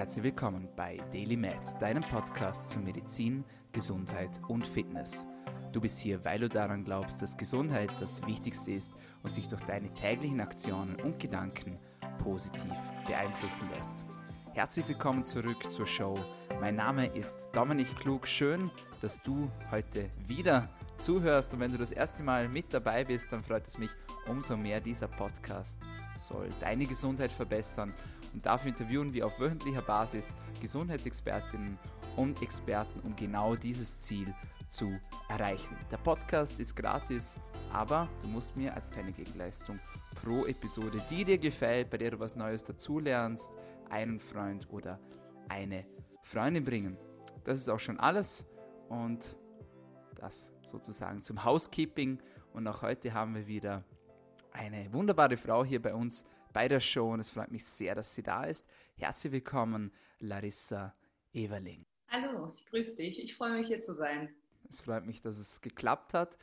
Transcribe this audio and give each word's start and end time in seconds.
Herzlich 0.00 0.24
willkommen 0.24 0.66
bei 0.76 0.96
Daily 1.12 1.36
Med, 1.36 1.60
deinem 1.78 2.02
Podcast 2.02 2.70
zu 2.70 2.78
Medizin, 2.78 3.44
Gesundheit 3.70 4.30
und 4.48 4.66
Fitness. 4.66 5.26
Du 5.72 5.80
bist 5.82 5.98
hier, 5.98 6.24
weil 6.24 6.40
du 6.40 6.48
daran 6.48 6.84
glaubst, 6.84 7.20
dass 7.20 7.36
Gesundheit 7.36 7.92
das 8.00 8.26
Wichtigste 8.26 8.72
ist 8.72 8.92
und 9.22 9.34
sich 9.34 9.46
durch 9.46 9.60
deine 9.64 9.92
täglichen 9.92 10.40
Aktionen 10.40 10.96
und 11.02 11.18
Gedanken 11.18 11.78
positiv 12.24 12.72
beeinflussen 13.06 13.68
lässt. 13.76 13.94
Herzlich 14.54 14.88
willkommen 14.88 15.22
zurück 15.22 15.70
zur 15.70 15.86
Show. 15.86 16.18
Mein 16.62 16.76
Name 16.76 17.04
ist 17.08 17.50
Dominik 17.52 17.94
Klug. 17.96 18.26
Schön, 18.26 18.70
dass 19.02 19.20
du 19.20 19.50
heute 19.70 20.08
wieder 20.26 20.70
zuhörst 20.96 21.52
und 21.52 21.60
wenn 21.60 21.72
du 21.72 21.78
das 21.78 21.92
erste 21.92 22.22
Mal 22.22 22.48
mit 22.48 22.72
dabei 22.72 23.04
bist, 23.04 23.30
dann 23.32 23.44
freut 23.44 23.66
es 23.66 23.76
mich 23.76 23.90
umso 24.26 24.56
mehr. 24.56 24.80
Dieser 24.80 25.08
Podcast 25.08 25.78
soll 26.16 26.48
deine 26.58 26.86
Gesundheit 26.86 27.32
verbessern 27.32 27.92
und 28.32 28.44
dafür 28.46 28.70
interviewen 28.70 29.12
wir 29.12 29.26
auf 29.26 29.38
wöchentlicher 29.40 29.82
Basis 29.82 30.36
Gesundheitsexpertinnen 30.60 31.78
und 32.16 32.42
Experten, 32.42 33.00
um 33.00 33.16
genau 33.16 33.56
dieses 33.56 34.02
Ziel 34.02 34.34
zu 34.68 34.98
erreichen. 35.28 35.76
Der 35.90 35.96
Podcast 35.96 36.60
ist 36.60 36.76
gratis, 36.76 37.38
aber 37.72 38.08
du 38.22 38.28
musst 38.28 38.56
mir 38.56 38.74
als 38.74 38.90
kleine 38.90 39.12
Gegenleistung 39.12 39.78
pro 40.22 40.46
Episode, 40.46 41.00
die 41.10 41.24
dir 41.24 41.38
gefällt, 41.38 41.90
bei 41.90 41.98
der 41.98 42.12
du 42.12 42.20
was 42.20 42.36
Neues 42.36 42.64
dazulernst, 42.64 43.50
einen 43.88 44.20
Freund 44.20 44.68
oder 44.70 45.00
eine 45.48 45.84
Freundin 46.22 46.64
bringen. 46.64 46.96
Das 47.44 47.58
ist 47.58 47.68
auch 47.68 47.80
schon 47.80 47.98
alles 47.98 48.46
und 48.88 49.36
das 50.16 50.52
sozusagen 50.62 51.22
zum 51.22 51.44
Housekeeping. 51.44 52.20
Und 52.52 52.66
auch 52.66 52.82
heute 52.82 53.14
haben 53.14 53.34
wir 53.34 53.46
wieder 53.46 53.84
eine 54.52 54.92
wunderbare 54.92 55.36
Frau 55.36 55.64
hier 55.64 55.80
bei 55.80 55.94
uns 55.94 56.24
bei 56.52 56.68
der 56.68 56.80
Show 56.80 57.12
und 57.12 57.20
es 57.20 57.30
freut 57.30 57.50
mich 57.50 57.64
sehr, 57.64 57.94
dass 57.94 58.14
sie 58.14 58.22
da 58.22 58.44
ist. 58.44 58.66
Herzlich 58.96 59.32
willkommen, 59.32 59.92
Larissa 60.18 60.94
Everling. 61.32 61.86
Hallo, 62.08 62.52
ich 62.56 62.66
grüße 62.66 62.96
dich. 62.96 63.22
Ich 63.22 63.36
freue 63.36 63.52
mich 63.52 63.68
hier 63.68 63.82
zu 63.84 63.92
sein. 63.92 64.34
Es 64.68 64.80
freut 64.80 65.06
mich, 65.06 65.20
dass 65.20 65.38
es 65.38 65.60
geklappt 65.60 66.14
hat. 66.14 66.36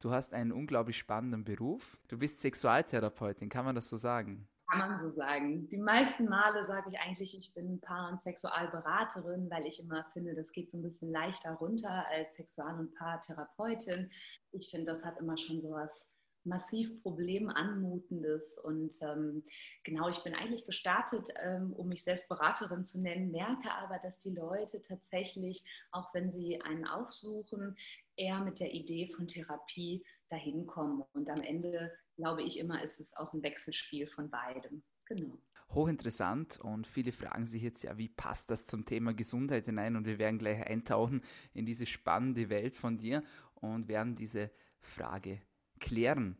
Du 0.00 0.10
hast 0.10 0.34
einen 0.34 0.52
unglaublich 0.52 0.98
spannenden 0.98 1.44
Beruf. 1.44 1.98
Du 2.08 2.18
bist 2.18 2.40
Sexualtherapeutin, 2.40 3.48
kann 3.48 3.64
man 3.64 3.74
das 3.74 3.88
so 3.88 3.96
sagen? 3.96 4.48
Kann 4.68 4.78
man 4.78 5.00
so 5.02 5.10
sagen. 5.10 5.68
Die 5.68 5.76
meisten 5.76 6.28
Male 6.28 6.64
sage 6.64 6.90
ich 6.90 6.98
eigentlich, 6.98 7.36
ich 7.36 7.52
bin 7.54 7.80
Paar- 7.80 8.08
und 8.08 8.18
Sexualberaterin, 8.18 9.50
weil 9.50 9.66
ich 9.66 9.80
immer 9.80 10.04
finde, 10.12 10.34
das 10.34 10.50
geht 10.50 10.70
so 10.70 10.78
ein 10.78 10.82
bisschen 10.82 11.12
leichter 11.12 11.52
runter 11.52 12.06
als 12.10 12.34
Sexual- 12.34 12.80
und 12.80 12.94
Paartherapeutin. 12.94 14.10
Ich 14.50 14.70
finde, 14.70 14.92
das 14.92 15.04
hat 15.04 15.18
immer 15.18 15.36
schon 15.36 15.60
so 15.60 15.72
was 15.72 16.16
massiv 16.44 17.02
problemanmutendes. 17.02 18.58
Und 18.58 18.96
ähm, 19.02 19.44
genau, 19.84 20.08
ich 20.08 20.22
bin 20.22 20.34
eigentlich 20.34 20.66
gestartet, 20.66 21.28
ähm, 21.42 21.72
um 21.72 21.88
mich 21.88 22.04
selbst 22.04 22.28
Beraterin 22.28 22.84
zu 22.84 23.00
nennen, 23.00 23.30
merke 23.30 23.70
aber, 23.70 23.98
dass 23.98 24.18
die 24.18 24.34
Leute 24.34 24.82
tatsächlich, 24.82 25.64
auch 25.90 26.12
wenn 26.14 26.28
sie 26.28 26.60
einen 26.62 26.86
aufsuchen, 26.86 27.76
eher 28.16 28.40
mit 28.40 28.60
der 28.60 28.72
Idee 28.72 29.08
von 29.08 29.26
Therapie 29.26 30.04
dahin 30.28 30.66
kommen. 30.66 31.04
Und 31.12 31.28
am 31.28 31.40
Ende, 31.40 31.92
glaube 32.16 32.42
ich 32.42 32.58
immer, 32.58 32.82
ist 32.82 33.00
es 33.00 33.16
auch 33.16 33.32
ein 33.32 33.42
Wechselspiel 33.42 34.06
von 34.06 34.30
beidem. 34.30 34.82
Genau. 35.06 35.38
Hochinteressant 35.70 36.60
und 36.60 36.86
viele 36.86 37.12
fragen 37.12 37.46
sich 37.46 37.62
jetzt 37.62 37.82
ja, 37.82 37.96
wie 37.96 38.08
passt 38.08 38.50
das 38.50 38.66
zum 38.66 38.84
Thema 38.84 39.14
Gesundheit 39.14 39.64
hinein? 39.64 39.96
Und 39.96 40.06
wir 40.06 40.18
werden 40.18 40.38
gleich 40.38 40.66
eintauchen 40.66 41.22
in 41.54 41.64
diese 41.64 41.86
spannende 41.86 42.50
Welt 42.50 42.76
von 42.76 42.98
dir 42.98 43.22
und 43.54 43.88
werden 43.88 44.14
diese 44.14 44.50
Frage 44.80 45.40
klären. 45.82 46.38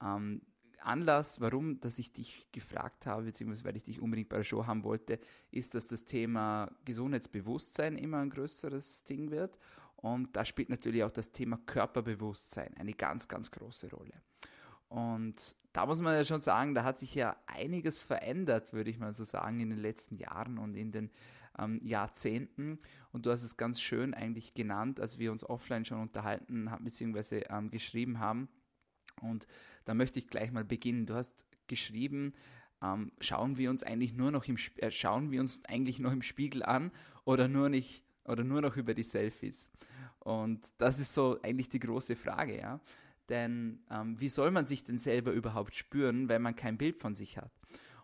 Ähm, 0.00 0.42
Anlass, 0.84 1.40
warum, 1.40 1.80
dass 1.80 1.98
ich 1.98 2.12
dich 2.12 2.46
gefragt 2.52 3.06
habe, 3.06 3.24
beziehungsweise 3.24 3.64
weil 3.64 3.76
ich 3.76 3.84
dich 3.84 4.00
unbedingt 4.00 4.28
bei 4.28 4.36
der 4.36 4.44
Show 4.44 4.66
haben 4.66 4.84
wollte, 4.84 5.18
ist, 5.50 5.74
dass 5.74 5.86
das 5.86 6.04
Thema 6.04 6.70
Gesundheitsbewusstsein 6.84 7.96
immer 7.96 8.18
ein 8.18 8.30
größeres 8.30 9.04
Ding 9.04 9.30
wird. 9.30 9.58
Und 9.96 10.34
da 10.36 10.44
spielt 10.44 10.68
natürlich 10.68 11.04
auch 11.04 11.10
das 11.10 11.30
Thema 11.30 11.58
Körperbewusstsein 11.66 12.76
eine 12.76 12.92
ganz, 12.92 13.28
ganz 13.28 13.50
große 13.50 13.90
Rolle. 13.90 14.14
Und 14.88 15.56
da 15.72 15.86
muss 15.86 16.00
man 16.00 16.14
ja 16.14 16.24
schon 16.24 16.40
sagen, 16.40 16.74
da 16.74 16.84
hat 16.84 16.98
sich 16.98 17.14
ja 17.14 17.36
einiges 17.46 18.02
verändert, 18.02 18.72
würde 18.72 18.90
ich 18.90 18.98
mal 18.98 19.14
so 19.14 19.24
sagen, 19.24 19.60
in 19.60 19.70
den 19.70 19.78
letzten 19.78 20.16
Jahren 20.16 20.58
und 20.58 20.74
in 20.74 20.92
den 20.92 21.10
ähm, 21.58 21.80
Jahrzehnten. 21.82 22.78
Und 23.12 23.24
du 23.24 23.30
hast 23.30 23.42
es 23.42 23.56
ganz 23.56 23.80
schön 23.80 24.12
eigentlich 24.12 24.54
genannt, 24.54 25.00
als 25.00 25.18
wir 25.18 25.30
uns 25.30 25.48
offline 25.48 25.84
schon 25.84 26.00
unterhalten 26.00 26.70
haben, 26.70 26.84
beziehungsweise 26.84 27.44
ähm, 27.48 27.70
geschrieben 27.70 28.18
haben 28.18 28.48
und 29.22 29.46
da 29.84 29.94
möchte 29.94 30.18
ich 30.18 30.28
gleich 30.28 30.52
mal 30.52 30.64
beginnen. 30.64 31.06
Du 31.06 31.14
hast 31.14 31.46
geschrieben, 31.66 32.34
ähm, 32.82 33.12
schauen 33.20 33.56
wir 33.56 33.70
uns 33.70 33.82
eigentlich 33.82 34.12
nur 34.12 34.30
noch 34.30 34.46
im 34.46 34.56
äh, 34.76 34.90
schauen 34.90 35.30
wir 35.30 35.40
uns 35.40 35.64
eigentlich 35.64 35.98
noch 35.98 36.12
im 36.12 36.22
Spiegel 36.22 36.62
an 36.62 36.90
oder 37.24 37.48
nur 37.48 37.68
nicht 37.68 38.04
oder 38.24 38.44
nur 38.44 38.60
noch 38.60 38.76
über 38.76 38.94
die 38.94 39.02
Selfies. 39.02 39.70
Und 40.20 40.60
das 40.78 40.98
ist 40.98 41.14
so 41.14 41.40
eigentlich 41.42 41.68
die 41.68 41.80
große 41.80 42.16
Frage, 42.16 42.58
ja. 42.58 42.80
Denn 43.28 43.80
ähm, 43.90 44.20
wie 44.20 44.28
soll 44.28 44.50
man 44.50 44.64
sich 44.64 44.84
denn 44.84 44.98
selber 44.98 45.32
überhaupt 45.32 45.74
spüren, 45.74 46.28
wenn 46.28 46.42
man 46.42 46.56
kein 46.56 46.76
Bild 46.76 46.98
von 46.98 47.14
sich 47.14 47.38
hat? 47.38 47.50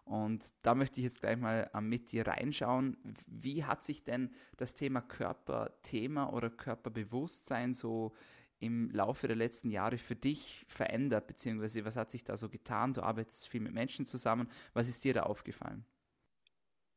Und 0.04 0.54
da 0.62 0.74
möchte 0.74 1.00
ich 1.00 1.04
jetzt 1.04 1.20
gleich 1.20 1.36
mal 1.36 1.70
ähm, 1.74 1.88
mit 1.88 2.12
dir 2.12 2.26
reinschauen. 2.26 2.96
Wie 3.26 3.64
hat 3.64 3.84
sich 3.84 4.04
denn 4.04 4.30
das 4.56 4.74
Thema 4.74 5.02
Körperthema 5.02 6.30
oder 6.30 6.48
Körperbewusstsein 6.48 7.74
so 7.74 8.14
im 8.60 8.91
Laufe 8.91 9.26
der 9.28 9.36
letzten 9.36 9.70
Jahre 9.70 9.98
für 9.98 10.16
dich 10.16 10.64
verändert, 10.69 11.26
beziehungsweise 11.26 11.84
was 11.84 11.96
hat 11.96 12.10
sich 12.10 12.24
da 12.24 12.36
so 12.36 12.48
getan? 12.48 12.92
Du 12.92 13.02
arbeitest 13.02 13.48
viel 13.48 13.60
mit 13.60 13.72
Menschen 13.72 14.06
zusammen. 14.06 14.48
Was 14.74 14.88
ist 14.88 15.04
dir 15.04 15.14
da 15.14 15.22
aufgefallen? 15.24 15.84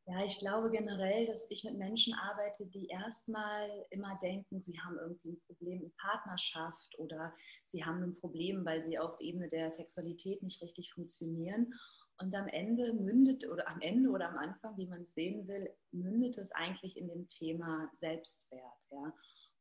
Ja, 0.06 0.24
ich 0.24 0.40
glaube 0.40 0.70
generell, 0.70 1.26
dass 1.26 1.46
ich 1.48 1.62
mit 1.62 1.78
Menschen 1.78 2.12
arbeite, 2.14 2.66
die 2.66 2.88
erstmal 2.88 3.70
immer 3.90 4.18
denken, 4.20 4.60
sie 4.60 4.78
haben 4.80 4.98
irgendwie 4.98 5.30
ein 5.30 5.40
Problem 5.46 5.80
in 5.80 5.92
Partnerschaft 5.92 6.98
oder 6.98 7.32
sie 7.64 7.84
haben 7.84 8.02
ein 8.02 8.16
Problem, 8.16 8.64
weil 8.64 8.82
sie 8.82 8.98
auf 8.98 9.20
Ebene 9.20 9.48
der 9.48 9.70
Sexualität 9.70 10.42
nicht 10.42 10.60
richtig 10.60 10.92
funktionieren. 10.92 11.72
Und 12.18 12.34
am 12.34 12.48
Ende 12.48 12.92
mündet 12.94 13.46
oder 13.48 13.68
am 13.68 13.80
Ende 13.80 14.10
oder 14.10 14.28
am 14.28 14.38
Anfang, 14.38 14.76
wie 14.76 14.86
man 14.86 15.02
es 15.02 15.14
sehen 15.14 15.46
will, 15.46 15.72
mündet 15.92 16.36
es 16.36 16.50
eigentlich 16.52 16.96
in 16.96 17.08
dem 17.08 17.26
Thema 17.28 17.88
Selbstwert. 17.94 18.88
Ja? 18.90 19.14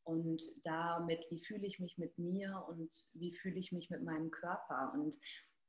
Und 0.04 0.42
damit, 0.64 1.26
wie 1.30 1.44
fühle 1.44 1.66
ich 1.66 1.80
mich 1.80 1.98
mit 1.98 2.18
mir 2.18 2.64
und 2.68 2.92
wie 3.16 3.34
fühle 3.36 3.60
ich 3.60 3.72
mich 3.72 3.90
mit 3.90 4.04
meinem 4.04 4.32
Körper. 4.32 4.92
Und 4.94 5.18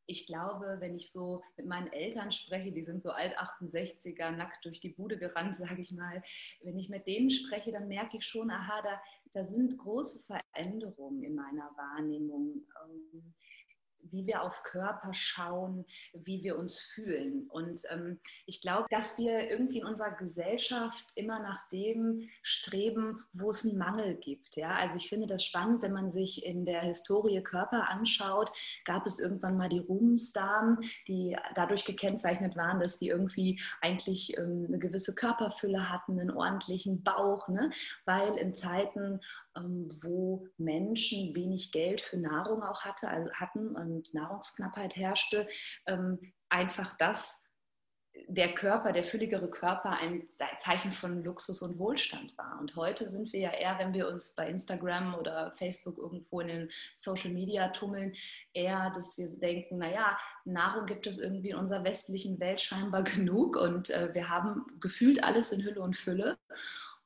ich 0.06 0.26
glaube, 0.26 0.76
wenn 0.81 0.97
ich 0.97 1.12
so 1.12 1.43
mit 1.56 1.66
meinen 1.66 1.93
Eltern 1.93 2.32
spreche, 2.32 2.72
die 2.72 2.84
sind 2.84 3.03
so 3.03 3.10
alt 3.10 3.37
68er, 3.38 4.31
nackt 4.32 4.65
durch 4.65 4.81
die 4.81 4.91
Bude 4.91 5.19
gerannt, 5.19 5.56
sage 5.56 5.81
ich 5.81 5.92
mal, 5.92 6.22
wenn 6.62 6.78
ich 6.78 6.88
mit 6.88 7.06
denen 7.06 7.31
spreche, 7.31 7.72
dann 7.72 7.88
merke 7.88 8.16
ich 8.16 8.25
schon, 8.25 8.50
aha, 8.50 8.82
da, 8.82 9.03
da 9.32 9.44
sind 9.44 9.78
große 9.78 10.26
Veränderungen 10.26 11.22
in 11.22 11.34
meiner 11.34 11.71
Wahrnehmung. 11.76 12.66
Ähm, 12.84 13.34
wie 14.11 14.27
wir 14.27 14.43
auf 14.43 14.63
Körper 14.63 15.15
schauen, 15.15 15.85
wie 16.13 16.43
wir 16.43 16.59
uns 16.59 16.79
fühlen. 16.79 17.49
Und 17.49 17.83
ähm, 17.91 18.19
ich 18.47 18.61
glaube, 18.61 18.87
dass 18.91 19.19
wir 19.19 19.51
irgendwie 19.51 19.79
in 19.79 19.87
unserer 19.87 20.13
Gesellschaft 20.13 21.07
immer 21.15 21.39
nach 21.39 21.69
dem 21.69 22.29
streben, 22.43 23.25
wo 23.33 23.51
es 23.51 23.65
einen 23.65 23.79
Mangel 23.79 24.17
gibt. 24.17 24.57
Ja? 24.57 24.75
Also 24.77 24.97
ich 24.97 25.09
finde 25.09 25.27
das 25.27 25.45
spannend, 25.45 25.83
wenn 25.83 25.93
man 25.93 26.13
sich 26.13 26.45
in 26.45 26.65
der 26.65 26.83
Historie 26.83 27.43
Körper 27.43 27.89
anschaut, 27.89 28.53
gab 28.85 29.07
es 29.07 29.19
irgendwann 29.19 29.57
mal 29.57 29.69
die 29.69 29.79
Ruhmsdamen, 29.79 30.79
die 31.09 31.37
dadurch 31.55 31.84
gekennzeichnet 31.84 32.57
waren, 32.57 32.81
dass 32.81 32.99
sie 32.99 33.09
irgendwie 33.09 33.61
eigentlich 33.81 34.37
ähm, 34.39 34.67
eine 34.69 34.79
gewisse 34.79 35.15
Körperfülle 35.15 35.91
hatten, 35.91 36.19
einen 36.19 36.31
ordentlichen 36.31 37.03
Bauch, 37.03 37.49
ne? 37.49 37.71
weil 38.05 38.37
in 38.37 38.55
Zeiten, 38.55 39.21
wo 39.55 40.47
Menschen 40.57 41.35
wenig 41.35 41.73
Geld 41.73 42.01
für 42.01 42.17
Nahrung 42.17 42.63
auch 42.63 42.83
hatte, 42.83 43.09
also 43.09 43.33
hatten 43.35 43.77
und 43.77 44.13
Nahrungsknappheit 44.15 44.97
herrschte, 44.97 45.49
ähm, 45.87 46.33
einfach 46.49 46.97
das 46.97 47.43
der 48.28 48.54
Körper, 48.54 48.93
der 48.93 49.04
fülligere 49.04 49.49
Körper 49.49 49.91
ein 49.91 50.28
Zeichen 50.59 50.93
von 50.93 51.25
Luxus 51.25 51.63
und 51.63 51.78
Wohlstand 51.78 52.37
war. 52.37 52.59
Und 52.60 52.77
heute 52.77 53.09
sind 53.09 53.33
wir 53.33 53.41
ja 53.41 53.51
eher, 53.51 53.78
wenn 53.78 53.95
wir 53.95 54.09
uns 54.09 54.34
bei 54.34 54.49
Instagram 54.49 55.15
oder 55.15 55.53
Facebook 55.53 55.98
irgendwo 55.98 56.41
in 56.41 56.48
den 56.48 56.71
Social 56.95 57.31
Media 57.31 57.69
tummeln, 57.69 58.15
eher, 58.53 58.91
dass 58.95 59.16
wir 59.16 59.28
denken, 59.39 59.78
naja, 59.78 60.19
Nahrung 60.45 60.87
gibt 60.87 61.07
es 61.07 61.19
irgendwie 61.19 61.51
in 61.51 61.57
unserer 61.57 61.84
westlichen 61.84 62.39
Welt 62.39 62.60
scheinbar 62.60 63.03
genug 63.05 63.57
und 63.57 63.91
äh, 63.91 64.13
wir 64.15 64.28
haben 64.28 64.66
gefühlt 64.81 65.25
alles 65.25 65.53
in 65.53 65.65
Hülle 65.65 65.81
und 65.81 65.97
Fülle. 65.97 66.39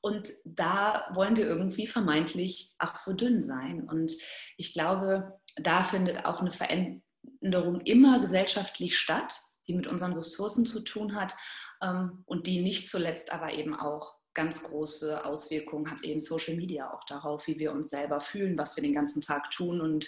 Und 0.06 0.32
da 0.44 1.10
wollen 1.14 1.34
wir 1.34 1.46
irgendwie 1.48 1.88
vermeintlich 1.88 2.72
ach 2.78 2.94
so 2.94 3.12
dünn 3.12 3.42
sein. 3.42 3.82
Und 3.88 4.12
ich 4.56 4.72
glaube, 4.72 5.40
da 5.56 5.82
findet 5.82 6.26
auch 6.26 6.38
eine 6.38 6.52
Veränderung 6.52 7.80
immer 7.80 8.20
gesellschaftlich 8.20 8.96
statt, 8.96 9.36
die 9.66 9.74
mit 9.74 9.88
unseren 9.88 10.12
Ressourcen 10.12 10.64
zu 10.64 10.84
tun 10.84 11.16
hat 11.16 11.34
ähm, 11.82 12.22
und 12.24 12.46
die 12.46 12.62
nicht 12.62 12.88
zuletzt 12.88 13.32
aber 13.32 13.54
eben 13.54 13.74
auch 13.74 14.14
ganz 14.32 14.62
große 14.62 15.24
Auswirkungen 15.24 15.90
hat 15.90 16.04
eben 16.04 16.20
Social 16.20 16.54
Media 16.54 16.94
auch 16.94 17.02
darauf, 17.06 17.48
wie 17.48 17.58
wir 17.58 17.72
uns 17.72 17.90
selber 17.90 18.20
fühlen, 18.20 18.56
was 18.56 18.76
wir 18.76 18.84
den 18.84 18.94
ganzen 18.94 19.22
Tag 19.22 19.50
tun 19.50 19.80
und 19.80 20.06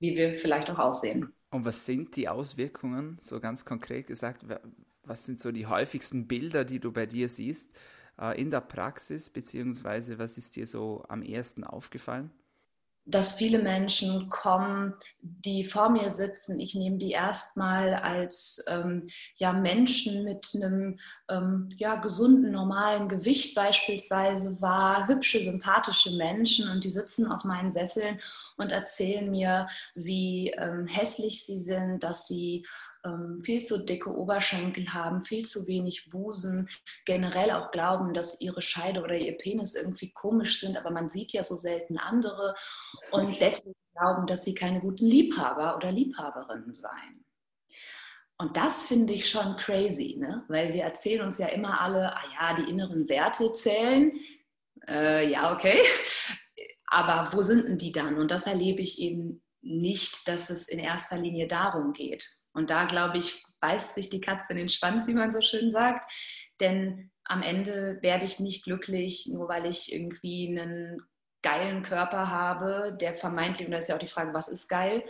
wie 0.00 0.18
wir 0.18 0.34
vielleicht 0.34 0.68
auch 0.70 0.78
aussehen. 0.78 1.32
Und 1.48 1.64
was 1.64 1.86
sind 1.86 2.14
die 2.14 2.28
Auswirkungen, 2.28 3.16
so 3.18 3.40
ganz 3.40 3.64
konkret 3.64 4.06
gesagt? 4.06 4.44
Was 5.02 5.24
sind 5.24 5.40
so 5.40 5.50
die 5.50 5.66
häufigsten 5.66 6.28
Bilder, 6.28 6.66
die 6.66 6.78
du 6.78 6.92
bei 6.92 7.06
dir 7.06 7.30
siehst 7.30 7.70
äh, 8.18 8.40
in 8.40 8.50
der 8.50 8.60
Praxis, 8.60 9.30
beziehungsweise 9.30 10.18
was 10.18 10.38
ist 10.38 10.56
dir 10.56 10.66
so 10.66 11.04
am 11.08 11.22
ersten 11.22 11.64
aufgefallen? 11.64 12.30
dass 13.10 13.34
viele 13.34 13.58
Menschen 13.58 14.28
kommen, 14.28 14.94
die 15.20 15.64
vor 15.64 15.90
mir 15.90 16.10
sitzen. 16.10 16.60
Ich 16.60 16.74
nehme 16.74 16.98
die 16.98 17.10
erstmal 17.10 17.94
als 17.94 18.64
ähm, 18.68 19.08
ja, 19.36 19.52
Menschen 19.52 20.24
mit 20.24 20.46
einem 20.54 20.98
ähm, 21.28 21.68
ja, 21.76 21.96
gesunden, 21.96 22.52
normalen 22.52 23.08
Gewicht 23.08 23.54
beispielsweise 23.54 24.60
wahr, 24.60 25.08
hübsche, 25.08 25.40
sympathische 25.40 26.16
Menschen 26.16 26.70
und 26.70 26.84
die 26.84 26.90
sitzen 26.90 27.30
auf 27.30 27.44
meinen 27.44 27.70
Sesseln 27.70 28.20
und 28.60 28.72
erzählen 28.72 29.30
mir, 29.30 29.68
wie 29.94 30.50
ähm, 30.50 30.86
hässlich 30.86 31.44
sie 31.44 31.58
sind, 31.58 32.02
dass 32.02 32.26
sie 32.26 32.66
ähm, 33.04 33.40
viel 33.42 33.62
zu 33.62 33.84
dicke 33.84 34.14
Oberschenkel 34.14 34.92
haben, 34.92 35.22
viel 35.22 35.44
zu 35.44 35.66
wenig 35.66 36.10
Busen, 36.10 36.68
generell 37.06 37.50
auch 37.50 37.70
glauben, 37.70 38.12
dass 38.12 38.40
ihre 38.40 38.60
Scheide 38.60 39.02
oder 39.02 39.16
ihr 39.16 39.36
Penis 39.36 39.74
irgendwie 39.74 40.12
komisch 40.12 40.60
sind, 40.60 40.76
aber 40.76 40.90
man 40.90 41.08
sieht 41.08 41.32
ja 41.32 41.42
so 41.42 41.56
selten 41.56 41.98
andere 41.98 42.54
und 43.10 43.40
deswegen 43.40 43.74
glauben, 43.94 44.26
dass 44.26 44.44
sie 44.44 44.54
keine 44.54 44.80
guten 44.80 45.06
Liebhaber 45.06 45.76
oder 45.76 45.90
Liebhaberinnen 45.90 46.74
seien. 46.74 47.24
Und 48.38 48.56
das 48.56 48.84
finde 48.84 49.12
ich 49.12 49.28
schon 49.28 49.56
crazy, 49.58 50.16
ne? 50.18 50.44
weil 50.48 50.72
wir 50.72 50.84
erzählen 50.84 51.26
uns 51.26 51.36
ja 51.36 51.48
immer 51.48 51.78
alle, 51.80 52.16
ah 52.16 52.22
ja, 52.38 52.56
die 52.56 52.70
inneren 52.70 53.06
Werte 53.06 53.52
zählen. 53.52 54.12
Äh, 54.88 55.30
ja, 55.30 55.52
okay. 55.52 55.78
Aber 56.90 57.32
wo 57.32 57.40
sind 57.40 57.66
denn 57.66 57.78
die 57.78 57.92
dann? 57.92 58.18
Und 58.18 58.30
das 58.30 58.46
erlebe 58.46 58.82
ich 58.82 59.00
eben 59.00 59.42
nicht, 59.62 60.26
dass 60.28 60.50
es 60.50 60.68
in 60.68 60.78
erster 60.78 61.16
Linie 61.16 61.46
darum 61.46 61.92
geht. 61.92 62.28
Und 62.52 62.70
da, 62.70 62.84
glaube 62.84 63.18
ich, 63.18 63.44
beißt 63.60 63.94
sich 63.94 64.10
die 64.10 64.20
Katze 64.20 64.52
in 64.52 64.58
den 64.58 64.68
Schwanz, 64.68 65.06
wie 65.06 65.14
man 65.14 65.32
so 65.32 65.40
schön 65.40 65.70
sagt. 65.70 66.04
Denn 66.60 67.10
am 67.24 67.42
Ende 67.42 67.98
werde 68.02 68.26
ich 68.26 68.40
nicht 68.40 68.64
glücklich, 68.64 69.28
nur 69.30 69.48
weil 69.48 69.66
ich 69.66 69.92
irgendwie 69.92 70.48
einen 70.48 71.00
geilen 71.42 71.82
Körper 71.82 72.28
habe, 72.28 72.96
der 73.00 73.14
vermeintlich, 73.14 73.66
und 73.66 73.72
da 73.72 73.78
ist 73.78 73.88
ja 73.88 73.94
auch 73.94 74.00
die 74.00 74.08
Frage, 74.08 74.34
was 74.34 74.48
ist 74.48 74.68
geil, 74.68 75.04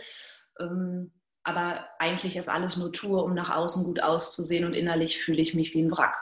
ähm, 0.59 1.11
aber 1.43 1.89
eigentlich 1.99 2.37
ist 2.37 2.49
alles 2.49 2.77
nur 2.77 2.93
Tour, 2.93 3.23
um 3.23 3.33
nach 3.33 3.49
außen 3.49 3.83
gut 3.83 4.01
auszusehen 4.01 4.65
und 4.65 4.73
innerlich 4.73 5.19
fühle 5.19 5.41
ich 5.41 5.55
mich 5.55 5.73
wie 5.73 5.81
ein 5.81 5.91
Wrack. 5.91 6.15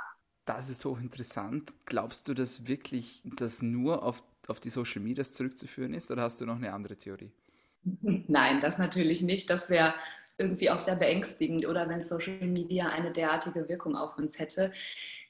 Das 0.45 0.69
ist 0.69 0.83
hochinteressant. 0.85 1.73
Glaubst 1.85 2.27
du, 2.27 2.33
dass 2.33 2.67
wirklich 2.67 3.21
das 3.23 3.61
nur 3.61 4.01
auf, 4.01 4.23
auf 4.49 4.59
die 4.59 4.69
Social 4.69 5.01
Medias 5.01 5.31
zurückzuführen 5.31 5.93
ist 5.93 6.09
oder 6.11 6.23
hast 6.23 6.41
du 6.41 6.45
noch 6.45 6.55
eine 6.55 6.73
andere 6.73 6.95
Theorie? 6.95 7.31
Nein, 8.01 8.59
das 8.59 8.77
natürlich 8.77 9.21
nicht. 9.21 9.49
Das 9.49 9.69
wäre 9.69 9.93
irgendwie 10.37 10.69
auch 10.69 10.79
sehr 10.79 10.95
beängstigend 10.95 11.67
oder 11.67 11.87
wenn 11.89 12.01
Social 12.01 12.45
Media 12.45 12.89
eine 12.89 13.11
derartige 13.11 13.67
Wirkung 13.67 13.95
auf 13.95 14.17
uns 14.17 14.39
hätte. 14.39 14.71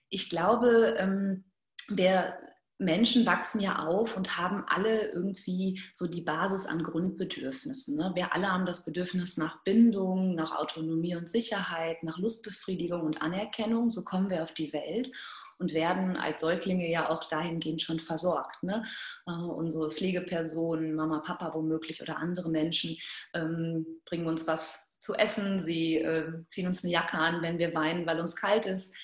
Ich 0.09 0.29
glaube, 0.29 0.95
ähm, 0.97 1.43
wir 1.87 2.37
Menschen 2.81 3.25
wachsen 3.25 3.59
ja 3.59 3.85
auf 3.85 4.15
und 4.15 4.37
haben 4.37 4.63
alle 4.67 5.11
irgendwie 5.11 5.81
so 5.91 6.07
die 6.07 6.21
Basis 6.21 6.65
an 6.65 6.81
Grundbedürfnissen. 6.81 7.97
Ne? 7.97 8.11
Wir 8.15 8.33
alle 8.33 8.49
haben 8.49 8.65
das 8.65 8.85
Bedürfnis 8.85 9.35
nach 9.35 9.61
Bindung, 9.63 10.33
nach 10.33 10.57
Autonomie 10.57 11.15
und 11.15 11.29
Sicherheit, 11.29 12.03
nach 12.03 12.17
Lustbefriedigung 12.17 13.01
und 13.01 13.21
Anerkennung. 13.21 13.89
So 13.89 14.05
kommen 14.05 14.29
wir 14.29 14.43
auf 14.43 14.53
die 14.53 14.71
Welt 14.71 15.11
und 15.59 15.73
werden 15.73 16.17
als 16.17 16.41
Säuglinge 16.41 16.89
ja 16.89 17.09
auch 17.09 17.25
dahingehend 17.25 17.81
schon 17.81 17.99
versorgt. 17.99 18.63
Ne? 18.63 18.83
Äh, 19.27 19.31
unsere 19.31 19.91
Pflegepersonen, 19.91 20.95
Mama, 20.95 21.19
Papa 21.19 21.53
womöglich 21.53 22.01
oder 22.01 22.17
andere 22.17 22.49
Menschen 22.49 22.97
ähm, 23.33 23.85
bringen 24.05 24.27
uns 24.27 24.47
was 24.47 24.97
zu 24.99 25.13
essen, 25.13 25.59
sie 25.59 25.97
äh, 25.97 26.31
ziehen 26.49 26.67
uns 26.67 26.83
eine 26.83 26.93
Jacke 26.93 27.17
an, 27.17 27.41
wenn 27.41 27.57
wir 27.57 27.73
weinen, 27.73 28.05
weil 28.05 28.19
uns 28.19 28.35
kalt 28.35 28.65
ist. 28.65 28.95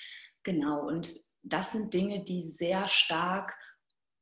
Genau, 0.42 0.86
und 0.86 1.14
das 1.42 1.72
sind 1.72 1.94
Dinge, 1.94 2.24
die 2.24 2.42
sehr 2.42 2.88
stark 2.88 3.54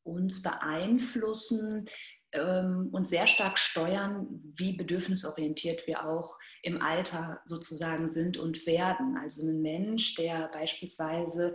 uns 0.04 0.42
beeinflussen 0.42 1.86
ähm, 2.32 2.90
und 2.92 3.06
sehr 3.06 3.26
stark 3.26 3.58
steuern, 3.58 4.26
wie 4.56 4.76
bedürfnisorientiert 4.76 5.86
wir 5.86 6.06
auch 6.06 6.38
im 6.62 6.82
Alter 6.82 7.40
sozusagen 7.44 8.10
sind 8.10 8.36
und 8.36 8.66
werden. 8.66 9.16
Also 9.20 9.46
ein 9.46 9.62
Mensch, 9.62 10.14
der 10.16 10.48
beispielsweise 10.52 11.54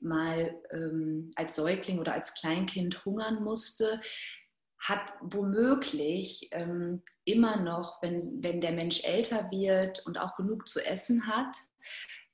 mal 0.00 0.54
ähm, 0.70 1.28
als 1.36 1.56
Säugling 1.56 1.98
oder 1.98 2.12
als 2.12 2.34
Kleinkind 2.34 3.04
hungern 3.04 3.42
musste, 3.42 4.00
hat 4.78 5.12
womöglich 5.20 6.48
ähm, 6.52 7.02
immer 7.24 7.56
noch, 7.56 8.02
wenn, 8.02 8.20
wenn 8.42 8.60
der 8.60 8.72
Mensch 8.72 9.04
älter 9.04 9.50
wird 9.50 10.04
und 10.06 10.20
auch 10.20 10.36
genug 10.36 10.68
zu 10.68 10.84
essen 10.84 11.26
hat, 11.26 11.56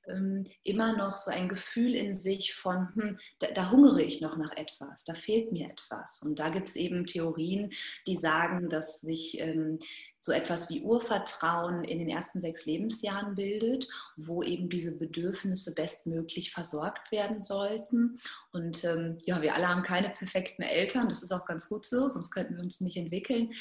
ähm, 0.07 0.43
immer 0.63 0.97
noch 0.97 1.15
so 1.15 1.31
ein 1.31 1.47
Gefühl 1.47 1.95
in 1.95 2.13
sich 2.13 2.53
von, 2.53 2.89
hm, 2.95 3.17
da, 3.39 3.47
da, 3.47 3.71
hungere 3.71 4.03
ich 4.03 4.21
noch 4.21 4.37
nach 4.37 4.51
etwas, 4.57 5.05
da 5.05 5.13
fehlt 5.13 5.51
mir 5.51 5.69
etwas. 5.69 6.21
Und 6.23 6.39
da 6.39 6.49
gibt 6.49 6.69
es 6.69 6.75
eben 6.75 7.05
Theorien, 7.05 7.71
die 8.07 8.15
sagen, 8.15 8.69
dass 8.69 9.01
sich 9.01 9.39
ähm, 9.39 9.79
so 10.23 10.31
etwas 10.31 10.69
wie 10.69 10.81
Urvertrauen 10.81 11.83
in 11.83 11.99
den 11.99 12.07
ersten 12.07 12.39
sechs 12.39 12.65
Lebensjahren 12.65 13.35
bildet, 13.35 13.89
wo 14.15 14.41
eben 14.41 14.69
diese 14.69 14.97
Bedürfnisse 14.97 15.75
bestmöglich 15.75 16.53
versorgt 16.53 17.11
werden 17.11 17.41
sollten. 17.41 18.15
Und 18.53 18.85
ähm, 18.85 19.17
ja, 19.25 19.41
wir 19.41 19.53
alle 19.53 19.67
haben 19.67 19.83
keine 19.83 20.11
perfekten 20.11 20.61
Eltern, 20.61 21.09
das 21.09 21.23
ist 21.23 21.33
auch 21.33 21.45
ganz 21.45 21.67
gut 21.67 21.85
so, 21.85 22.07
sonst 22.07 22.31
könnten 22.31 22.55
wir 22.55 22.63
uns 22.63 22.79
nicht 22.79 22.95
entwickeln. 22.95 23.51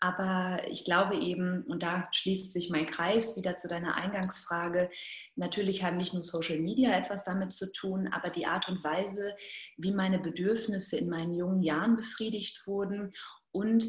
Aber 0.00 0.60
ich 0.68 0.84
glaube 0.84 1.16
eben, 1.16 1.62
und 1.62 1.82
da 1.82 2.06
schließt 2.12 2.52
sich 2.52 2.68
mein 2.68 2.90
Kreis 2.90 3.38
wieder 3.38 3.56
zu 3.56 3.68
deiner 3.68 3.94
Eingangsfrage, 3.94 4.90
Natürlich 5.36 5.82
haben 5.82 5.96
nicht 5.96 6.12
nur 6.12 6.22
Social 6.22 6.58
Media 6.58 6.94
etwas 6.94 7.24
damit 7.24 7.52
zu 7.52 7.72
tun, 7.72 8.08
aber 8.12 8.28
die 8.28 8.44
Art 8.44 8.68
und 8.68 8.84
Weise, 8.84 9.34
wie 9.78 9.92
meine 9.92 10.18
Bedürfnisse 10.18 10.98
in 10.98 11.08
meinen 11.08 11.32
jungen 11.32 11.62
Jahren 11.62 11.96
befriedigt 11.96 12.60
wurden 12.66 13.12
und 13.50 13.86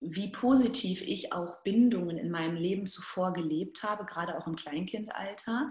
wie 0.00 0.30
positiv 0.30 1.02
ich 1.02 1.32
auch 1.32 1.62
Bindungen 1.62 2.18
in 2.18 2.30
meinem 2.30 2.56
Leben 2.56 2.86
zuvor 2.86 3.32
gelebt 3.32 3.82
habe, 3.82 4.04
gerade 4.04 4.36
auch 4.36 4.46
im 4.46 4.56
Kleinkindalter, 4.56 5.70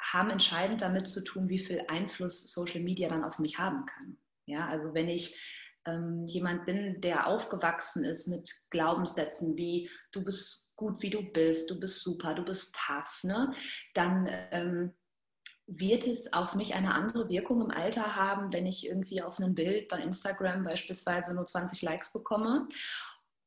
haben 0.00 0.30
entscheidend 0.30 0.82
damit 0.82 1.08
zu 1.08 1.22
tun, 1.22 1.48
wie 1.48 1.58
viel 1.58 1.84
Einfluss 1.88 2.52
Social 2.52 2.82
Media 2.82 3.08
dann 3.08 3.24
auf 3.24 3.38
mich 3.38 3.58
haben 3.58 3.86
kann. 3.86 4.18
Ja, 4.46 4.66
also 4.68 4.94
wenn 4.94 5.08
ich 5.08 5.38
ähm, 5.86 6.26
jemand 6.26 6.66
bin, 6.66 7.00
der 7.00 7.26
aufgewachsen 7.26 8.04
ist 8.04 8.28
mit 8.28 8.50
Glaubenssätzen 8.70 9.56
wie 9.56 9.90
du 10.12 10.24
bist 10.24 10.74
gut, 10.76 11.02
wie 11.02 11.10
du 11.10 11.22
bist, 11.22 11.70
du 11.70 11.78
bist 11.78 12.02
super, 12.02 12.34
du 12.34 12.44
bist 12.44 12.74
tough, 12.74 13.22
ne? 13.22 13.52
dann 13.94 14.28
ähm, 14.50 14.94
wird 15.66 16.06
es 16.06 16.32
auf 16.32 16.54
mich 16.54 16.74
eine 16.74 16.92
andere 16.92 17.28
Wirkung 17.28 17.62
im 17.62 17.70
Alter 17.70 18.16
haben, 18.16 18.52
wenn 18.52 18.66
ich 18.66 18.86
irgendwie 18.86 19.22
auf 19.22 19.38
einem 19.38 19.54
Bild 19.54 19.88
bei 19.88 19.98
Instagram 19.98 20.64
beispielsweise 20.64 21.34
nur 21.34 21.46
20 21.46 21.80
Likes 21.82 22.12
bekomme, 22.12 22.68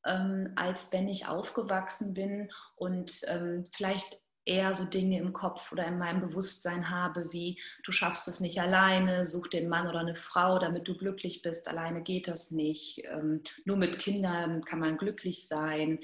ähm, 0.06 0.52
als 0.56 0.92
wenn 0.92 1.08
ich 1.08 1.28
aufgewachsen 1.28 2.14
bin 2.14 2.50
und 2.76 3.22
ähm, 3.28 3.66
vielleicht 3.74 4.22
eher 4.46 4.74
so 4.74 4.86
Dinge 4.86 5.20
im 5.20 5.34
Kopf 5.34 5.72
oder 5.72 5.86
in 5.86 5.98
meinem 5.98 6.22
Bewusstsein 6.22 6.90
habe, 6.90 7.28
wie 7.32 7.60
du 7.84 7.92
schaffst 7.92 8.28
es 8.28 8.40
nicht 8.40 8.60
alleine, 8.62 9.26
such 9.26 9.48
den 9.48 9.68
Mann 9.68 9.88
oder 9.88 10.00
eine 10.00 10.16
Frau, 10.16 10.58
damit 10.58 10.88
du 10.88 10.98
glücklich 10.98 11.42
bist, 11.42 11.68
alleine 11.68 12.02
geht 12.02 12.28
das 12.28 12.52
nicht, 12.52 13.02
ähm, 13.12 13.44
nur 13.66 13.78
mit 13.78 14.00
Kindern 14.00 14.64
kann 14.64 14.80
man 14.80 14.98
glücklich 14.98 15.48
sein, 15.48 16.00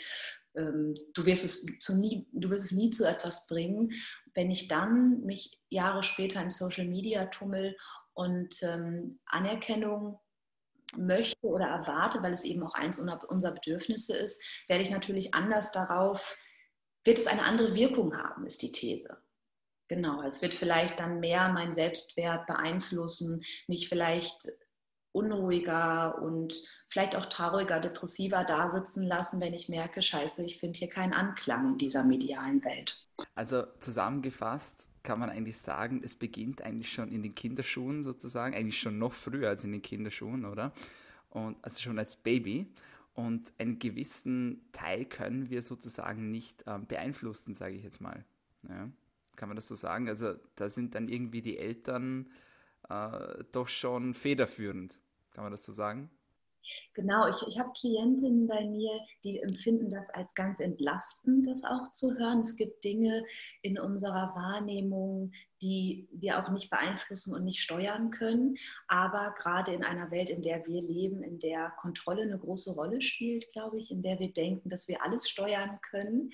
ähm, 0.55 0.93
du, 1.13 1.25
wirst 1.25 1.45
es 1.45 1.65
zu 1.79 1.97
nie, 1.97 2.27
du 2.31 2.49
wirst 2.49 2.65
es 2.65 2.71
nie 2.71 2.89
zu 2.89 3.07
etwas 3.07 3.47
bringen. 3.47 3.89
Wenn 4.35 4.51
ich 4.51 4.67
dann 4.67 5.21
mich 5.21 5.59
Jahre 5.69 6.03
später 6.03 6.41
in 6.41 6.49
Social 6.49 6.85
Media 6.85 7.25
tummel 7.27 7.75
und 8.13 8.61
ähm, 8.61 9.19
Anerkennung 9.25 10.19
möchte 10.97 11.45
oder 11.45 11.65
erwarte, 11.65 12.21
weil 12.23 12.33
es 12.33 12.43
eben 12.43 12.63
auch 12.63 12.73
eins 12.73 12.99
unserer 12.99 13.51
Bedürfnisse 13.53 14.15
ist, 14.17 14.43
werde 14.67 14.83
ich 14.83 14.91
natürlich 14.91 15.33
anders 15.33 15.71
darauf, 15.71 16.37
wird 17.03 17.17
es 17.17 17.27
eine 17.27 17.43
andere 17.43 17.75
Wirkung 17.75 18.17
haben, 18.17 18.45
ist 18.45 18.61
die 18.61 18.71
These. 18.71 19.17
Genau, 19.89 20.21
es 20.23 20.41
wird 20.41 20.53
vielleicht 20.53 20.99
dann 20.99 21.19
mehr 21.19 21.49
meinen 21.49 21.71
Selbstwert 21.71 22.47
beeinflussen, 22.47 23.43
mich 23.67 23.89
vielleicht 23.89 24.47
unruhiger 25.11 26.19
und 26.21 26.55
vielleicht 26.89 27.15
auch 27.15 27.27
trauriger, 27.27 27.79
depressiver 27.79 28.43
da 28.43 28.69
sitzen 28.69 29.03
lassen, 29.03 29.39
wenn 29.41 29.53
ich 29.53 29.69
merke, 29.69 30.01
scheiße, 30.01 30.43
ich 30.45 30.59
finde 30.59 30.79
hier 30.79 30.89
keinen 30.89 31.13
Anklang 31.13 31.73
in 31.73 31.77
dieser 31.77 32.03
medialen 32.03 32.63
Welt. 32.63 33.07
Also 33.35 33.63
zusammengefasst 33.79 34.89
kann 35.03 35.19
man 35.19 35.29
eigentlich 35.29 35.57
sagen, 35.57 36.01
es 36.03 36.15
beginnt 36.15 36.61
eigentlich 36.61 36.91
schon 36.91 37.09
in 37.09 37.21
den 37.21 37.35
Kinderschuhen 37.35 38.01
sozusagen, 38.03 38.55
eigentlich 38.55 38.79
schon 38.79 38.97
noch 38.97 39.13
früher 39.13 39.49
als 39.49 39.63
in 39.63 39.73
den 39.73 39.81
Kinderschuhen, 39.81 40.45
oder? 40.45 40.73
Und 41.29 41.57
also 41.63 41.81
schon 41.81 41.99
als 41.99 42.15
Baby. 42.15 42.67
Und 43.13 43.53
einen 43.59 43.77
gewissen 43.77 44.61
Teil 44.71 45.05
können 45.05 45.49
wir 45.49 45.61
sozusagen 45.61 46.31
nicht 46.31 46.63
ähm, 46.65 46.87
beeinflussen, 46.87 47.53
sage 47.53 47.75
ich 47.75 47.83
jetzt 47.83 48.01
mal. 48.01 48.25
Ja, 48.67 48.89
kann 49.35 49.49
man 49.49 49.55
das 49.55 49.67
so 49.67 49.75
sagen? 49.75 50.07
Also 50.07 50.35
da 50.55 50.69
sind 50.69 50.95
dann 50.95 51.09
irgendwie 51.09 51.41
die 51.41 51.57
Eltern 51.57 52.31
äh, 52.89 53.43
doch 53.51 53.67
schon 53.67 54.13
federführend. 54.13 54.99
Kann 55.31 55.43
man 55.43 55.51
das 55.51 55.65
so 55.65 55.73
sagen? 55.73 56.09
Genau, 56.93 57.27
ich, 57.27 57.47
ich 57.47 57.59
habe 57.59 57.71
Klientinnen 57.77 58.47
bei 58.47 58.65
mir, 58.65 58.91
die 59.23 59.39
empfinden 59.39 59.89
das 59.89 60.09
als 60.09 60.33
ganz 60.35 60.59
entlastend, 60.59 61.47
das 61.47 61.63
auch 61.63 61.91
zu 61.91 62.17
hören. 62.17 62.39
Es 62.39 62.55
gibt 62.55 62.83
Dinge 62.83 63.25
in 63.61 63.79
unserer 63.79 64.33
Wahrnehmung, 64.35 65.31
die 65.61 66.07
wir 66.11 66.39
auch 66.39 66.49
nicht 66.51 66.69
beeinflussen 66.69 67.33
und 67.33 67.45
nicht 67.45 67.61
steuern 67.61 68.11
können. 68.11 68.57
Aber 68.87 69.33
gerade 69.37 69.73
in 69.73 69.83
einer 69.83 70.11
Welt, 70.11 70.29
in 70.29 70.41
der 70.41 70.65
wir 70.65 70.81
leben, 70.81 71.23
in 71.23 71.39
der 71.39 71.71
Kontrolle 71.79 72.23
eine 72.23 72.37
große 72.37 72.73
Rolle 72.73 73.01
spielt, 73.01 73.51
glaube 73.53 73.79
ich, 73.79 73.89
in 73.89 74.01
der 74.01 74.19
wir 74.19 74.31
denken, 74.31 74.69
dass 74.69 74.87
wir 74.87 75.03
alles 75.03 75.29
steuern 75.29 75.79
können, 75.81 76.31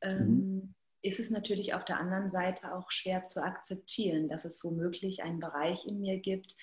ähm, 0.00 0.26
mhm. 0.26 0.74
ist 1.02 1.20
es 1.20 1.30
natürlich 1.30 1.74
auf 1.74 1.84
der 1.84 1.98
anderen 1.98 2.28
Seite 2.28 2.74
auch 2.74 2.90
schwer 2.90 3.24
zu 3.24 3.42
akzeptieren, 3.42 4.26
dass 4.26 4.44
es 4.44 4.64
womöglich 4.64 5.22
einen 5.22 5.38
Bereich 5.38 5.86
in 5.86 6.00
mir 6.00 6.18
gibt, 6.18 6.56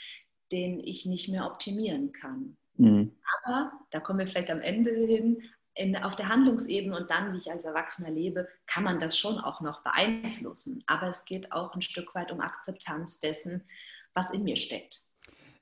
den 0.51 0.79
ich 0.79 1.05
nicht 1.05 1.29
mehr 1.29 1.45
optimieren 1.45 2.11
kann. 2.11 2.57
Mhm. 2.79 3.11
Aber, 3.43 3.71
da 3.91 3.99
kommen 3.99 4.19
wir 4.19 4.27
vielleicht 4.27 4.49
am 4.49 4.61
Ende 4.61 4.91
hin, 4.91 5.43
in, 5.75 5.95
auf 5.95 6.15
der 6.15 6.29
Handlungsebene 6.29 6.95
und 6.95 7.09
dann, 7.09 7.33
wie 7.33 7.37
ich 7.37 7.51
als 7.51 7.63
Erwachsener 7.63 8.09
lebe, 8.09 8.47
kann 8.65 8.83
man 8.83 8.99
das 8.99 9.17
schon 9.17 9.37
auch 9.37 9.61
noch 9.61 9.83
beeinflussen. 9.83 10.83
Aber 10.87 11.07
es 11.07 11.25
geht 11.25 11.51
auch 11.51 11.73
ein 11.73 11.81
Stück 11.81 12.15
weit 12.15 12.31
um 12.31 12.41
Akzeptanz 12.41 13.19
dessen, 13.19 13.63
was 14.13 14.31
in 14.31 14.43
mir 14.43 14.55
steckt. 14.55 15.01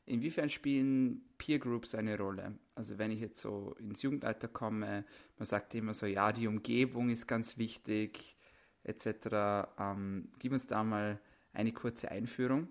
Inwiefern 0.05 0.49
spielen 0.49 1.21
Peer 1.37 1.59
Groups 1.59 1.93
eine 1.93 2.17
Rolle? 2.17 2.57
Also 2.75 2.97
wenn 2.97 3.11
ich 3.11 3.19
jetzt 3.19 3.41
so 3.41 3.75
ins 3.79 4.01
Jugendalter 4.01 4.47
komme, 4.47 5.03
man 5.37 5.45
sagt 5.45 5.75
immer 5.75 5.93
so, 5.93 6.05
ja, 6.05 6.31
die 6.31 6.47
Umgebung 6.47 7.09
ist 7.09 7.27
ganz 7.27 7.57
wichtig, 7.57 8.37
etc. 8.83 9.67
Ähm, 9.77 10.31
gib 10.39 10.53
uns 10.53 10.65
da 10.65 10.83
mal 10.83 11.19
eine 11.51 11.73
kurze 11.73 12.09
Einführung 12.09 12.69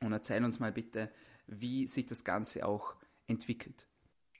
und 0.00 0.12
erzähl 0.12 0.44
uns 0.44 0.58
mal 0.58 0.72
bitte, 0.72 1.10
wie 1.46 1.86
sich 1.86 2.06
das 2.06 2.24
Ganze 2.24 2.66
auch 2.66 2.96
entwickelt. 3.26 3.86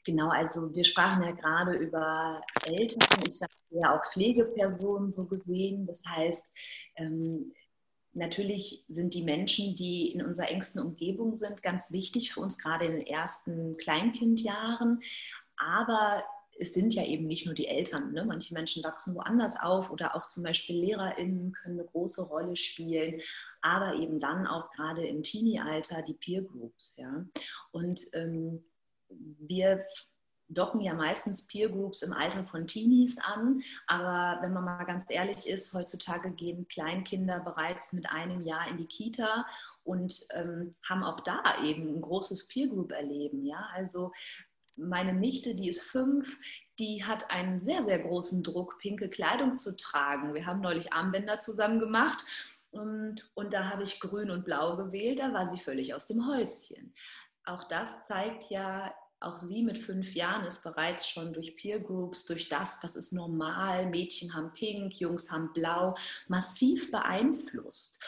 Genau, 0.04 0.28
also 0.28 0.72
wir 0.74 0.84
sprachen 0.84 1.24
ja 1.24 1.32
gerade 1.32 1.74
über 1.74 2.40
Eltern, 2.64 3.02
ich 3.26 3.38
sage 3.38 3.52
ja 3.70 3.96
auch 3.98 4.04
Pflegepersonen 4.12 5.10
so 5.10 5.26
gesehen. 5.26 5.86
Das 5.86 6.04
heißt, 6.06 6.54
ähm, 6.96 7.52
natürlich 8.12 8.84
sind 8.88 9.14
die 9.14 9.24
Menschen, 9.24 9.74
die 9.74 10.12
in 10.12 10.22
unserer 10.22 10.48
engsten 10.48 10.80
Umgebung 10.82 11.34
sind, 11.34 11.62
ganz 11.62 11.90
wichtig 11.90 12.32
für 12.32 12.40
uns, 12.40 12.56
gerade 12.58 12.86
in 12.86 12.92
den 12.92 13.06
ersten 13.06 13.76
Kleinkindjahren. 13.78 15.00
Aber 15.56 16.24
es 16.58 16.72
sind 16.72 16.94
ja 16.94 17.04
eben 17.04 17.26
nicht 17.26 17.44
nur 17.44 17.54
die 17.54 17.66
Eltern. 17.66 18.12
Ne? 18.12 18.24
Manche 18.24 18.54
Menschen 18.54 18.84
wachsen 18.84 19.14
woanders 19.14 19.60
auf 19.60 19.90
oder 19.90 20.14
auch 20.14 20.26
zum 20.26 20.42
Beispiel 20.42 20.80
LehrerInnen 20.80 21.52
können 21.52 21.80
eine 21.80 21.88
große 21.88 22.22
Rolle 22.22 22.56
spielen, 22.56 23.20
aber 23.60 23.94
eben 23.94 24.20
dann 24.20 24.46
auch 24.46 24.70
gerade 24.70 25.06
im 25.06 25.22
Teenie-Alter 25.22 26.02
die 26.02 26.14
Peer 26.14 26.42
Groups. 26.42 26.96
Ja? 26.96 27.26
Und 27.72 28.00
ähm, 28.14 28.64
wir 29.08 29.84
docken 30.48 30.80
ja 30.80 30.94
meistens 30.94 31.46
Peer 31.46 31.68
Groups 31.68 32.02
im 32.02 32.12
Alter 32.12 32.44
von 32.44 32.66
Teenies 32.66 33.18
an, 33.18 33.62
aber 33.86 34.42
wenn 34.42 34.52
man 34.52 34.64
mal 34.64 34.84
ganz 34.84 35.04
ehrlich 35.08 35.46
ist, 35.48 35.72
heutzutage 35.74 36.32
gehen 36.32 36.68
Kleinkinder 36.68 37.40
bereits 37.40 37.92
mit 37.92 38.08
einem 38.10 38.44
Jahr 38.44 38.68
in 38.68 38.76
die 38.76 38.86
Kita 38.86 39.46
und 39.82 40.26
ähm, 40.34 40.74
haben 40.88 41.02
auch 41.02 41.20
da 41.20 41.62
eben 41.62 41.88
ein 41.88 42.00
großes 42.00 42.48
Peer 42.48 42.68
Group 42.68 42.92
erleben. 42.92 43.44
Ja? 43.44 43.68
Also 43.74 44.12
meine 44.76 45.12
Nichte, 45.12 45.54
die 45.54 45.68
ist 45.68 45.82
fünf, 45.82 46.38
die 46.78 47.02
hat 47.04 47.30
einen 47.30 47.58
sehr, 47.58 47.82
sehr 47.82 48.00
großen 48.00 48.42
Druck, 48.42 48.78
pinke 48.78 49.08
Kleidung 49.08 49.56
zu 49.56 49.76
tragen. 49.76 50.34
Wir 50.34 50.46
haben 50.46 50.60
neulich 50.60 50.92
Armbänder 50.92 51.38
zusammen 51.38 51.80
gemacht 51.80 52.24
und, 52.70 53.28
und 53.34 53.52
da 53.52 53.70
habe 53.70 53.82
ich 53.82 54.00
grün 54.00 54.30
und 54.30 54.44
blau 54.44 54.76
gewählt, 54.76 55.18
da 55.18 55.32
war 55.32 55.48
sie 55.48 55.58
völlig 55.58 55.94
aus 55.94 56.06
dem 56.06 56.26
Häuschen 56.28 56.92
auch 57.46 57.64
das 57.64 58.06
zeigt 58.06 58.50
ja, 58.50 58.94
auch 59.20 59.38
sie 59.38 59.62
mit 59.62 59.78
fünf 59.78 60.14
Jahren 60.14 60.44
ist 60.44 60.62
bereits 60.62 61.08
schon 61.08 61.32
durch 61.32 61.56
Peer 61.56 61.80
Groups, 61.80 62.26
durch 62.26 62.48
das, 62.48 62.80
das 62.80 62.96
ist 62.96 63.12
normal, 63.12 63.86
Mädchen 63.86 64.34
haben 64.34 64.52
pink, 64.52 65.00
Jungs 65.00 65.32
haben 65.32 65.52
blau, 65.54 65.96
massiv 66.28 66.90
beeinflusst 66.90 68.04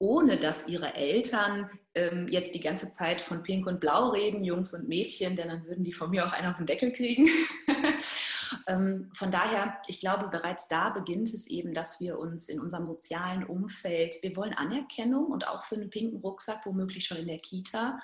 ohne 0.00 0.38
dass 0.38 0.66
ihre 0.66 0.94
Eltern 0.94 1.70
ähm, 1.94 2.26
jetzt 2.28 2.54
die 2.54 2.60
ganze 2.60 2.90
Zeit 2.90 3.20
von 3.20 3.42
Pink 3.42 3.66
und 3.66 3.80
Blau 3.80 4.08
reden, 4.08 4.44
Jungs 4.44 4.72
und 4.72 4.88
Mädchen, 4.88 5.36
denn 5.36 5.48
dann 5.48 5.66
würden 5.66 5.84
die 5.84 5.92
von 5.92 6.08
mir 6.08 6.26
auch 6.26 6.32
einen 6.32 6.50
auf 6.50 6.56
den 6.56 6.64
Deckel 6.64 6.90
kriegen. 6.90 7.28
ähm, 8.66 9.10
von 9.12 9.30
daher, 9.30 9.78
ich 9.88 10.00
glaube, 10.00 10.28
bereits 10.28 10.68
da 10.68 10.88
beginnt 10.88 11.34
es 11.34 11.46
eben, 11.48 11.74
dass 11.74 12.00
wir 12.00 12.18
uns 12.18 12.48
in 12.48 12.60
unserem 12.60 12.86
sozialen 12.86 13.44
Umfeld, 13.44 14.16
wir 14.22 14.34
wollen 14.36 14.54
Anerkennung 14.54 15.26
und 15.26 15.46
auch 15.46 15.64
für 15.64 15.74
einen 15.74 15.90
pinken 15.90 16.20
Rucksack, 16.20 16.64
womöglich 16.64 17.04
schon 17.04 17.18
in 17.18 17.26
der 17.26 17.38
Kita 17.38 18.00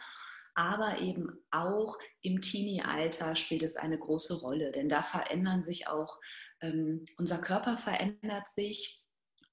aber 0.57 1.01
eben 1.01 1.29
auch 1.51 1.99
im 2.23 2.41
Teenie-Alter 2.41 3.37
spielt 3.37 3.63
es 3.63 3.77
eine 3.77 3.99
große 3.99 4.41
Rolle, 4.41 4.73
denn 4.73 4.89
da 4.89 5.03
verändern 5.03 5.63
sich 5.63 5.87
auch, 5.87 6.19
ähm, 6.63 7.05
unser 7.19 7.39
Körper 7.39 7.77
verändert 7.77 8.49
sich, 8.49 9.05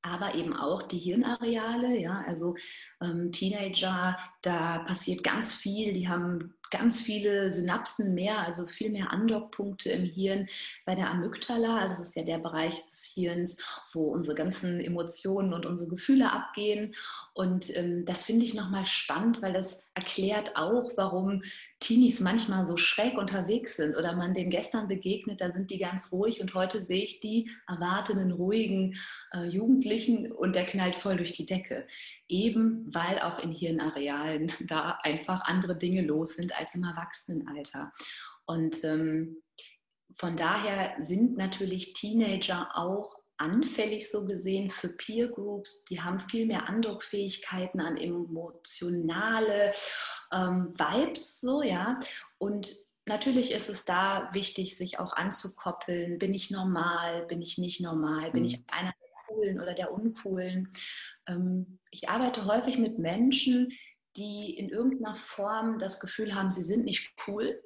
aber 0.01 0.35
eben 0.35 0.55
auch 0.55 0.81
die 0.81 0.99
Hirnareale. 0.99 1.97
Ja, 1.99 2.23
also 2.25 2.55
ähm, 3.03 3.31
Teenager, 3.31 4.17
da 4.41 4.79
passiert 4.79 5.23
ganz 5.23 5.55
viel, 5.55 5.93
die 5.93 6.07
haben 6.07 6.53
ganz 6.73 7.01
viele 7.01 7.51
Synapsen 7.51 8.15
mehr, 8.15 8.39
also 8.39 8.65
viel 8.65 8.89
mehr 8.89 9.11
Andockpunkte 9.11 9.91
im 9.91 10.05
Hirn 10.05 10.47
bei 10.85 10.95
der 10.95 11.11
Amygdala. 11.11 11.77
Also 11.77 11.97
das 11.97 12.09
ist 12.09 12.15
ja 12.15 12.23
der 12.23 12.39
Bereich 12.39 12.83
des 12.85 13.13
Hirns, 13.13 13.63
wo 13.93 14.11
unsere 14.11 14.35
ganzen 14.35 14.79
Emotionen 14.79 15.53
und 15.53 15.67
unsere 15.67 15.87
Gefühle 15.87 16.31
abgehen. 16.31 16.95
Und 17.35 17.75
ähm, 17.77 18.05
das 18.05 18.25
finde 18.25 18.45
ich 18.45 18.55
nochmal 18.55 18.87
spannend, 18.87 19.43
weil 19.43 19.53
das 19.53 19.87
erklärt 19.93 20.55
auch, 20.55 20.91
warum 20.97 21.43
Teenies 21.79 22.19
manchmal 22.19 22.65
so 22.65 22.75
schräg 22.75 23.19
unterwegs 23.19 23.75
sind 23.75 23.95
oder 23.95 24.15
man 24.15 24.33
denen 24.33 24.49
gestern 24.49 24.87
begegnet, 24.87 25.41
da 25.41 25.51
sind 25.51 25.69
die 25.69 25.77
ganz 25.77 26.11
ruhig 26.11 26.41
und 26.41 26.55
heute 26.55 26.79
sehe 26.79 27.03
ich 27.03 27.19
die 27.19 27.51
erwartenden, 27.67 28.31
ruhigen 28.31 28.97
äh, 29.31 29.45
Jugendlichen 29.45 30.31
und 30.31 30.55
der 30.55 30.65
knallt 30.65 30.95
voll 30.95 31.17
durch 31.17 31.33
die 31.33 31.45
Decke. 31.45 31.85
Eben 32.27 32.92
weil 32.93 33.19
auch 33.19 33.39
in 33.39 33.51
Hirnarealen 33.51 34.47
da 34.67 34.99
einfach 35.03 35.41
andere 35.45 35.77
Dinge 35.77 36.01
los 36.01 36.35
sind 36.35 36.57
als 36.57 36.75
im 36.75 36.83
Erwachsenenalter. 36.83 37.91
Und 38.45 38.83
ähm, 38.83 39.41
von 40.15 40.35
daher 40.35 40.95
sind 41.01 41.37
natürlich 41.37 41.93
Teenager 41.93 42.69
auch 42.75 43.15
anfällig 43.37 44.09
so 44.09 44.25
gesehen 44.25 44.69
für 44.69 44.89
Peer 44.89 45.27
Groups. 45.27 45.85
Die 45.85 46.01
haben 46.01 46.19
viel 46.19 46.45
mehr 46.45 46.69
Andockfähigkeiten 46.69 47.81
an 47.81 47.97
emotionale 47.97 49.73
ähm, 50.31 50.73
Vibes, 50.77 51.41
so 51.41 51.61
ja. 51.61 51.99
Und 52.37 52.73
natürlich 53.05 53.51
ist 53.51 53.69
es 53.69 53.85
da 53.85 54.29
wichtig, 54.33 54.77
sich 54.77 54.99
auch 54.99 55.13
anzukoppeln. 55.13 56.19
Bin 56.19 56.33
ich 56.33 56.51
normal? 56.51 57.25
Bin 57.25 57.41
ich 57.41 57.57
nicht 57.57 57.81
normal? 57.81 58.31
Bin 58.31 58.41
mhm. 58.41 58.47
ich 58.47 58.63
einer 58.71 58.93
coolen 59.33 59.59
oder 59.59 59.73
der 59.73 59.91
uncoolen? 59.91 60.71
Ähm, 61.27 61.79
ich 61.91 62.09
arbeite 62.09 62.45
häufig 62.45 62.77
mit 62.77 62.99
Menschen, 62.99 63.69
die 64.15 64.55
in 64.57 64.69
irgendeiner 64.69 65.15
Form 65.15 65.79
das 65.79 65.99
Gefühl 65.99 66.35
haben, 66.35 66.49
sie 66.49 66.63
sind 66.63 66.85
nicht 66.85 67.15
cool. 67.27 67.61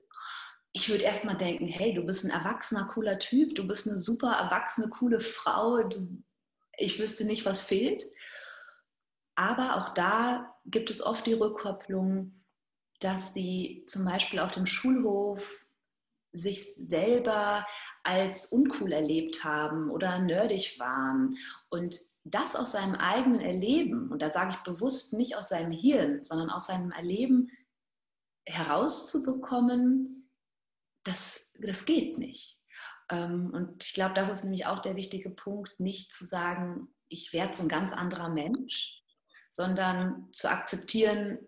Ich 0.71 0.89
würde 0.89 1.03
erstmal 1.03 1.37
denken, 1.37 1.67
hey, 1.67 1.93
du 1.93 2.03
bist 2.03 2.23
ein 2.23 2.31
erwachsener, 2.31 2.87
cooler 2.93 3.19
Typ, 3.19 3.55
du 3.55 3.67
bist 3.67 3.87
eine 3.87 3.97
super 3.97 4.33
erwachsene, 4.33 4.89
coole 4.89 5.19
Frau, 5.19 5.83
du, 5.83 6.23
ich 6.77 6.99
wüsste 6.99 7.25
nicht, 7.25 7.45
was 7.45 7.63
fehlt. 7.63 8.05
Aber 9.35 9.75
auch 9.75 9.93
da 9.93 10.55
gibt 10.65 10.89
es 10.89 11.01
oft 11.01 11.25
die 11.25 11.33
Rückkopplung, 11.33 12.43
dass 12.99 13.33
sie 13.33 13.83
zum 13.87 14.05
Beispiel 14.05 14.39
auf 14.39 14.53
dem 14.53 14.65
Schulhof 14.65 15.66
sich 16.37 16.75
selber 16.75 17.65
als 18.03 18.51
uncool 18.51 18.91
erlebt 18.91 19.43
haben 19.43 19.89
oder 19.89 20.19
nerdig 20.19 20.79
waren 20.79 21.37
und 21.69 21.99
das 22.23 22.55
aus 22.55 22.73
seinem 22.73 22.95
eigenen 22.95 23.39
Erleben, 23.39 24.11
und 24.11 24.21
da 24.21 24.31
sage 24.31 24.51
ich 24.51 24.57
bewusst 24.63 25.13
nicht 25.13 25.35
aus 25.35 25.49
seinem 25.49 25.71
Hirn, 25.71 26.23
sondern 26.23 26.49
aus 26.49 26.67
seinem 26.67 26.91
Erleben 26.91 27.49
herauszubekommen, 28.45 30.29
das, 31.03 31.53
das 31.59 31.85
geht 31.85 32.17
nicht. 32.17 32.59
Ähm, 33.09 33.51
und 33.53 33.83
ich 33.83 33.93
glaube, 33.93 34.13
das 34.13 34.29
ist 34.29 34.43
nämlich 34.43 34.65
auch 34.65 34.79
der 34.79 34.95
wichtige 34.95 35.29
Punkt, 35.29 35.79
nicht 35.79 36.13
zu 36.13 36.25
sagen, 36.25 36.89
ich 37.09 37.31
werde 37.33 37.55
so 37.55 37.63
ein 37.63 37.69
ganz 37.69 37.93
anderer 37.93 38.29
Mensch, 38.29 39.01
sondern 39.49 40.27
zu 40.33 40.49
akzeptieren, 40.49 41.39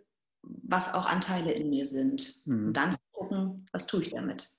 was 0.42 0.94
auch 0.94 1.06
Anteile 1.06 1.52
in 1.52 1.70
mir 1.70 1.86
sind. 1.86 2.46
Mhm. 2.46 2.68
Und 2.68 2.74
dann 2.74 2.94
zu 2.94 3.00
gucken, 3.12 3.68
was 3.72 3.88
tue 3.88 4.04
ich 4.04 4.12
damit. 4.12 4.50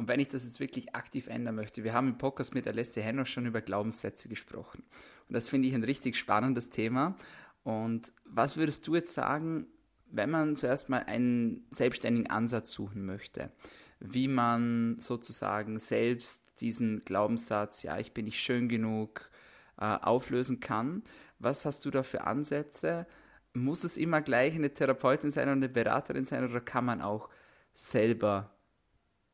Und 0.00 0.08
wenn 0.08 0.18
ich 0.18 0.28
das 0.28 0.44
jetzt 0.44 0.60
wirklich 0.60 0.94
aktiv 0.94 1.26
ändern 1.26 1.56
möchte, 1.56 1.84
wir 1.84 1.92
haben 1.92 2.08
im 2.08 2.16
Podcast 2.16 2.54
mit 2.54 2.66
Alessia 2.66 3.02
Henno 3.02 3.26
schon 3.26 3.44
über 3.44 3.60
Glaubenssätze 3.60 4.30
gesprochen. 4.30 4.82
Und 5.28 5.34
das 5.34 5.50
finde 5.50 5.68
ich 5.68 5.74
ein 5.74 5.84
richtig 5.84 6.16
spannendes 6.16 6.70
Thema. 6.70 7.16
Und 7.64 8.10
was 8.24 8.56
würdest 8.56 8.86
du 8.86 8.94
jetzt 8.94 9.12
sagen, 9.12 9.66
wenn 10.06 10.30
man 10.30 10.56
zuerst 10.56 10.88
mal 10.88 11.00
einen 11.00 11.66
selbstständigen 11.70 12.30
Ansatz 12.30 12.72
suchen 12.72 13.04
möchte, 13.04 13.52
wie 13.98 14.26
man 14.26 14.98
sozusagen 15.00 15.78
selbst 15.78 16.44
diesen 16.60 17.04
Glaubenssatz, 17.04 17.82
ja, 17.82 17.98
ich 17.98 18.12
bin 18.12 18.24
nicht 18.24 18.40
schön 18.40 18.70
genug, 18.70 19.28
äh, 19.76 19.84
auflösen 19.84 20.60
kann? 20.60 21.02
Was 21.40 21.66
hast 21.66 21.84
du 21.84 21.90
da 21.90 22.02
für 22.04 22.24
Ansätze? 22.24 23.06
Muss 23.52 23.84
es 23.84 23.98
immer 23.98 24.22
gleich 24.22 24.54
eine 24.54 24.72
Therapeutin 24.72 25.30
sein 25.30 25.48
oder 25.48 25.52
eine 25.52 25.68
Beraterin 25.68 26.24
sein 26.24 26.48
oder 26.48 26.62
kann 26.62 26.86
man 26.86 27.02
auch 27.02 27.28
selber 27.74 28.50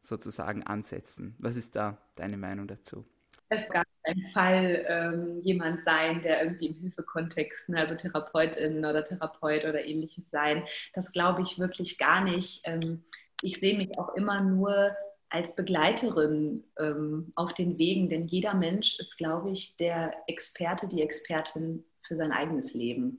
sozusagen 0.06 0.62
ansetzen. 0.62 1.34
Was 1.38 1.56
ist 1.56 1.76
da 1.76 1.98
deine 2.14 2.36
Meinung 2.36 2.66
dazu? 2.66 3.04
Es 3.48 3.68
gab 3.68 3.86
ein 4.02 4.22
Fall 4.32 4.84
ähm, 4.88 5.40
jemand 5.42 5.84
sein, 5.84 6.22
der 6.22 6.42
irgendwie 6.42 6.66
im 6.66 6.74
Hilfekontext, 6.74 7.68
ne, 7.68 7.80
also 7.80 7.94
Therapeutin 7.94 8.78
oder 8.84 9.04
Therapeut 9.04 9.64
oder 9.64 9.84
ähnliches 9.84 10.30
sein. 10.30 10.64
Das 10.94 11.12
glaube 11.12 11.42
ich 11.42 11.58
wirklich 11.58 11.98
gar 11.98 12.24
nicht. 12.24 12.62
Ähm, 12.64 13.04
ich 13.42 13.60
sehe 13.60 13.76
mich 13.76 13.96
auch 13.98 14.14
immer 14.14 14.42
nur 14.42 14.96
als 15.28 15.54
Begleiterin 15.54 16.64
ähm, 16.78 17.30
auf 17.36 17.52
den 17.52 17.78
Wegen, 17.78 18.08
denn 18.08 18.26
jeder 18.26 18.54
Mensch 18.54 18.98
ist, 18.98 19.16
glaube 19.16 19.50
ich, 19.50 19.76
der 19.76 20.12
Experte, 20.26 20.88
die 20.88 21.02
Expertin 21.02 21.84
für 22.06 22.16
sein 22.16 22.32
eigenes 22.32 22.74
Leben. 22.74 23.18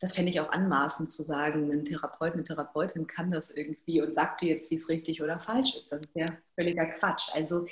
Das 0.00 0.14
fände 0.14 0.30
ich 0.30 0.40
auch 0.40 0.50
anmaßend 0.50 1.10
zu 1.10 1.22
sagen, 1.22 1.72
ein 1.72 1.84
Therapeut, 1.84 2.34
eine 2.34 2.44
Therapeutin 2.44 3.06
kann 3.06 3.30
das 3.30 3.50
irgendwie 3.50 4.02
und 4.02 4.12
sagt 4.12 4.42
dir 4.42 4.50
jetzt, 4.50 4.70
wie 4.70 4.76
es 4.76 4.88
richtig 4.88 5.22
oder 5.22 5.38
falsch 5.38 5.76
ist. 5.76 5.92
Das 5.92 6.00
ist 6.00 6.16
ja 6.16 6.36
völliger 6.54 6.86
Quatsch. 6.86 7.30
Also 7.34 7.66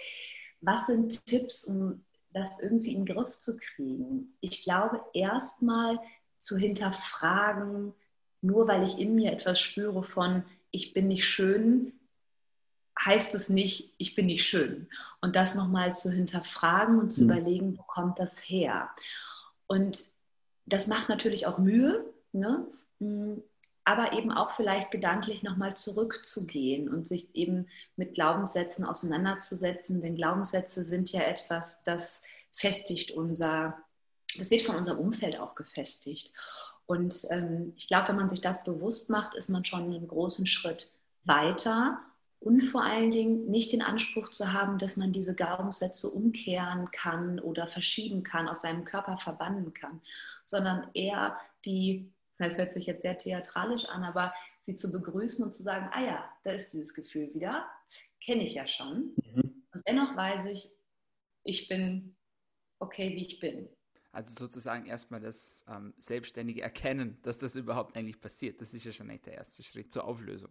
was 0.61 0.87
sind 0.87 1.27
Tipps, 1.27 1.65
um 1.65 2.05
das 2.33 2.61
irgendwie 2.61 2.95
in 2.95 3.05
den 3.05 3.15
Griff 3.15 3.37
zu 3.39 3.57
kriegen? 3.57 4.37
Ich 4.41 4.63
glaube, 4.63 5.01
erstmal 5.13 5.99
zu 6.39 6.57
hinterfragen, 6.57 7.93
nur 8.41 8.69
weil 8.69 8.83
ich 8.83 8.99
in 8.99 9.15
mir 9.15 9.33
etwas 9.33 9.61
spüre 9.61 10.03
von, 10.03 10.45
ich 10.71 10.95
bin 10.95 11.09
nicht 11.09 11.27
schön, 11.27 11.93
heißt 13.05 13.35
es 13.35 13.49
nicht, 13.49 13.95
ich 13.99 14.15
bin 14.15 14.27
nicht 14.27 14.47
schön. 14.47 14.89
Und 15.21 15.37
das 15.37 15.55
nochmal 15.55 15.95
zu 15.95 16.11
hinterfragen 16.11 16.99
und 16.99 17.11
zu 17.11 17.25
mhm. 17.25 17.31
überlegen, 17.31 17.79
wo 17.79 17.83
kommt 17.83 18.19
das 18.19 18.41
her? 18.41 18.91
Und 19.67 20.03
das 20.67 20.87
macht 20.87 21.09
natürlich 21.09 21.47
auch 21.47 21.59
Mühe, 21.59 22.05
ne? 22.33 22.67
Mm, 22.99 23.39
aber 23.85 24.13
eben 24.13 24.31
auch 24.31 24.55
vielleicht 24.55 24.93
gedanklich 24.93 25.43
nochmal 25.43 25.75
zurückzugehen 25.75 26.89
und 26.89 27.09
sich 27.09 27.35
eben 27.35 27.67
mit 27.97 28.15
Glaubenssätzen 28.15 28.85
auseinanderzusetzen. 28.85 30.01
Denn 30.01 30.15
Glaubenssätze 30.15 30.85
sind 30.85 31.11
ja 31.11 31.23
etwas, 31.23 31.83
das 31.83 32.23
festigt 32.53 33.11
unser, 33.11 33.77
das 34.39 34.53
wird 34.53 34.63
von 34.63 34.77
unserem 34.77 34.99
Umfeld 34.99 35.39
auch 35.41 35.57
gefestigt. 35.57 36.33
Und 36.87 37.27
ähm, 37.31 37.73
ich 37.77 37.89
glaube, 37.89 38.09
wenn 38.09 38.17
man 38.17 38.29
sich 38.29 38.41
das 38.41 38.63
bewusst 38.63 39.11
macht, 39.11 39.35
ist 39.35 39.51
man 39.51 39.65
schon 39.65 39.85
einen 39.85 40.07
großen 40.07 40.47
Schritt 40.47 40.89
weiter 41.25 41.99
und 42.39 42.63
vor 42.65 42.83
allen 42.83 43.13
Dingen 43.13 43.51
nicht 43.51 43.73
den 43.73 43.83
Anspruch 43.83 44.31
zu 44.31 44.53
haben, 44.53 44.79
dass 44.79 44.97
man 44.97 45.13
diese 45.13 45.35
Glaubenssätze 45.35 46.09
umkehren 46.09 46.91
kann 46.91 47.39
oder 47.39 47.69
verschieben 47.69 48.25
kann, 48.25 48.49
aus 48.49 48.63
seinem 48.63 48.85
Körper 48.85 49.17
verbannen 49.17 49.75
kann, 49.75 50.01
sondern 50.45 50.91
eher 50.95 51.39
die, 51.65 52.13
das 52.39 52.59
hört 52.59 52.73
sich 52.73 52.87
jetzt 52.87 53.03
sehr 53.03 53.17
theatralisch 53.17 53.85
an, 53.87 54.05
aber 54.05 54.35
sie 54.61 54.75
zu 54.75 54.91
begrüßen 54.91 55.45
und 55.45 55.55
zu 55.55 55.63
sagen, 55.63 55.89
ah 55.93 56.03
ja, 56.03 56.33
da 56.45 56.53
ist 56.53 56.73
dieses 56.73 56.95
Gefühl 56.95 57.33
wieder, 57.35 57.67
kenne 58.25 58.43
ich 58.43 58.55
ja 58.55 58.67
schon. 58.67 59.15
Mhm. 59.17 59.65
Und 59.73 59.87
dennoch 59.87 60.17
weiß 60.17 60.47
ich, 60.47 60.71
ich 61.45 61.69
bin 61.69 62.17
okay, 62.79 63.11
wie 63.15 63.27
ich 63.27 63.41
bin. 63.41 63.69
Also 64.13 64.35
sozusagen 64.47 64.87
erstmal 64.87 65.21
das 65.21 65.65
ähm, 65.69 65.95
selbstständige 65.97 66.61
Erkennen, 66.61 67.19
dass 67.23 67.39
das 67.39 67.57
überhaupt 67.57 67.97
eigentlich 67.97 68.21
passiert. 68.21 68.61
Das 68.61 68.75
ist 68.75 68.85
ja 68.85 68.93
schon 68.93 69.07
nicht 69.07 69.25
der 69.25 69.35
erste 69.35 69.63
Schritt 69.63 69.91
zur 69.91 70.05
Auflösung. 70.05 70.51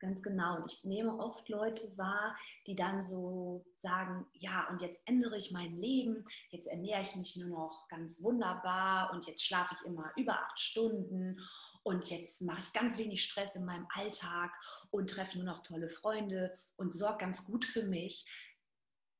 Ganz 0.00 0.22
genau. 0.22 0.56
Und 0.56 0.72
ich 0.72 0.84
nehme 0.84 1.18
oft 1.18 1.48
Leute 1.48 1.96
wahr, 1.96 2.36
die 2.66 2.76
dann 2.76 3.02
so 3.02 3.66
sagen, 3.76 4.26
ja, 4.32 4.68
und 4.70 4.80
jetzt 4.80 5.00
ändere 5.06 5.36
ich 5.36 5.50
mein 5.50 5.76
Leben, 5.76 6.24
jetzt 6.50 6.68
ernähre 6.68 7.00
ich 7.00 7.16
mich 7.16 7.36
nur 7.36 7.48
noch 7.48 7.88
ganz 7.88 8.22
wunderbar 8.22 9.12
und 9.12 9.26
jetzt 9.26 9.44
schlafe 9.44 9.74
ich 9.74 9.86
immer 9.86 10.12
über 10.16 10.38
acht 10.38 10.60
Stunden 10.60 11.40
und 11.82 12.10
jetzt 12.10 12.42
mache 12.42 12.60
ich 12.60 12.72
ganz 12.72 12.96
wenig 12.96 13.24
Stress 13.24 13.56
in 13.56 13.64
meinem 13.64 13.86
Alltag 13.94 14.52
und 14.90 15.10
treffe 15.10 15.38
nur 15.38 15.46
noch 15.46 15.62
tolle 15.62 15.88
Freunde 15.88 16.52
und 16.76 16.92
sorge 16.92 17.18
ganz 17.18 17.46
gut 17.46 17.64
für 17.64 17.82
mich. 17.82 18.26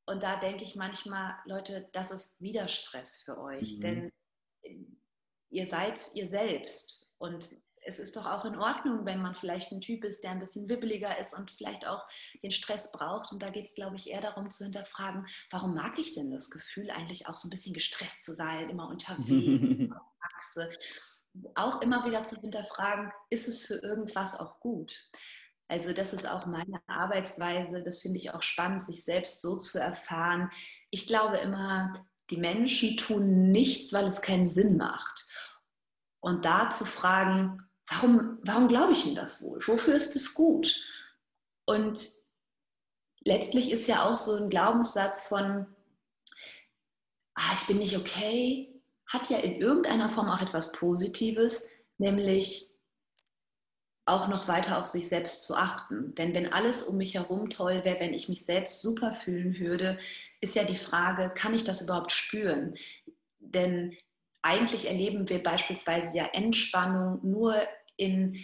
Und 0.07 0.23
da 0.23 0.37
denke 0.37 0.65
ich 0.65 0.77
manchmal, 0.77 1.35
Leute, 1.45 1.89
das 1.93 2.11
ist 2.11 2.41
wieder 2.41 2.69
Stress 2.69 3.23
für 3.23 3.39
euch, 3.39 3.77
mhm. 3.77 3.81
denn 3.81 4.13
ihr 5.51 5.67
seid 5.67 6.15
ihr 6.15 6.27
selbst 6.27 7.15
und 7.19 7.51
es 7.89 7.99
ist 7.99 8.17
doch 8.17 8.27
auch 8.27 8.45
in 8.45 8.59
Ordnung, 8.59 9.07
wenn 9.07 9.23
man 9.23 9.35
vielleicht 9.35 9.73
ein 9.73 9.81
Typ 9.81 10.05
ist, 10.05 10.23
der 10.23 10.33
ein 10.33 10.41
bisschen 10.41 10.69
wibbeliger 10.69 11.19
ist 11.19 11.33
und 11.33 11.51
vielleicht 11.51 11.87
auch 11.87 12.07
den 12.43 12.51
Stress 12.51 12.93
braucht. 12.93 13.33
Und 13.33 13.43
da 13.43 13.49
geht 13.49 13.67
es, 13.67 13.75
glaube 13.75 13.97
ich, 13.97 14.11
eher 14.11 14.21
darum 14.21 14.51
zu 14.51 14.65
hinterfragen, 14.65 15.27
warum 15.51 15.75
mag 15.75 15.99
ich 15.99 16.15
denn 16.15 16.31
das 16.31 16.51
Gefühl, 16.51 16.91
eigentlich 16.91 17.27
auch 17.27 17.37
so 17.37 17.49
ein 17.49 17.51
bisschen 17.51 17.73
gestresst 17.73 18.25
zu 18.25 18.35
sein, 18.35 18.69
immer 18.69 18.89
unterwegs, 18.89 19.95
auch 21.55 21.81
immer 21.81 22.05
wieder 22.05 22.23
zu 22.25 22.39
hinterfragen, 22.39 23.11
ist 23.31 23.49
es 23.49 23.65
für 23.65 23.77
irgendwas 23.77 24.39
auch 24.39 24.61
gut? 24.61 25.09
Also 25.69 25.93
das 25.93 26.13
ist 26.13 26.27
auch 26.27 26.47
meine 26.47 26.81
Arbeitsweise, 26.87 27.81
das 27.81 28.01
finde 28.01 28.19
ich 28.19 28.33
auch 28.33 28.43
spannend, 28.43 28.83
sich 28.83 29.05
selbst 29.05 29.41
so 29.41 29.57
zu 29.57 29.79
erfahren. 29.79 30.51
Ich 30.91 31.07
glaube 31.07 31.39
immer, 31.39 31.93
die 32.31 32.39
Menschen 32.39 32.99
tun 32.99 33.51
nichts, 33.51 33.95
weil 33.95 34.07
es 34.07 34.21
keinen 34.21 34.47
Sinn 34.47 34.77
macht. 34.77 35.27
Und 36.21 36.45
da 36.45 36.69
zu 36.71 36.85
fragen, 36.85 37.68
warum, 37.91 38.39
warum 38.43 38.69
glaube 38.69 38.93
ich 38.93 39.05
denn 39.05 39.15
das 39.15 39.43
wohl? 39.43 39.61
Wofür 39.67 39.95
ist 39.95 40.17
es 40.17 40.35
gut? 40.35 40.83
Und 41.67 42.01
letztlich 43.25 43.71
ist 43.71 43.89
ja 43.89 44.09
auch 44.09 44.17
so 44.17 44.37
ein 44.37 44.51
Glaubenssatz 44.51 45.29
von, 45.29 45.67
ah, 47.35 47.53
ich 47.55 47.67
bin 47.67 47.79
nicht 47.79 47.97
okay, 47.97 48.75
hat 49.07 49.31
ja 49.31 49.39
in 49.39 49.61
irgendeiner 49.61 50.09
Form 50.09 50.29
auch 50.29 50.41
etwas 50.41 50.73
Positives, 50.73 51.71
nämlich 51.99 52.67
auch 54.07 54.29
noch 54.29 54.49
weiter 54.49 54.79
auf 54.79 54.87
sich 54.87 55.09
selbst 55.09 55.45
zu 55.45 55.55
achten. 55.55 56.15
Denn 56.15 56.35
wenn 56.35 56.53
alles 56.53 56.83
um 56.83 56.97
mich 56.97 57.15
herum 57.15 57.51
toll 57.51 57.85
wäre, 57.85 58.01
wenn 58.01 58.15
ich 58.15 58.29
mich 58.29 58.45
selbst 58.45 58.81
super 58.81 59.13
fühlen 59.13 59.59
würde, 59.59 59.99
ist 60.41 60.55
ja 60.55 60.65
die 60.65 60.77
Frage, 60.77 61.33
kann 61.35 61.53
ich 61.53 61.65
das 61.65 61.83
überhaupt 61.83 62.11
spüren? 62.11 62.75
Denn 63.39 63.95
eigentlich 64.41 64.87
erleben 64.87 65.29
wir 65.29 65.43
beispielsweise 65.43 66.17
ja 66.17 66.27
Entspannung 66.33 67.21
nur 67.23 67.61
in 67.99 68.37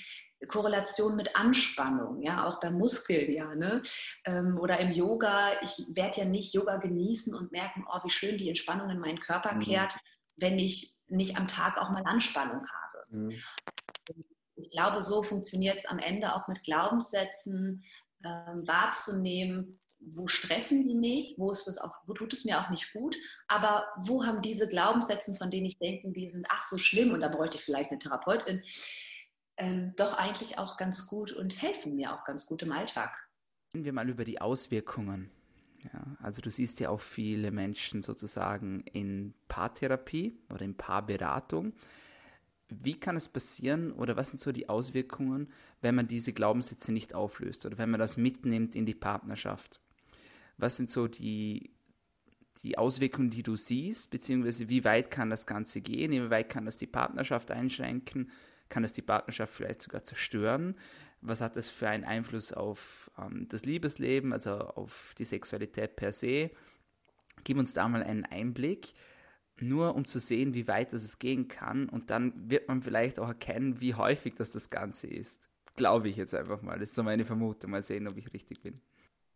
Korrelation 0.48 1.16
mit 1.16 1.34
Anspannung, 1.36 2.20
ja, 2.20 2.46
auch 2.46 2.60
beim 2.60 2.74
Muskel, 2.78 3.30
ja, 3.30 3.54
ne? 3.54 3.82
Ähm, 4.26 4.58
oder 4.58 4.78
im 4.78 4.92
Yoga. 4.92 5.52
Ich 5.62 5.86
werde 5.94 6.20
ja 6.20 6.24
nicht 6.26 6.52
Yoga 6.54 6.76
genießen 6.76 7.34
und 7.34 7.52
merken, 7.52 7.84
oh, 7.90 7.98
wie 8.04 8.10
schön 8.10 8.36
die 8.36 8.48
Entspannung 8.48 8.90
in 8.90 8.98
meinen 8.98 9.20
Körper 9.20 9.54
mhm. 9.54 9.60
kehrt, 9.60 9.94
wenn 10.36 10.58
ich 10.58 10.94
nicht 11.08 11.36
am 11.36 11.46
Tag 11.46 11.78
auch 11.78 11.90
mal 11.90 12.04
Anspannung 12.04 12.60
habe. 12.60 13.06
Mhm. 13.08 13.42
Ich 14.56 14.70
glaube, 14.70 15.02
so 15.02 15.22
funktioniert 15.22 15.78
es 15.78 15.86
am 15.86 15.98
Ende 15.98 16.34
auch 16.34 16.46
mit 16.46 16.62
Glaubenssätzen 16.62 17.84
ähm, 18.24 18.66
wahrzunehmen, 18.66 19.80
wo 19.98 20.28
stressen 20.28 20.82
die 20.82 20.94
mich, 20.94 21.34
wo 21.38 21.50
ist 21.50 21.66
es 21.66 21.78
auch, 21.78 21.94
wo 22.06 22.12
tut 22.12 22.32
es 22.32 22.44
mir 22.44 22.60
auch 22.60 22.70
nicht 22.70 22.92
gut, 22.92 23.16
aber 23.48 23.86
wo 24.02 24.24
haben 24.24 24.42
diese 24.42 24.68
Glaubenssätze, 24.68 25.34
von 25.36 25.50
denen 25.50 25.66
ich 25.66 25.78
denke, 25.78 26.12
die 26.12 26.30
sind 26.30 26.46
ach 26.50 26.66
so 26.66 26.76
schlimm 26.76 27.12
und 27.12 27.20
da 27.20 27.28
bräuchte 27.28 27.56
ich 27.56 27.64
vielleicht 27.64 27.90
eine 27.90 27.98
Therapeutin, 27.98 28.62
ähm, 29.56 29.92
doch 29.96 30.18
eigentlich 30.18 30.58
auch 30.58 30.76
ganz 30.76 31.06
gut 31.06 31.32
und 31.32 31.60
helfen 31.62 31.96
mir 31.96 32.12
auch 32.12 32.24
ganz 32.24 32.46
gut 32.46 32.62
im 32.62 32.72
Alltag. 32.72 33.28
Reden 33.74 33.84
wir 33.84 33.92
mal 33.92 34.08
über 34.08 34.24
die 34.24 34.40
Auswirkungen. 34.40 35.30
Ja, 35.92 36.16
also 36.22 36.40
du 36.40 36.50
siehst 36.50 36.80
ja 36.80 36.88
auch 36.88 37.00
viele 37.00 37.50
Menschen 37.50 38.02
sozusagen 38.02 38.80
in 38.92 39.34
Paartherapie 39.48 40.34
oder 40.48 40.62
in 40.62 40.76
Paarberatung. 40.76 41.74
Wie 42.68 42.98
kann 42.98 43.16
es 43.16 43.28
passieren 43.28 43.92
oder 43.92 44.16
was 44.16 44.28
sind 44.28 44.40
so 44.40 44.50
die 44.50 44.68
Auswirkungen, 44.68 45.52
wenn 45.82 45.94
man 45.94 46.08
diese 46.08 46.32
Glaubenssätze 46.32 46.92
nicht 46.92 47.14
auflöst 47.14 47.66
oder 47.66 47.76
wenn 47.76 47.90
man 47.90 48.00
das 48.00 48.16
mitnimmt 48.16 48.74
in 48.74 48.86
die 48.86 48.94
Partnerschaft? 48.94 49.80
Was 50.56 50.76
sind 50.76 50.90
so 50.90 51.06
die, 51.06 51.70
die 52.62 52.78
Auswirkungen, 52.78 53.30
die 53.30 53.42
du 53.42 53.54
siehst, 53.54 54.10
beziehungsweise 54.10 54.70
wie 54.70 54.84
weit 54.84 55.10
kann 55.10 55.28
das 55.28 55.46
Ganze 55.46 55.82
gehen, 55.82 56.12
wie 56.12 56.30
weit 56.30 56.48
kann 56.48 56.64
das 56.64 56.78
die 56.78 56.86
Partnerschaft 56.86 57.50
einschränken, 57.50 58.30
kann 58.68 58.84
es 58.84 58.92
die 58.92 59.02
Partnerschaft 59.02 59.54
vielleicht 59.54 59.82
sogar 59.82 60.04
zerstören? 60.04 60.76
Was 61.20 61.40
hat 61.40 61.56
das 61.56 61.70
für 61.70 61.88
einen 61.88 62.04
Einfluss 62.04 62.52
auf 62.52 63.10
ähm, 63.18 63.46
das 63.48 63.64
Liebesleben, 63.64 64.32
also 64.32 64.52
auf 64.52 65.14
die 65.18 65.24
Sexualität 65.24 65.96
per 65.96 66.12
se? 66.12 66.50
Gib 67.44 67.58
uns 67.58 67.72
da 67.72 67.88
mal 67.88 68.02
einen 68.02 68.24
Einblick, 68.24 68.92
nur 69.58 69.94
um 69.94 70.06
zu 70.06 70.18
sehen, 70.18 70.54
wie 70.54 70.68
weit 70.68 70.92
das 70.92 71.04
es 71.04 71.18
gehen 71.18 71.48
kann. 71.48 71.88
Und 71.88 72.10
dann 72.10 72.50
wird 72.50 72.68
man 72.68 72.82
vielleicht 72.82 73.18
auch 73.18 73.28
erkennen, 73.28 73.80
wie 73.80 73.94
häufig 73.94 74.34
das 74.34 74.52
das 74.52 74.70
Ganze 74.70 75.06
ist. 75.06 75.48
Glaube 75.76 76.08
ich 76.08 76.16
jetzt 76.16 76.34
einfach 76.34 76.62
mal. 76.62 76.78
Das 76.78 76.90
ist 76.90 76.94
so 76.94 77.02
meine 77.02 77.24
Vermutung. 77.24 77.70
Mal 77.70 77.82
sehen, 77.82 78.06
ob 78.06 78.16
ich 78.16 78.32
richtig 78.32 78.62
bin. 78.62 78.74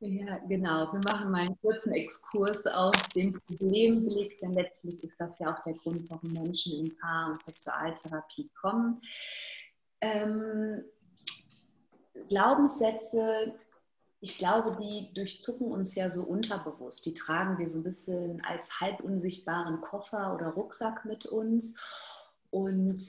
Ja, 0.01 0.39
genau. 0.47 0.93
Wir 0.93 1.01
machen 1.01 1.31
mal 1.33 1.41
einen 1.41 1.61
kurzen 1.61 1.93
Exkurs 1.93 2.67
auf 2.69 2.95
den 3.17 3.33
Problemblick, 3.33 4.39
denn 4.41 4.53
letztlich 4.53 5.03
ist 5.03 5.21
das 5.21 5.41
ja 5.41 5.53
auch 5.53 5.61
der 5.63 5.75
Grund, 5.75 6.09
warum 6.09 6.33
Menschen 6.33 6.79
in 6.79 6.97
Paar- 6.99 7.31
und 7.31 7.41
Sexualtherapie 7.41 8.49
kommen. 8.61 9.01
Ähm, 10.01 10.85
Glaubenssätze, 12.29 13.55
ich 14.21 14.39
glaube, 14.39 14.77
die 14.81 15.13
durchzucken 15.15 15.73
uns 15.73 15.97
ja 15.97 16.09
so 16.11 16.23
unterbewusst. 16.23 17.05
Die 17.05 17.15
tragen 17.15 17.59
wir 17.59 17.69
so 17.69 17.79
ein 17.79 17.85
bisschen 17.85 18.41
als 18.45 18.81
halb 18.81 19.01
unsichtbaren 19.01 19.81
Koffer 19.81 20.33
oder 20.33 20.51
Rucksack 20.51 21.05
mit 21.07 21.27
uns. 21.27 21.77
Und 22.51 23.01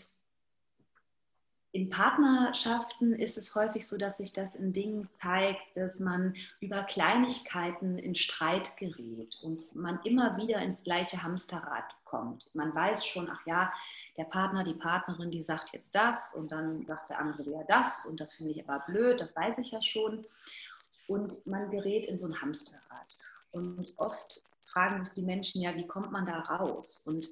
in 1.71 1.89
Partnerschaften 1.89 3.13
ist 3.13 3.37
es 3.37 3.53
häufig 3.53 3.87
so, 3.87 3.97
dass 3.97 4.17
sich 4.17 4.33
das 4.33 4.55
in 4.55 4.73
Dingen 4.73 5.07
zeigt, 5.09 5.77
dass 5.77 5.99
man 5.99 6.35
über 6.59 6.83
Kleinigkeiten 6.83 7.99
in 7.99 8.15
Streit 8.15 8.75
gerät 8.77 9.37
und 9.43 9.75
man 9.75 9.99
immer 10.03 10.35
wieder 10.37 10.59
ins 10.61 10.83
gleiche 10.83 11.21
Hamsterrad 11.21 11.95
kommt. 12.05 12.53
Man 12.55 12.73
weiß 12.73 13.05
schon, 13.05 13.29
ach 13.29 13.45
ja, 13.45 13.71
der 14.17 14.23
Partner, 14.23 14.63
die 14.63 14.73
Partnerin, 14.73 15.29
die 15.29 15.43
sagt 15.43 15.69
jetzt 15.71 15.93
das 15.93 16.33
und 16.33 16.51
dann 16.51 16.83
sagt 16.85 17.11
der 17.11 17.19
andere 17.19 17.45
wieder 17.45 17.63
das 17.67 18.05
und 18.07 18.19
das 18.19 18.33
finde 18.33 18.53
ich 18.53 18.67
aber 18.67 18.83
blöd, 18.85 19.21
das 19.21 19.35
weiß 19.35 19.59
ich 19.59 19.71
ja 19.71 19.81
schon. 19.81 20.25
Und 21.07 21.45
man 21.45 21.69
gerät 21.69 22.05
in 22.05 22.17
so 22.17 22.27
ein 22.27 22.41
Hamsterrad. 22.41 23.17
Und 23.51 23.93
oft 23.97 24.41
fragen 24.65 25.03
sich 25.03 25.13
die 25.13 25.21
Menschen 25.21 25.61
ja, 25.61 25.75
wie 25.75 25.87
kommt 25.87 26.11
man 26.11 26.25
da 26.25 26.39
raus? 26.39 27.03
Und 27.05 27.27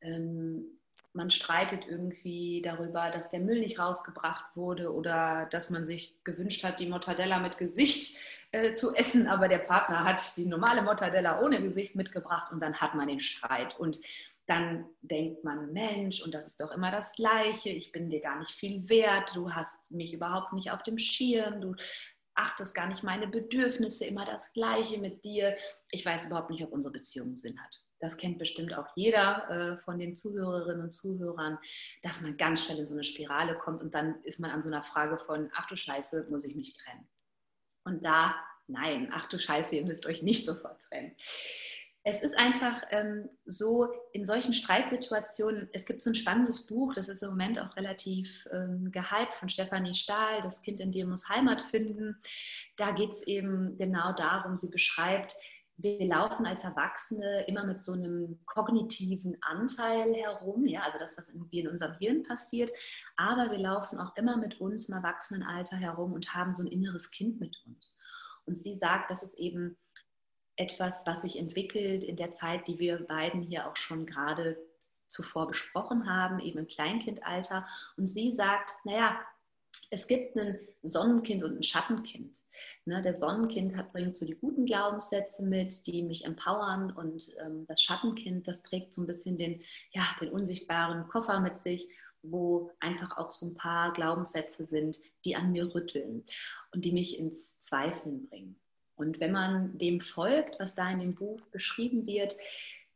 ähm, 0.00 0.79
man 1.12 1.30
streitet 1.30 1.86
irgendwie 1.88 2.62
darüber, 2.62 3.10
dass 3.10 3.30
der 3.30 3.40
Müll 3.40 3.60
nicht 3.60 3.78
rausgebracht 3.78 4.44
wurde 4.54 4.92
oder 4.92 5.46
dass 5.50 5.70
man 5.70 5.82
sich 5.82 6.14
gewünscht 6.24 6.62
hat, 6.64 6.78
die 6.78 6.86
Mortadella 6.86 7.40
mit 7.40 7.58
Gesicht 7.58 8.18
äh, 8.52 8.72
zu 8.72 8.94
essen, 8.94 9.26
aber 9.26 9.48
der 9.48 9.58
Partner 9.58 10.04
hat 10.04 10.36
die 10.36 10.46
normale 10.46 10.82
Mortadella 10.82 11.40
ohne 11.42 11.60
Gesicht 11.62 11.96
mitgebracht 11.96 12.52
und 12.52 12.60
dann 12.60 12.80
hat 12.80 12.94
man 12.94 13.08
den 13.08 13.20
Streit. 13.20 13.78
Und 13.78 13.98
dann 14.46 14.86
denkt 15.02 15.44
man, 15.44 15.72
Mensch, 15.72 16.22
und 16.22 16.34
das 16.34 16.46
ist 16.46 16.60
doch 16.60 16.72
immer 16.72 16.90
das 16.90 17.12
Gleiche, 17.12 17.70
ich 17.70 17.92
bin 17.92 18.10
dir 18.10 18.20
gar 18.20 18.38
nicht 18.38 18.52
viel 18.52 18.88
wert, 18.88 19.34
du 19.34 19.52
hast 19.52 19.92
mich 19.92 20.12
überhaupt 20.12 20.52
nicht 20.52 20.70
auf 20.70 20.82
dem 20.82 20.98
Schirm, 20.98 21.60
du 21.60 21.74
achtest 22.34 22.74
gar 22.74 22.86
nicht 22.86 23.02
meine 23.02 23.26
Bedürfnisse, 23.26 24.06
immer 24.06 24.24
das 24.24 24.52
Gleiche 24.52 24.98
mit 24.98 25.24
dir. 25.24 25.56
Ich 25.90 26.06
weiß 26.06 26.26
überhaupt 26.26 26.50
nicht, 26.50 26.62
ob 26.64 26.72
unsere 26.72 26.92
Beziehung 26.92 27.36
Sinn 27.36 27.60
hat 27.60 27.89
das 28.00 28.16
kennt 28.16 28.38
bestimmt 28.38 28.74
auch 28.74 28.88
jeder 28.96 29.50
äh, 29.50 29.76
von 29.84 29.98
den 29.98 30.16
Zuhörerinnen 30.16 30.82
und 30.82 30.90
Zuhörern, 30.90 31.58
dass 32.02 32.22
man 32.22 32.36
ganz 32.36 32.64
schnell 32.64 32.78
in 32.78 32.86
so 32.86 32.94
eine 32.94 33.04
Spirale 33.04 33.56
kommt 33.56 33.82
und 33.82 33.94
dann 33.94 34.22
ist 34.22 34.40
man 34.40 34.50
an 34.50 34.62
so 34.62 34.68
einer 34.68 34.82
Frage 34.82 35.18
von, 35.18 35.50
ach 35.54 35.68
du 35.68 35.76
Scheiße, 35.76 36.26
muss 36.30 36.44
ich 36.44 36.56
mich 36.56 36.72
trennen? 36.72 37.06
Und 37.84 38.04
da, 38.04 38.34
nein, 38.66 39.10
ach 39.12 39.26
du 39.26 39.38
Scheiße, 39.38 39.76
ihr 39.76 39.86
müsst 39.86 40.06
euch 40.06 40.22
nicht 40.22 40.44
sofort 40.46 40.80
trennen. 40.82 41.14
Es 42.02 42.22
ist 42.22 42.38
einfach 42.38 42.82
ähm, 42.92 43.28
so, 43.44 43.92
in 44.12 44.24
solchen 44.24 44.54
Streitsituationen, 44.54 45.68
es 45.74 45.84
gibt 45.84 46.00
so 46.00 46.08
ein 46.08 46.14
spannendes 46.14 46.66
Buch, 46.66 46.94
das 46.94 47.10
ist 47.10 47.22
im 47.22 47.28
Moment 47.28 47.58
auch 47.58 47.76
relativ 47.76 48.48
ähm, 48.52 48.90
gehypt 48.90 49.34
von 49.34 49.50
Stefanie 49.50 49.94
Stahl, 49.94 50.40
Das 50.40 50.62
Kind 50.62 50.80
in 50.80 50.92
dir 50.92 51.06
muss 51.06 51.28
Heimat 51.28 51.60
finden. 51.60 52.18
Da 52.76 52.92
geht 52.92 53.10
es 53.10 53.26
eben 53.26 53.76
genau 53.76 54.14
darum, 54.14 54.56
sie 54.56 54.70
beschreibt, 54.70 55.36
wir 55.82 56.06
laufen 56.06 56.46
als 56.46 56.64
Erwachsene 56.64 57.44
immer 57.46 57.64
mit 57.64 57.80
so 57.80 57.92
einem 57.92 58.38
kognitiven 58.46 59.36
Anteil 59.40 60.14
herum, 60.14 60.66
ja, 60.66 60.82
also 60.82 60.98
das, 60.98 61.16
was 61.16 61.30
in, 61.30 61.46
in 61.50 61.68
unserem 61.68 61.94
Hirn 61.98 62.22
passiert, 62.22 62.70
aber 63.16 63.50
wir 63.50 63.58
laufen 63.58 63.98
auch 63.98 64.16
immer 64.16 64.36
mit 64.36 64.60
uns 64.60 64.88
im 64.88 64.96
Erwachsenenalter 64.96 65.76
herum 65.76 66.12
und 66.12 66.34
haben 66.34 66.52
so 66.52 66.62
ein 66.62 66.68
inneres 66.68 67.10
Kind 67.10 67.40
mit 67.40 67.56
uns. 67.66 67.98
Und 68.44 68.56
sie 68.56 68.74
sagt, 68.74 69.10
das 69.10 69.22
ist 69.22 69.38
eben 69.38 69.76
etwas, 70.56 71.06
was 71.06 71.22
sich 71.22 71.38
entwickelt 71.38 72.04
in 72.04 72.16
der 72.16 72.32
Zeit, 72.32 72.68
die 72.68 72.78
wir 72.78 72.98
beiden 73.06 73.42
hier 73.42 73.68
auch 73.68 73.76
schon 73.76 74.06
gerade 74.06 74.58
zuvor 75.08 75.48
besprochen 75.48 76.08
haben, 76.08 76.38
eben 76.38 76.58
im 76.58 76.66
Kleinkindalter. 76.66 77.66
Und 77.96 78.06
sie 78.06 78.32
sagt, 78.32 78.72
naja, 78.84 79.18
es 79.90 80.06
gibt 80.06 80.36
ein 80.36 80.58
Sonnenkind 80.82 81.42
und 81.42 81.56
ein 81.56 81.62
Schattenkind. 81.62 82.38
Ne, 82.84 83.02
der 83.02 83.12
Sonnenkind 83.12 83.76
hat, 83.76 83.92
bringt 83.92 84.16
so 84.16 84.24
die 84.24 84.36
guten 84.36 84.64
Glaubenssätze 84.64 85.44
mit, 85.44 85.86
die 85.86 86.02
mich 86.02 86.24
empowern 86.24 86.92
und 86.92 87.34
ähm, 87.44 87.66
das 87.66 87.82
Schattenkind, 87.82 88.46
das 88.46 88.62
trägt 88.62 88.94
so 88.94 89.02
ein 89.02 89.06
bisschen 89.06 89.36
den, 89.36 89.62
ja, 89.92 90.04
den 90.20 90.30
unsichtbaren 90.30 91.08
Koffer 91.08 91.40
mit 91.40 91.58
sich, 91.58 91.88
wo 92.22 92.70
einfach 92.80 93.16
auch 93.16 93.30
so 93.30 93.46
ein 93.46 93.56
paar 93.56 93.92
Glaubenssätze 93.92 94.64
sind, 94.64 94.98
die 95.24 95.36
an 95.36 95.52
mir 95.52 95.74
rütteln 95.74 96.24
und 96.72 96.84
die 96.84 96.92
mich 96.92 97.18
ins 97.18 97.58
Zweifeln 97.58 98.28
bringen. 98.28 98.56
Und 98.94 99.18
wenn 99.18 99.32
man 99.32 99.78
dem 99.78 99.98
folgt, 99.98 100.60
was 100.60 100.74
da 100.74 100.90
in 100.90 100.98
dem 100.98 101.14
Buch 101.14 101.40
beschrieben 101.46 102.06
wird, 102.06 102.36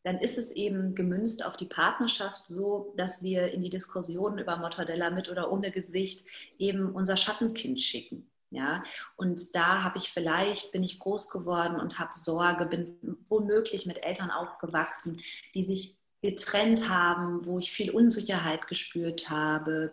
dann 0.05 0.19
ist 0.19 0.39
es 0.39 0.53
eben 0.53 0.95
gemünzt 0.95 1.45
auf 1.45 1.57
die 1.57 1.65
Partnerschaft 1.65 2.47
so, 2.47 2.93
dass 2.97 3.23
wir 3.23 3.53
in 3.53 3.63
die 3.63 3.71
Diskussion 3.71 4.39
über 4.39 4.57
Mortadella 4.59 5.11
mit 5.11 5.31
oder 5.31 5.51
ohne 5.51 5.71
Gesicht 5.73 6.27
eben 6.59 6.93
unser 6.95 7.17
Schattenkind 7.17 7.81
schicken. 7.81 8.31
Ja, 8.51 8.85
und 9.17 9.57
da 9.57 9.83
habe 9.83 9.99
ich 9.99 10.13
vielleicht, 10.13 10.71
bin 10.71 10.85
ich 10.85 11.01
groß 11.01 11.31
geworden 11.31 11.81
und 11.81 11.99
habe 11.99 12.13
Sorge, 12.15 12.67
bin 12.67 13.19
womöglich 13.25 13.85
mit 13.85 14.05
Eltern 14.05 14.31
aufgewachsen, 14.31 15.21
die 15.55 15.65
sich 15.65 15.99
getrennt 16.23 16.89
haben, 16.89 17.45
wo 17.47 17.59
ich 17.59 17.73
viel 17.73 17.91
Unsicherheit 17.91 18.69
gespürt 18.69 19.29
habe. 19.29 19.93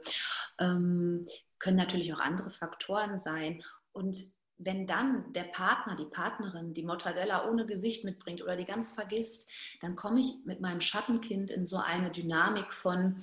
Ähm, 0.59 1.25
können 1.57 1.77
natürlich 1.77 2.13
auch 2.13 2.19
andere 2.19 2.51
Faktoren 2.51 3.17
sein. 3.17 3.63
Und 3.93 4.25
wenn 4.63 4.87
dann 4.87 5.33
der 5.33 5.43
Partner, 5.43 5.95
die 5.95 6.05
Partnerin 6.05 6.73
die 6.73 6.83
Mortadella 6.83 7.47
ohne 7.47 7.65
Gesicht 7.65 8.03
mitbringt 8.03 8.41
oder 8.41 8.55
die 8.55 8.65
ganz 8.65 8.91
vergisst, 8.91 9.49
dann 9.81 9.95
komme 9.95 10.19
ich 10.19 10.35
mit 10.45 10.61
meinem 10.61 10.81
Schattenkind 10.81 11.51
in 11.51 11.65
so 11.65 11.77
eine 11.77 12.11
Dynamik 12.11 12.73
von, 12.73 13.17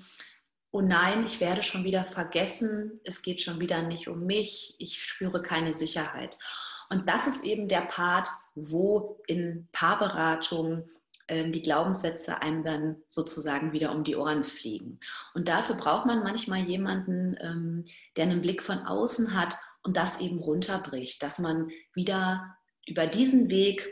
oh 0.71 0.81
nein, 0.81 1.25
ich 1.25 1.41
werde 1.41 1.63
schon 1.63 1.85
wieder 1.85 2.05
vergessen, 2.05 3.01
es 3.05 3.23
geht 3.23 3.41
schon 3.41 3.61
wieder 3.61 3.83
nicht 3.83 4.09
um 4.09 4.27
mich, 4.27 4.75
ich 4.79 5.03
spüre 5.03 5.43
keine 5.43 5.73
Sicherheit. 5.73 6.37
Und 6.91 7.09
das 7.09 7.27
ist 7.27 7.45
eben 7.45 7.69
der 7.69 7.83
Part, 7.83 8.29
wo 8.55 9.21
in 9.27 9.69
Paarberatung 9.73 10.89
ähm, 11.29 11.53
die 11.53 11.63
Glaubenssätze 11.63 12.41
einem 12.41 12.63
dann 12.63 12.97
sozusagen 13.07 13.73
wieder 13.73 13.93
um 13.93 14.05
die 14.05 14.17
Ohren 14.17 14.45
fliegen. 14.45 14.99
Und 15.35 15.49
dafür 15.49 15.77
braucht 15.77 16.07
man 16.07 16.23
manchmal 16.23 16.61
jemanden, 16.61 17.37
ähm, 17.41 17.85
der 18.17 18.25
einen 18.25 18.41
Blick 18.41 18.63
von 18.63 18.79
außen 18.79 19.35
hat 19.35 19.57
und 19.89 19.97
das 19.97 20.21
eben 20.21 20.39
runterbricht, 20.39 21.23
dass 21.23 21.39
man 21.39 21.71
wieder 21.95 22.55
über 22.87 23.07
diesen 23.07 23.49
Weg 23.49 23.89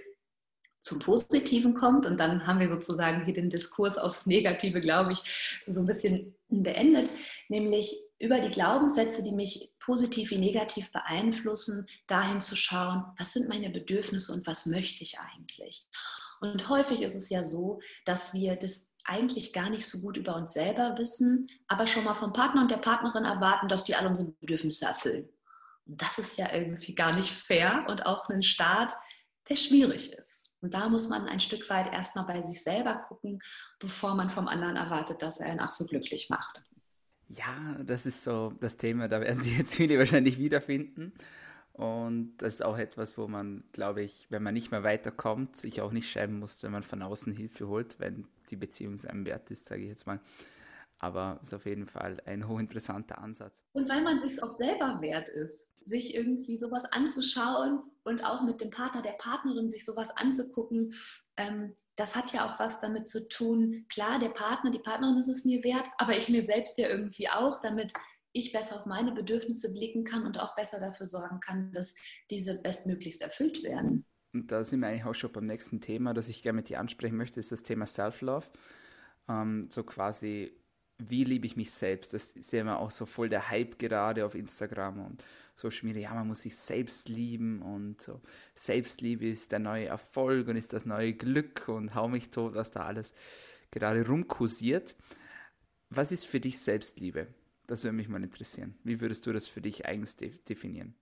zum 0.79 0.99
Positiven 0.99 1.75
kommt 1.75 2.05
und 2.05 2.21
dann 2.21 2.47
haben 2.47 2.61
wir 2.61 2.69
sozusagen 2.69 3.25
hier 3.25 3.33
den 3.33 3.49
Diskurs 3.49 3.97
aufs 3.97 4.27
Negative, 4.27 4.83
glaube 4.83 5.15
ich, 5.15 5.63
so 5.67 5.81
ein 5.81 5.87
bisschen 5.87 6.37
beendet, 6.49 7.09
nämlich 7.49 7.99
über 8.19 8.41
die 8.41 8.51
Glaubenssätze, 8.51 9.23
die 9.23 9.33
mich 9.33 9.73
positiv 9.81 10.31
wie 10.33 10.39
negativ 10.39 10.93
beeinflussen, 10.93 11.87
dahin 12.07 12.43
zu 12.43 12.57
schauen, 12.57 13.03
was 13.17 13.33
sind 13.33 13.49
meine 13.49 13.71
Bedürfnisse 13.71 14.35
und 14.35 14.47
was 14.47 14.67
möchte 14.67 15.03
ich 15.03 15.19
eigentlich. 15.19 15.87
Und 16.43 16.69
häufig 16.69 17.01
ist 17.01 17.15
es 17.15 17.31
ja 17.31 17.43
so, 17.43 17.81
dass 18.05 18.35
wir 18.35 18.57
das 18.57 18.97
eigentlich 19.07 19.55
gar 19.55 19.71
nicht 19.71 19.87
so 19.87 20.03
gut 20.03 20.19
über 20.19 20.37
uns 20.37 20.53
selber 20.53 20.99
wissen, 20.99 21.47
aber 21.69 21.87
schon 21.87 22.05
mal 22.05 22.13
vom 22.13 22.35
Partner 22.35 22.61
und 22.61 22.71
der 22.71 22.77
Partnerin 22.77 23.25
erwarten, 23.25 23.69
dass 23.69 23.85
die 23.85 23.95
alle 23.95 24.11
unsere 24.11 24.29
Bedürfnisse 24.41 24.85
erfüllen. 24.85 25.27
Und 25.87 26.03
das 26.03 26.19
ist 26.19 26.39
ja 26.39 26.53
irgendwie 26.53 26.95
gar 26.95 27.15
nicht 27.15 27.31
fair 27.31 27.85
und 27.89 28.07
auch 28.07 28.29
ein 28.29 28.43
Start, 28.43 28.93
der 29.49 29.57
schwierig 29.57 30.13
ist. 30.13 30.53
Und 30.61 30.75
da 30.75 30.89
muss 30.89 31.09
man 31.09 31.29
ein 31.29 31.41
Stück 31.41 31.69
weit 31.71 31.93
erstmal 31.93 32.27
bei 32.27 32.43
sich 32.43 32.63
selber 32.63 32.97
gucken, 33.09 33.41
bevor 33.79 34.15
man 34.15 34.31
vom 34.31 34.49
anderen 34.49 34.77
erwartet, 34.77 35.23
dass 35.23 35.39
er 35.39 35.53
ihn 35.53 35.61
auch 35.61 35.71
so 35.71 35.87
glücklich 35.87 36.29
macht. 36.29 36.63
Ja, 37.29 37.77
das 37.85 38.07
ist 38.07 38.25
so 38.25 38.53
das 38.61 38.77
Thema, 38.77 39.09
da 39.09 39.21
werden 39.21 39.41
sich 39.41 39.57
jetzt 39.57 39.75
viele 39.75 39.99
wahrscheinlich 39.99 40.39
wiederfinden. 40.39 41.13
Und 41.73 42.39
das 42.39 42.55
ist 42.55 42.65
auch 42.65 42.79
etwas, 42.79 43.19
wo 43.19 43.29
man, 43.29 43.63
glaube 43.73 44.03
ich, 44.03 44.27
wenn 44.31 44.43
man 44.43 44.55
nicht 44.55 44.71
mehr 44.71 44.83
weiterkommt, 44.83 45.57
sich 45.57 45.83
auch 45.83 45.93
nicht 45.93 46.11
schreiben 46.11 46.39
muss, 46.39 46.63
wenn 46.63 46.73
man 46.73 46.83
von 46.83 47.03
außen 47.03 47.35
Hilfe 47.35 47.69
holt, 47.69 48.01
wenn 48.01 48.27
die 48.51 48.57
Beziehung 48.57 48.97
seinem 48.97 49.27
Wert 49.27 49.51
ist, 49.51 49.67
sage 49.67 49.83
ich 49.83 49.89
jetzt 49.89 50.07
mal. 50.07 50.21
Aber 50.99 51.39
es 51.43 51.49
ist 51.49 51.55
auf 51.55 51.67
jeden 51.67 51.87
Fall 51.87 52.21
ein 52.25 52.49
hochinteressanter 52.49 53.19
Ansatz. 53.19 53.63
Und 53.73 53.89
weil 53.89 54.03
man 54.03 54.21
sich 54.21 54.43
auch 54.43 54.51
selber 54.51 55.01
wert 55.01 55.29
ist, 55.29 55.75
sich 55.87 56.15
irgendwie 56.15 56.57
sowas 56.57 56.85
anzuschauen 56.87 57.83
und 58.05 58.25
auch 58.25 58.43
mit 58.43 58.61
dem 58.61 58.71
Partner, 58.71 59.03
der 59.03 59.13
Partnerin 59.13 59.69
sich 59.69 59.85
sowas 59.85 60.17
anzugucken, 60.17 60.93
ähm, 61.37 61.77
das 61.97 62.15
hat 62.15 62.33
ja 62.33 62.47
auch 62.47 62.59
was 62.59 62.81
damit 62.81 63.09
zu 63.09 63.29
tun. 63.29 63.87
Klar, 63.89 64.19
der 64.19 64.29
Partner, 64.29 64.71
die 64.71 64.79
Partnerin 64.79 65.17
ist 65.17 65.29
es 65.29 65.45
mir 65.45 65.65
wert, 65.65 65.89
aber 65.99 66.17
ich 66.17 66.29
mir 66.29 66.43
selbst 66.43 66.77
ja 66.79 66.89
irgendwie 66.89 67.29
auch, 67.29 67.61
damit 67.63 67.93
ich 68.33 68.53
besser 68.53 68.79
auf 68.79 68.87
meine 68.87 69.13
Bedürfnisse 69.13 69.73
blicken 69.73 70.05
kann 70.05 70.25
und 70.25 70.39
auch 70.39 70.55
besser 70.55 70.79
dafür 70.79 71.07
sorgen 71.07 71.41
kann, 71.41 71.73
dass 71.73 71.95
diese 72.31 72.61
bestmöglichst 72.61 73.23
erfüllt 73.23 73.63
werden. 73.63 74.05
Und 74.35 74.53
da 74.53 74.63
sind 74.63 74.81
wir 74.81 74.89
eigentlich 74.89 75.07
auch 75.07 75.15
schon 75.15 75.33
beim 75.33 75.47
nächsten 75.47 75.81
Thema, 75.81 76.13
das 76.13 76.29
ich 76.29 76.43
gerne 76.43 76.57
mit 76.57 76.69
dir 76.69 76.79
ansprechen 76.79 77.17
möchte, 77.17 77.41
ist 77.41 77.53
das 77.53 77.63
Thema 77.63 77.87
Self-Love. 77.87 78.47
Ähm, 79.29 79.69
so 79.71 79.83
quasi 79.83 80.55
wie 80.99 81.25
liebe 81.25 81.47
ich 81.47 81.57
mich 81.57 81.71
selbst? 81.73 82.15
Das 82.15 82.31
ist 82.31 82.53
ja 82.53 82.61
immer 82.61 82.79
auch 82.79 82.91
so 82.91 83.07
voll 83.07 83.29
der 83.29 83.51
Hype 83.51 83.79
gerade 83.79 84.25
auf 84.25 84.35
Instagram 84.35 85.05
und 85.05 85.25
Social 85.55 85.87
Media. 85.87 86.11
Ja, 86.11 86.15
man 86.15 86.27
muss 86.27 86.43
sich 86.43 86.57
selbst 86.57 87.09
lieben 87.09 87.63
und 87.63 88.01
so. 88.01 88.21
Selbstliebe 88.55 89.27
ist 89.27 89.53
der 89.53 89.59
neue 89.59 89.87
Erfolg 89.87 90.49
und 90.49 90.57
ist 90.57 90.73
das 90.73 90.87
neue 90.87 91.13
Glück 91.13 91.69
und 91.69 91.95
hau 91.95 92.09
mich 92.09 92.31
tot, 92.31 92.55
was 92.55 92.71
da 92.71 92.85
alles 92.85 93.15
gerade 93.71 94.07
rumkursiert. 94.07 94.97
Was 95.91 96.13
ist 96.13 96.27
für 96.27 96.41
dich 96.41 96.59
Selbstliebe? 96.59 97.27
Das 97.67 97.85
würde 97.85 97.97
mich 97.97 98.09
mal 98.09 98.23
interessieren. 98.23 98.79
Wie 98.85 99.01
würdest 99.01 99.27
du 99.27 99.33
das 99.33 99.47
für 99.47 99.61
dich 99.61 99.87
eigens 99.87 100.17
definieren? 100.17 100.95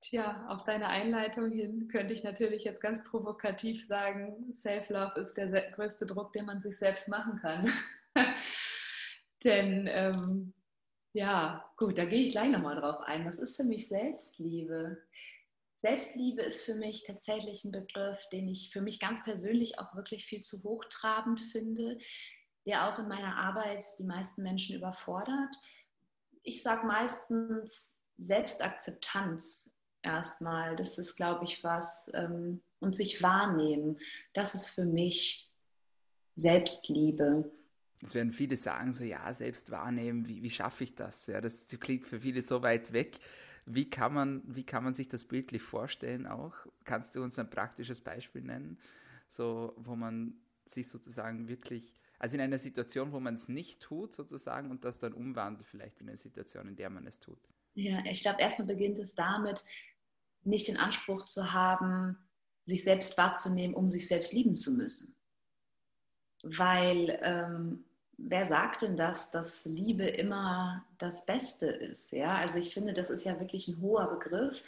Tja, 0.00 0.46
auf 0.48 0.64
deine 0.64 0.88
Einleitung 0.88 1.50
hin 1.50 1.88
könnte 1.88 2.14
ich 2.14 2.22
natürlich 2.22 2.64
jetzt 2.64 2.80
ganz 2.80 3.04
provokativ 3.04 3.86
sagen, 3.86 4.50
Self-Love 4.52 5.20
ist 5.20 5.34
der 5.34 5.70
größte 5.72 6.06
Druck, 6.06 6.32
den 6.32 6.46
man 6.46 6.62
sich 6.62 6.78
selbst 6.78 7.08
machen 7.08 7.38
kann. 7.40 7.70
Denn 9.44 9.88
ähm, 9.90 10.52
Ja, 11.12 11.64
gut, 11.76 11.98
da 11.98 12.04
gehe 12.04 12.26
ich 12.26 12.32
gleich 12.32 12.50
nochmal 12.50 12.76
drauf 12.80 13.00
ein. 13.00 13.26
Was 13.26 13.38
ist 13.38 13.56
für 13.56 13.64
mich 13.64 13.88
Selbstliebe? 13.88 14.98
Selbstliebe 15.82 16.42
ist 16.42 16.64
für 16.64 16.74
mich 16.74 17.04
tatsächlich 17.04 17.64
ein 17.64 17.72
Begriff, 17.72 18.28
den 18.30 18.48
ich 18.48 18.70
für 18.70 18.82
mich 18.82 19.00
ganz 19.00 19.24
persönlich 19.24 19.78
auch 19.78 19.94
wirklich 19.94 20.26
viel 20.26 20.42
zu 20.42 20.62
hochtrabend 20.62 21.40
finde, 21.40 21.98
der 22.66 22.86
auch 22.86 22.98
in 22.98 23.08
meiner 23.08 23.36
Arbeit 23.36 23.82
die 23.98 24.04
meisten 24.04 24.42
Menschen 24.42 24.76
überfordert. 24.76 25.56
Ich 26.42 26.62
sage 26.62 26.86
meistens 26.86 27.96
Selbstakzeptanz 28.18 29.70
erstmal. 30.02 30.76
Das 30.76 30.98
ist, 30.98 31.16
glaube 31.16 31.44
ich, 31.44 31.64
was. 31.64 32.10
Ähm, 32.14 32.62
und 32.80 32.96
sich 32.96 33.22
wahrnehmen. 33.22 34.00
Das 34.32 34.54
ist 34.54 34.70
für 34.70 34.84
mich 34.84 35.50
Selbstliebe. 36.34 37.50
Es 38.02 38.14
werden 38.14 38.32
viele 38.32 38.56
sagen, 38.56 38.92
so 38.92 39.04
ja, 39.04 39.32
selbst 39.34 39.70
wahrnehmen, 39.70 40.26
wie, 40.26 40.42
wie 40.42 40.50
schaffe 40.50 40.84
ich 40.84 40.94
das? 40.94 41.26
Ja, 41.26 41.40
das 41.40 41.66
klingt 41.66 42.06
für 42.06 42.20
viele 42.20 42.42
so 42.42 42.62
weit 42.62 42.92
weg. 42.92 43.18
Wie 43.66 43.88
kann, 43.88 44.14
man, 44.14 44.42
wie 44.46 44.64
kann 44.64 44.84
man 44.84 44.94
sich 44.94 45.08
das 45.08 45.24
bildlich 45.24 45.62
vorstellen 45.62 46.26
auch? 46.26 46.54
Kannst 46.84 47.14
du 47.14 47.22
uns 47.22 47.38
ein 47.38 47.50
praktisches 47.50 48.00
Beispiel 48.00 48.42
nennen, 48.42 48.78
so, 49.28 49.74
wo 49.76 49.96
man 49.96 50.34
sich 50.64 50.88
sozusagen 50.88 51.46
wirklich, 51.46 51.94
also 52.18 52.36
in 52.36 52.40
einer 52.40 52.58
Situation, 52.58 53.12
wo 53.12 53.20
man 53.20 53.34
es 53.34 53.48
nicht 53.48 53.80
tut 53.82 54.14
sozusagen 54.14 54.70
und 54.70 54.84
das 54.84 54.98
dann 54.98 55.12
umwandelt 55.12 55.66
vielleicht 55.66 56.00
in 56.00 56.08
eine 56.08 56.16
Situation, 56.16 56.68
in 56.68 56.76
der 56.76 56.88
man 56.90 57.06
es 57.06 57.20
tut? 57.20 57.38
Ja, 57.74 58.02
ich 58.06 58.22
glaube, 58.22 58.40
erstmal 58.40 58.66
beginnt 58.66 58.98
es 58.98 59.14
damit, 59.14 59.62
nicht 60.42 60.68
den 60.68 60.78
Anspruch 60.78 61.26
zu 61.26 61.52
haben, 61.52 62.16
sich 62.64 62.82
selbst 62.82 63.16
wahrzunehmen, 63.18 63.74
um 63.74 63.88
sich 63.88 64.08
selbst 64.08 64.32
lieben 64.32 64.56
zu 64.56 64.72
müssen. 64.72 65.14
Weil 66.42 67.18
ähm, 67.22 67.84
wer 68.22 68.46
sagt 68.46 68.82
denn 68.82 68.96
das, 68.96 69.30
dass 69.30 69.64
Liebe 69.64 70.04
immer 70.04 70.84
das 70.98 71.26
Beste 71.26 71.66
ist? 71.66 72.12
Ja, 72.12 72.36
also 72.36 72.58
ich 72.58 72.74
finde, 72.74 72.92
das 72.92 73.10
ist 73.10 73.24
ja 73.24 73.38
wirklich 73.40 73.68
ein 73.68 73.80
hoher 73.80 74.08
Begriff. 74.08 74.62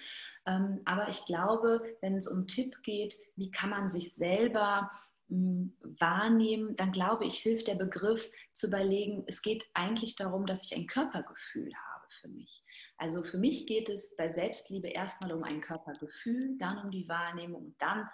Ähm, 0.46 0.80
aber 0.84 1.08
ich 1.08 1.24
glaube, 1.24 1.96
wenn 2.00 2.16
es 2.16 2.28
um 2.28 2.46
Tipp 2.46 2.82
geht, 2.82 3.14
wie 3.36 3.50
kann 3.50 3.70
man 3.70 3.88
sich 3.88 4.12
selber 4.14 4.90
hm, 5.28 5.76
wahrnehmen, 5.98 6.74
dann 6.76 6.92
glaube 6.92 7.24
ich, 7.26 7.38
hilft 7.38 7.68
der 7.68 7.76
Begriff 7.76 8.30
zu 8.52 8.66
überlegen, 8.66 9.24
es 9.26 9.42
geht 9.42 9.64
eigentlich 9.74 10.16
darum, 10.16 10.46
dass 10.46 10.64
ich 10.64 10.76
ein 10.76 10.86
Körpergefühl 10.86 11.72
habe 11.74 12.06
für 12.20 12.28
mich. 12.28 12.64
Also 12.96 13.22
für 13.22 13.38
mich 13.38 13.66
geht 13.66 13.88
es 13.88 14.16
bei 14.16 14.28
Selbstliebe 14.28 14.88
erstmal 14.88 15.32
um 15.32 15.44
ein 15.44 15.60
Körpergefühl, 15.60 16.56
dann 16.58 16.78
um 16.78 16.90
die 16.90 17.08
Wahrnehmung 17.08 17.66
und 17.66 17.82
dann 17.82 18.08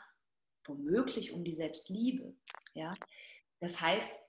womöglich 0.67 1.33
um 1.33 1.45
die 1.45 1.55
Selbstliebe. 1.55 2.35
Ja? 2.75 2.95
Das 3.61 3.81
heißt, 3.81 4.21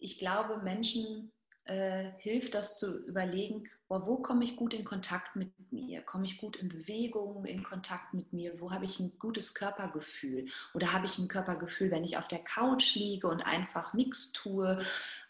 ich 0.00 0.18
glaube, 0.18 0.58
Menschen 0.58 1.30
äh, 1.64 2.10
hilft 2.18 2.54
das 2.54 2.78
zu 2.78 3.04
überlegen, 3.06 3.64
boah, 3.86 4.06
wo 4.06 4.16
komme 4.16 4.44
ich 4.44 4.56
gut 4.56 4.74
in 4.74 4.84
Kontakt 4.84 5.36
mit 5.36 5.52
mir? 5.70 6.02
Komme 6.02 6.24
ich 6.24 6.38
gut 6.38 6.56
in 6.56 6.68
Bewegung, 6.68 7.44
in 7.44 7.62
Kontakt 7.62 8.14
mit 8.14 8.32
mir? 8.32 8.60
Wo 8.60 8.72
habe 8.72 8.86
ich 8.86 8.98
ein 8.98 9.12
gutes 9.18 9.54
Körpergefühl? 9.54 10.46
Oder 10.74 10.92
habe 10.92 11.06
ich 11.06 11.18
ein 11.18 11.28
Körpergefühl, 11.28 11.90
wenn 11.90 12.02
ich 12.02 12.16
auf 12.16 12.28
der 12.28 12.42
Couch 12.42 12.96
liege 12.96 13.28
und 13.28 13.42
einfach 13.42 13.94
nichts 13.94 14.32
tue? 14.32 14.82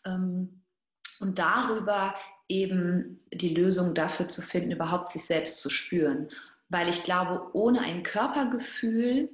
Ähm, 0.04 0.62
und 1.18 1.38
darüber 1.38 2.14
eben 2.48 3.20
die 3.32 3.54
Lösung 3.54 3.94
dafür 3.94 4.28
zu 4.28 4.40
finden, 4.40 4.70
überhaupt 4.70 5.08
sich 5.08 5.24
selbst 5.24 5.60
zu 5.60 5.68
spüren. 5.68 6.30
Weil 6.70 6.88
ich 6.88 7.04
glaube, 7.04 7.50
ohne 7.52 7.80
ein 7.80 8.02
Körpergefühl 8.02 9.28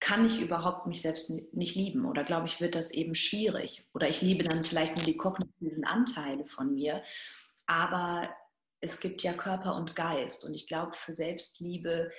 kann 0.00 0.24
ich 0.24 0.40
überhaupt 0.40 0.86
mich 0.86 1.02
selbst 1.02 1.30
nicht 1.52 1.74
lieben? 1.74 2.04
Oder 2.04 2.24
glaube 2.24 2.46
ich, 2.46 2.60
wird 2.60 2.74
das 2.74 2.90
eben 2.90 3.14
schwierig? 3.14 3.86
Oder 3.94 4.08
ich 4.08 4.22
liebe 4.22 4.44
dann 4.44 4.64
vielleicht 4.64 4.96
nur 4.96 5.04
die 5.04 5.16
kognitiven 5.16 5.84
Anteile 5.84 6.44
von 6.44 6.74
mir, 6.74 7.02
aber 7.66 8.28
es 8.80 9.00
gibt 9.00 9.22
ja 9.22 9.32
Körper 9.32 9.74
und 9.76 9.96
Geist. 9.96 10.44
Und 10.44 10.54
ich 10.54 10.66
glaube, 10.66 10.92
für 10.92 11.12
Selbstliebe 11.12 12.12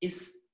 ist 0.00 0.48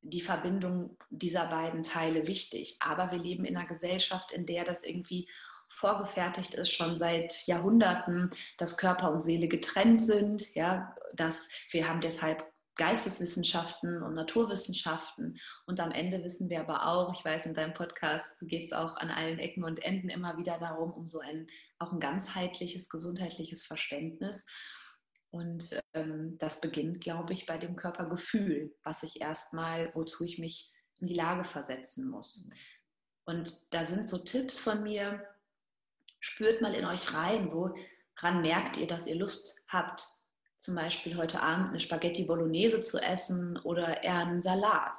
die 0.00 0.20
Verbindung 0.20 0.96
dieser 1.10 1.46
beiden 1.46 1.82
Teile 1.82 2.26
wichtig. 2.26 2.76
Aber 2.80 3.12
wir 3.12 3.18
leben 3.18 3.44
in 3.44 3.56
einer 3.56 3.68
Gesellschaft, 3.68 4.32
in 4.32 4.46
der 4.46 4.64
das 4.64 4.82
irgendwie 4.82 5.28
vorgefertigt 5.68 6.54
ist, 6.54 6.70
schon 6.70 6.96
seit 6.96 7.46
Jahrhunderten, 7.46 8.30
dass 8.58 8.76
Körper 8.76 9.10
und 9.10 9.20
Seele 9.20 9.48
getrennt 9.48 10.02
sind, 10.02 10.54
ja, 10.54 10.94
dass 11.14 11.48
wir 11.70 11.88
haben 11.88 12.00
deshalb 12.00 12.51
Geisteswissenschaften 12.76 14.02
und 14.02 14.14
Naturwissenschaften. 14.14 15.38
Und 15.66 15.80
am 15.80 15.92
Ende 15.92 16.24
wissen 16.24 16.48
wir 16.48 16.60
aber 16.60 16.86
auch, 16.86 17.12
ich 17.12 17.24
weiß, 17.24 17.46
in 17.46 17.54
deinem 17.54 17.74
Podcast 17.74 18.40
geht 18.48 18.64
es 18.66 18.72
auch 18.72 18.96
an 18.96 19.10
allen 19.10 19.38
Ecken 19.38 19.64
und 19.64 19.82
Enden 19.82 20.08
immer 20.08 20.38
wieder 20.38 20.58
darum, 20.58 20.92
um 20.92 21.06
so 21.06 21.20
ein 21.20 21.46
auch 21.82 21.92
ein 21.92 22.00
ganzheitliches, 22.00 22.88
gesundheitliches 22.88 23.64
Verständnis. 23.64 24.46
Und 25.30 25.80
ähm, 25.94 26.36
das 26.38 26.60
beginnt, 26.60 27.00
glaube 27.00 27.32
ich, 27.32 27.46
bei 27.46 27.58
dem 27.58 27.76
Körpergefühl, 27.76 28.74
was 28.84 29.02
ich 29.02 29.20
erstmal, 29.20 29.90
wozu 29.94 30.24
ich 30.24 30.38
mich 30.38 30.72
in 31.00 31.08
die 31.08 31.14
Lage 31.14 31.44
versetzen 31.44 32.08
muss. 32.08 32.48
Und 33.24 33.74
da 33.74 33.84
sind 33.84 34.06
so 34.06 34.18
Tipps 34.18 34.58
von 34.58 34.82
mir, 34.82 35.26
spürt 36.20 36.60
mal 36.60 36.74
in 36.74 36.84
euch 36.84 37.12
rein, 37.14 37.50
woran 37.50 38.42
merkt 38.42 38.76
ihr, 38.76 38.86
dass 38.86 39.06
ihr 39.06 39.16
Lust 39.16 39.64
habt, 39.68 40.06
zum 40.62 40.76
Beispiel 40.76 41.16
heute 41.16 41.42
Abend 41.42 41.70
eine 41.70 41.80
Spaghetti 41.80 42.24
Bolognese 42.24 42.82
zu 42.82 43.02
essen 43.02 43.58
oder 43.64 44.04
eher 44.04 44.18
einen 44.18 44.40
Salat. 44.40 44.96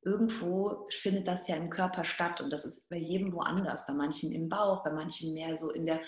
Irgendwo 0.00 0.88
findet 0.90 1.28
das 1.28 1.46
ja 1.48 1.56
im 1.56 1.68
Körper 1.68 2.06
statt 2.06 2.40
und 2.40 2.48
das 2.48 2.64
ist 2.64 2.88
bei 2.88 2.96
jedem 2.96 3.34
woanders, 3.34 3.86
bei 3.86 3.92
manchen 3.92 4.32
im 4.32 4.48
Bauch, 4.48 4.82
bei 4.82 4.90
manchen 4.90 5.34
mehr 5.34 5.54
so 5.54 5.70
in 5.70 5.84
der 5.84 6.00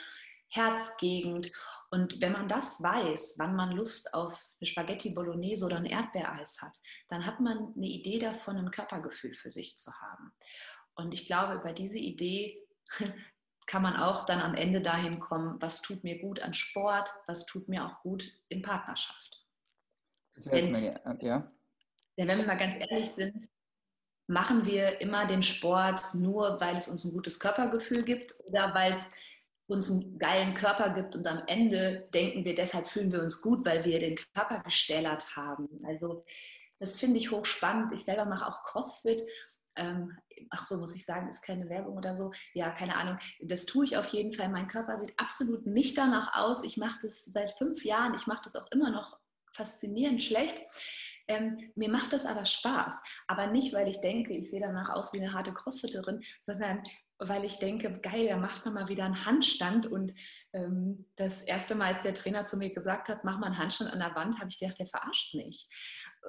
Herzgegend. 0.49 1.53
Und 1.90 2.23
wenn 2.23 2.33
man 2.33 2.49
das 2.49 2.83
weiß, 2.83 3.35
wann 3.38 3.55
man 3.55 3.73
Lust 3.73 4.14
auf 4.14 4.43
eine 4.59 4.67
Spaghetti 4.67 5.11
Bolognese 5.11 5.67
oder 5.67 5.77
ein 5.77 5.85
Erdbeereis 5.85 6.62
hat, 6.62 6.77
dann 7.09 7.27
hat 7.27 7.40
man 7.40 7.75
eine 7.77 7.87
Idee 7.87 8.19
davon, 8.19 8.57
ein 8.57 8.71
Körpergefühl 8.71 9.35
für 9.35 9.51
sich 9.51 9.77
zu 9.77 9.93
haben. 10.01 10.33
Und 10.95 11.12
ich 11.12 11.27
glaube, 11.27 11.57
über 11.57 11.75
diese 11.75 11.99
Idee 11.99 12.59
kann 13.66 13.83
man 13.83 13.96
auch 13.96 14.27
dann 14.27 14.40
am 14.40 14.55
Ende 14.55 14.81
dahin 14.81 15.20
kommen, 15.20 15.61
was 15.61 15.81
tut 15.83 16.05
mir 16.05 16.18
gut 16.18 16.40
an 16.40 16.55
Sport, 16.55 17.11
was 17.27 17.46
tut 17.46 17.68
mir 17.68 17.87
auch 17.87 18.00
gut 18.03 18.24
in 18.48 18.62
Partnerschaft. 18.62 19.44
Das 20.35 20.46
wäre 20.46 20.59
jetzt 20.59 20.70
meine, 20.70 21.05
äh, 21.05 21.27
ja. 21.27 21.50
Denn 22.16 22.29
wenn 22.29 22.38
wir 22.38 22.46
mal 22.46 22.59
ganz 22.59 22.77
ehrlich 22.79 23.11
sind, 23.11 23.48
machen 24.27 24.66
wir 24.66 25.00
immer 25.00 25.27
den 25.27 25.42
Sport 25.42 26.14
nur, 26.14 26.61
weil 26.61 26.77
es 26.77 26.88
uns 26.88 27.05
ein 27.05 27.12
gutes 27.12 27.38
Körpergefühl 27.40 28.03
gibt 28.03 28.33
oder 28.46 28.74
weil 28.74 28.92
es 28.92 29.11
uns 29.66 29.90
einen 29.90 30.18
geilen 30.18 30.55
Körper 30.55 30.90
gibt 30.90 31.16
und 31.16 31.27
am 31.27 31.42
Ende 31.46 32.09
denken 32.12 32.44
wir, 32.44 32.55
deshalb 32.55 32.87
fühlen 32.87 33.12
wir 33.12 33.22
uns 33.22 33.40
gut, 33.40 33.64
weil 33.64 33.85
wir 33.85 33.98
den 33.98 34.16
Körper 34.35 34.61
gestählert 34.61 35.37
haben. 35.37 35.68
Also 35.85 36.24
das 36.79 36.98
finde 36.98 37.18
ich 37.18 37.31
hochspannend. 37.31 37.92
Ich 37.92 38.05
selber 38.05 38.27
mache 38.27 38.46
auch 38.46 38.62
CrossFit 38.64 39.22
ähm, 39.77 40.16
ach 40.51 40.66
so 40.66 40.77
muss 40.79 40.94
ich 40.94 41.05
sagen, 41.05 41.29
ist 41.29 41.42
keine 41.42 41.68
Werbung 41.68 41.97
oder 41.97 42.14
so. 42.14 42.33
Ja, 42.53 42.70
keine 42.70 42.97
Ahnung. 42.97 43.18
Das 43.40 43.66
tue 43.66 43.85
ich 43.85 43.97
auf 43.97 44.09
jeden 44.09 44.33
Fall. 44.33 44.49
Mein 44.49 44.68
Körper 44.68 44.97
sieht 44.97 45.18
absolut 45.18 45.66
nicht 45.66 45.97
danach 45.99 46.35
aus. 46.35 46.64
Ich 46.64 46.77
mache 46.77 46.99
das 47.03 47.25
seit 47.25 47.53
fünf 47.53 47.85
Jahren. 47.85 48.14
Ich 48.14 48.27
mache 48.27 48.42
das 48.44 48.57
auch 48.57 48.66
immer 48.70 48.90
noch 48.90 49.18
faszinierend 49.53 50.23
schlecht. 50.23 50.59
Ähm, 51.27 51.73
mir 51.75 51.88
macht 51.88 52.12
das 52.12 52.27
aber 52.27 52.44
Spaß. 52.44 53.03
Aber 53.29 53.47
nicht, 53.47 53.73
weil 53.73 53.88
ich 53.88 54.01
denke, 54.01 54.35
ich 54.35 54.51
sehe 54.51 54.61
danach 54.61 54.90
aus 54.90 55.12
wie 55.12 55.20
eine 55.20 55.33
harte 55.33 55.55
Crossfitterin, 55.55 56.23
sondern 56.38 56.83
weil 57.18 57.44
ich 57.44 57.59
denke, 57.59 58.01
geil, 58.01 58.29
da 58.29 58.37
macht 58.37 58.64
man 58.64 58.75
mal 58.75 58.88
wieder 58.88 59.05
einen 59.05 59.25
Handstand. 59.25 59.87
Und 59.87 60.12
ähm, 60.53 61.07
das 61.16 61.42
erste 61.42 61.75
Mal, 61.75 61.94
als 61.94 62.03
der 62.03 62.14
Trainer 62.14 62.44
zu 62.44 62.57
mir 62.57 62.75
gesagt 62.75 63.09
hat, 63.09 63.25
mach 63.25 63.38
mal 63.38 63.47
einen 63.47 63.59
Handstand 63.59 63.92
an 63.92 64.01
der 64.01 64.14
Wand, 64.14 64.38
habe 64.38 64.49
ich 64.49 64.59
gedacht, 64.59 64.79
der 64.79 64.87
verarscht 64.87 65.35
mich. 65.35 65.68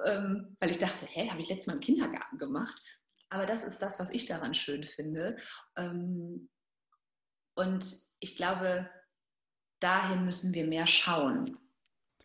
Ähm, 0.04 0.56
weil 0.60 0.70
ich 0.70 0.78
dachte, 0.78 1.06
hä, 1.06 1.28
habe 1.30 1.40
ich 1.40 1.48
letztes 1.48 1.66
Mal 1.66 1.74
im 1.74 1.80
Kindergarten 1.80 2.38
gemacht. 2.38 2.80
Aber 3.28 3.46
das 3.46 3.64
ist 3.64 3.80
das, 3.80 3.98
was 3.98 4.10
ich 4.10 4.26
daran 4.26 4.54
schön 4.54 4.84
finde. 4.84 5.36
Ähm, 5.76 6.48
und 7.56 7.86
ich 8.20 8.36
glaube, 8.36 8.88
dahin 9.80 10.24
müssen 10.24 10.54
wir 10.54 10.66
mehr 10.66 10.86
schauen. 10.86 11.58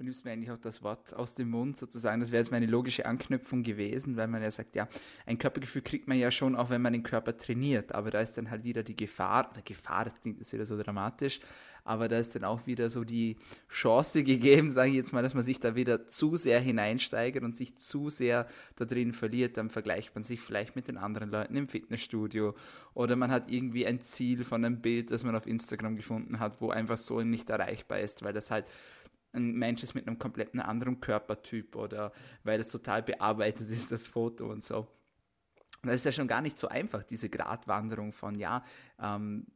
Du 0.02 0.06
nimmst 0.06 0.26
mir 0.26 0.32
eigentlich 0.32 0.50
auch 0.50 0.58
das 0.58 0.82
Wort 0.82 1.14
aus 1.14 1.36
dem 1.36 1.52
Mund 1.52 1.78
sozusagen. 1.78 2.22
Das 2.22 2.32
wäre 2.32 2.42
jetzt 2.42 2.50
meine 2.50 2.66
logische 2.66 3.06
Anknüpfung 3.06 3.62
gewesen, 3.62 4.18
weil 4.18 4.28
man 4.28 4.42
ja 4.42 4.50
sagt, 4.50 4.76
ja, 4.76 4.88
ein 5.28 5.38
Körpergefühl 5.38 5.84
kriegt 5.84 6.08
man 6.08 6.18
ja 6.18 6.32
schon, 6.32 6.56
auch 6.56 6.72
wenn 6.72 6.82
man 6.82 6.94
den 6.94 7.04
Körper 7.04 7.38
trainiert. 7.38 7.92
Aber 7.92 8.10
da 8.10 8.20
ist 8.20 8.36
dann 8.36 8.50
halt 8.50 8.64
wieder 8.64 8.82
die 8.82 8.96
Gefahr, 8.96 9.52
oder 9.52 9.62
Gefahr, 9.62 10.06
das 10.06 10.20
klingt 10.20 10.40
jetzt 10.40 10.54
wieder 10.54 10.66
so 10.66 10.76
dramatisch, 10.76 11.40
aber 11.84 12.08
da 12.08 12.18
ist 12.18 12.34
dann 12.34 12.46
auch 12.46 12.66
wieder 12.66 12.90
so 12.90 13.04
die 13.04 13.36
Chance 13.70 14.24
gegeben, 14.24 14.72
sage 14.72 14.90
ich 14.90 14.96
jetzt 14.96 15.14
mal, 15.14 15.22
dass 15.22 15.36
man 15.36 15.44
sich 15.44 15.60
da 15.60 15.76
wieder 15.76 16.08
zu 16.08 16.36
sehr 16.36 16.60
hineinsteigert 16.60 17.44
und 17.44 17.56
sich 17.56 17.78
zu 17.78 18.10
sehr 18.10 18.48
da 18.78 18.86
drin 18.86 19.14
verliert. 19.14 19.56
Dann 19.58 19.70
vergleicht 19.70 20.16
man 20.16 20.24
sich 20.24 20.42
vielleicht 20.42 20.76
mit 20.76 20.88
den 20.88 20.98
anderen 20.98 21.30
Leuten 21.30 21.56
im 21.56 21.68
Fitnessstudio 21.68 22.56
oder 22.96 23.16
man 23.16 23.30
hat 23.30 23.52
irgendwie 23.52 23.86
ein 23.86 24.02
Ziel 24.02 24.46
von 24.46 24.66
einem 24.66 24.82
Bild, 24.82 25.12
das 25.12 25.24
man 25.24 25.36
auf 25.36 25.46
Instagram 25.46 25.96
gefunden 25.96 26.40
hat, 26.40 26.60
wo 26.60 26.72
einfach 26.72 26.98
so 26.98 27.22
nicht 27.22 27.52
erreichbar 27.52 28.00
ist, 28.00 28.24
weil 28.24 28.34
das 28.34 28.50
halt 28.50 28.66
ein 29.34 29.54
Mensch 29.54 29.84
ist 29.84 29.96
mit 29.96 30.08
einem 30.08 30.20
kompletten 30.20 30.60
anderen 30.60 31.00
Körpertyp 31.00 31.76
oder 31.76 32.12
weil 32.44 32.60
es 32.60 32.70
total 32.70 33.04
bearbeitet 33.04 33.70
ist, 33.70 33.92
das 33.92 34.08
Foto 34.08 34.50
und 34.50 34.64
so. 34.64 34.88
Das 35.84 35.96
ist 35.96 36.06
ja 36.06 36.12
schon 36.12 36.28
gar 36.28 36.42
nicht 36.42 36.60
so 36.60 36.68
einfach, 36.68 37.04
diese 37.04 37.30
Gratwanderung 37.30 38.12
von, 38.12 38.36
ja, 38.36 38.64
ähm, 39.00 39.48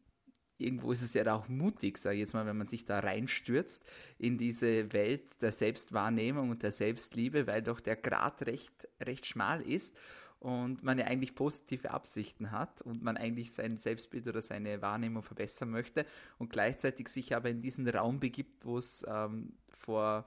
irgendwo 0.58 0.92
ist 0.92 1.02
es 1.02 1.14
ja 1.14 1.32
auch 1.34 1.48
mutig, 1.48 1.98
sage 1.98 2.16
ich 2.16 2.22
jetzt 2.22 2.34
mal, 2.34 2.46
wenn 2.46 2.58
man 2.58 2.68
sich 2.68 2.86
da 2.86 3.00
reinstürzt 3.00 3.86
in 4.18 4.38
diese 4.38 4.92
Welt 4.94 5.42
der 5.42 5.52
Selbstwahrnehmung 5.52 6.50
und 6.50 6.64
der 6.64 6.72
Selbstliebe, 6.72 7.46
weil 7.48 7.62
doch 7.62 7.80
der 7.80 7.98
Grad 7.98 8.46
recht, 8.48 8.88
recht 9.02 9.26
schmal 9.26 9.62
ist 9.62 9.96
und 10.40 10.84
man 10.84 11.00
ja 11.00 11.06
eigentlich 11.06 11.36
positive 11.36 11.92
Absichten 11.92 12.52
hat 12.52 12.82
und 12.82 13.02
man 13.02 13.18
eigentlich 13.18 13.54
sein 13.54 13.78
Selbstbild 13.78 14.28
oder 14.28 14.42
seine 14.42 14.82
Wahrnehmung 14.82 15.24
verbessern 15.24 15.70
möchte 15.70 16.06
und 16.38 16.50
gleichzeitig 16.50 17.10
sich 17.10 17.36
aber 17.36 17.50
in 17.50 17.62
diesen 17.62 17.88
Raum 17.90 18.20
begibt, 18.20 18.66
wo 18.66 18.78
es 18.78 19.04
ähm, 19.08 19.54
vor, 19.70 20.26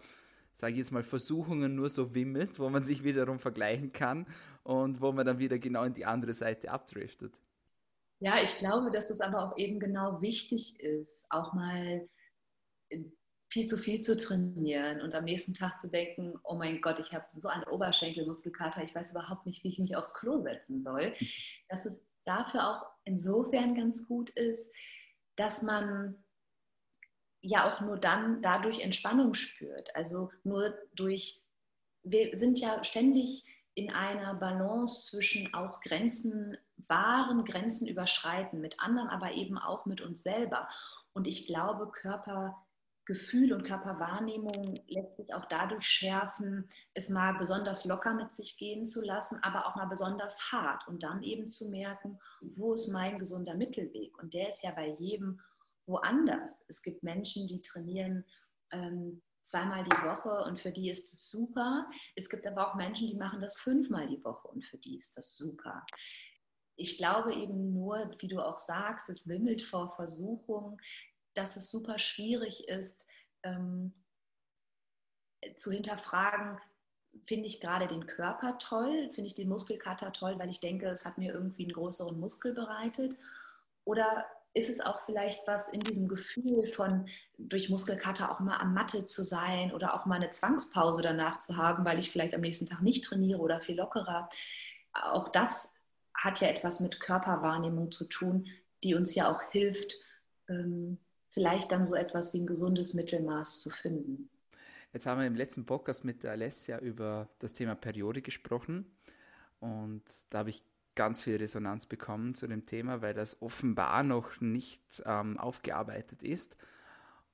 sage 0.53 0.73
ich 0.73 0.79
jetzt 0.79 0.91
mal, 0.91 1.03
Versuchungen 1.03 1.75
nur 1.75 1.89
so 1.89 2.15
wimmelt, 2.15 2.59
wo 2.59 2.69
man 2.69 2.83
sich 2.83 3.05
wiederum 3.05 3.39
vergleichen 3.39 3.93
kann 3.93 4.27
und 4.65 5.01
wo 5.01 5.13
man 5.13 5.25
dann 5.25 5.39
wieder 5.39 5.59
genau 5.59 5.85
in 5.85 5.95
die 5.95 6.05
andere 6.05 6.35
Seite 6.35 6.71
abdriftet. 6.71 7.39
Ja, 8.21 8.43
ich 8.43 8.59
glaube, 8.59 8.91
dass 8.91 9.11
es 9.11 9.21
aber 9.21 9.45
auch 9.45 9.57
eben 9.57 9.79
genau 9.79 10.21
wichtig 10.21 10.81
ist, 10.81 11.27
auch 11.31 11.53
mal 11.55 12.09
viel 13.51 13.67
zu 13.67 13.79
viel 13.79 14.01
zu 14.01 14.17
trainieren 14.17 15.01
und 15.01 15.15
am 15.15 15.25
nächsten 15.25 15.55
Tag 15.55 15.81
zu 15.81 15.89
denken, 15.89 16.39
oh 16.45 16.57
mein 16.57 16.81
Gott, 16.81 16.99
ich 16.99 17.15
habe 17.15 17.25
so 17.29 17.49
einen 17.49 17.65
Oberschenkelmuskelkater, 17.65 18.85
ich 18.85 18.95
weiß 18.95 19.13
überhaupt 19.13 19.47
nicht, 19.47 19.65
wie 19.65 19.69
ich 19.69 19.79
mich 19.79 19.97
aufs 19.97 20.15
Klo 20.15 20.43
setzen 20.43 20.83
soll. 20.83 21.15
Dass 21.69 21.87
es 21.87 22.11
dafür 22.25 22.69
auch 22.69 22.87
insofern 23.05 23.75
ganz 23.75 24.07
gut 24.07 24.31
ist, 24.31 24.71
dass 25.37 25.63
man 25.63 26.23
ja 27.41 27.73
auch 27.73 27.81
nur 27.81 27.97
dann 27.97 28.43
dadurch 28.43 28.81
Entspannung 28.81 29.33
spürt. 29.33 29.95
Also 29.97 30.31
nur 30.45 30.77
durch, 30.95 31.43
wir 32.03 32.37
sind 32.37 32.59
ja 32.59 32.85
ständig 32.85 33.45
in 33.75 33.91
einer 33.91 34.35
Balance 34.35 35.11
zwischen 35.11 35.55
auch 35.55 35.81
Grenzen 35.81 36.59
wahren, 36.89 37.45
Grenzen 37.45 37.89
überschreiten 37.89 38.61
mit 38.61 38.79
anderen, 38.81 39.09
aber 39.09 39.33
eben 39.33 39.57
auch 39.57 39.87
mit 39.87 40.01
uns 40.01 40.23
selber. 40.23 40.69
Und 41.13 41.27
ich 41.27 41.47
glaube, 41.47 41.91
Körpergefühl 43.09 43.55
und 43.55 43.65
Körperwahrnehmung 43.65 44.81
lässt 44.87 45.17
sich 45.17 45.33
auch 45.33 45.47
dadurch 45.47 45.87
schärfen, 45.87 46.69
es 46.93 47.09
mal 47.09 47.33
besonders 47.39 47.87
locker 47.87 48.13
mit 48.13 48.31
sich 48.31 48.59
gehen 48.59 48.85
zu 48.85 49.01
lassen, 49.01 49.39
aber 49.43 49.67
auch 49.67 49.77
mal 49.77 49.87
besonders 49.87 50.53
hart 50.53 50.87
und 50.89 51.03
dann 51.03 51.23
eben 51.23 51.47
zu 51.47 51.71
merken, 51.71 52.19
wo 52.41 52.75
ist 52.75 52.93
mein 52.93 53.19
gesunder 53.19 53.55
Mittelweg? 53.55 54.19
Und 54.23 54.35
der 54.35 54.51
ist 54.51 54.63
ja 54.63 54.73
bei 54.73 54.89
jedem 54.99 55.41
woanders. 55.87 56.67
Es 56.69 56.83
gibt 56.83 57.03
Menschen, 57.03 57.49
die 57.49 57.63
trainieren 57.63 58.27
ähm, 58.73 59.23
zweimal 59.43 59.85
die 59.85 59.91
Woche 59.91 60.45
und 60.45 60.61
für 60.61 60.71
die 60.71 60.91
ist 60.91 61.11
das 61.11 61.31
super. 61.31 61.89
Es 62.15 62.29
gibt 62.29 62.47
aber 62.47 62.69
auch 62.69 62.75
Menschen, 62.75 63.09
die 63.09 63.17
machen 63.17 63.41
das 63.41 63.59
fünfmal 63.59 64.07
die 64.07 64.23
Woche 64.23 64.49
und 64.49 64.63
für 64.67 64.77
die 64.77 64.99
ist 64.99 65.17
das 65.17 65.35
super. 65.35 65.87
Ich 66.77 66.99
glaube 66.99 67.33
eben 67.33 67.73
nur, 67.73 68.11
wie 68.19 68.29
du 68.29 68.41
auch 68.41 68.59
sagst, 68.59 69.09
es 69.09 69.27
wimmelt 69.27 69.63
vor 69.63 69.91
Versuchungen, 69.97 70.79
dass 71.39 71.57
es 71.57 71.71
super 71.71 71.99
schwierig 71.99 72.69
ist, 72.69 73.07
ähm, 73.43 73.95
zu 75.57 75.71
hinterfragen, 75.71 76.59
finde 77.23 77.47
ich 77.47 77.61
gerade 77.61 77.87
den 77.87 78.07
Körper 78.07 78.59
toll, 78.59 79.11
finde 79.13 79.29
ich 79.29 79.35
den 79.35 79.49
Muskelkater 79.49 80.13
toll, 80.13 80.39
weil 80.39 80.51
ich 80.51 80.61
denke, 80.61 80.87
es 80.87 81.05
hat 81.05 81.17
mir 81.19 81.33
irgendwie 81.33 81.65
einen 81.65 81.73
größeren 81.73 82.19
Muskel 82.19 82.53
bereitet. 82.53 83.17
Oder 83.85 84.27
ist 84.55 84.69
es 84.69 84.81
auch 84.81 85.01
vielleicht 85.03 85.47
was 85.47 85.69
in 85.69 85.81
diesem 85.81 86.09
Gefühl 86.09 86.67
von 86.69 87.09
durch 87.39 87.71
Muskelkater 87.71 88.31
auch 88.31 88.41
mal 88.41 88.59
am 88.59 88.75
Matte 88.75 89.07
zu 89.07 89.23
sein 89.23 89.73
oder 89.73 89.95
auch 89.95 90.07
mal 90.07 90.17
eine 90.17 90.31
Zwangspause 90.31 91.03
danach 91.03 91.39
zu 91.39 91.57
haben, 91.57 91.85
weil 91.85 91.99
ich 91.99 92.11
vielleicht 92.11 92.35
am 92.35 92.41
nächsten 92.41 92.67
Tag 92.67 92.83
nicht 92.83 93.05
trainiere 93.05 93.41
oder 93.41 93.61
viel 93.61 93.77
lockerer. 93.77 94.29
Auch 94.93 95.29
das 95.29 95.81
hat 96.15 96.41
ja 96.41 96.49
etwas 96.49 96.81
mit 96.81 96.99
Körperwahrnehmung 96.99 97.93
zu 97.93 98.09
tun, 98.09 98.49
die 98.83 98.95
uns 98.95 99.15
ja 99.15 99.31
auch 99.31 99.43
hilft, 99.53 99.95
ähm, 100.49 100.99
vielleicht 101.31 101.73
dann 101.73 101.85
so 101.85 101.95
etwas 101.95 102.33
wie 102.35 102.41
ein 102.41 102.47
gesundes 102.47 102.95
Mittelmaß 102.95 103.63
zu 103.63 103.71
finden. 103.71 104.29
Jetzt 104.93 105.07
haben 105.07 105.21
wir 105.21 105.27
im 105.27 105.37
letzten 105.37 105.67
Podcast 105.67 106.05
mit 106.05 106.25
Alessia 106.25 106.79
über 106.79 107.29
das 107.39 107.53
Thema 107.53 107.75
Periode 107.75 108.23
gesprochen 108.23 108.87
und 109.61 110.03
da 110.31 110.39
habe 110.39 110.51
ich 110.51 110.63
ganz 110.95 111.23
viel 111.23 111.37
Resonanz 111.37 111.87
bekommen 111.87 112.35
zu 112.35 112.47
dem 112.47 112.67
Thema, 112.67 113.03
weil 113.03 113.15
das 113.15 113.41
offenbar 113.41 114.03
noch 114.03 114.41
nicht 114.41 114.83
ähm, 115.07 115.39
aufgearbeitet 115.39 116.23
ist. 116.23 116.57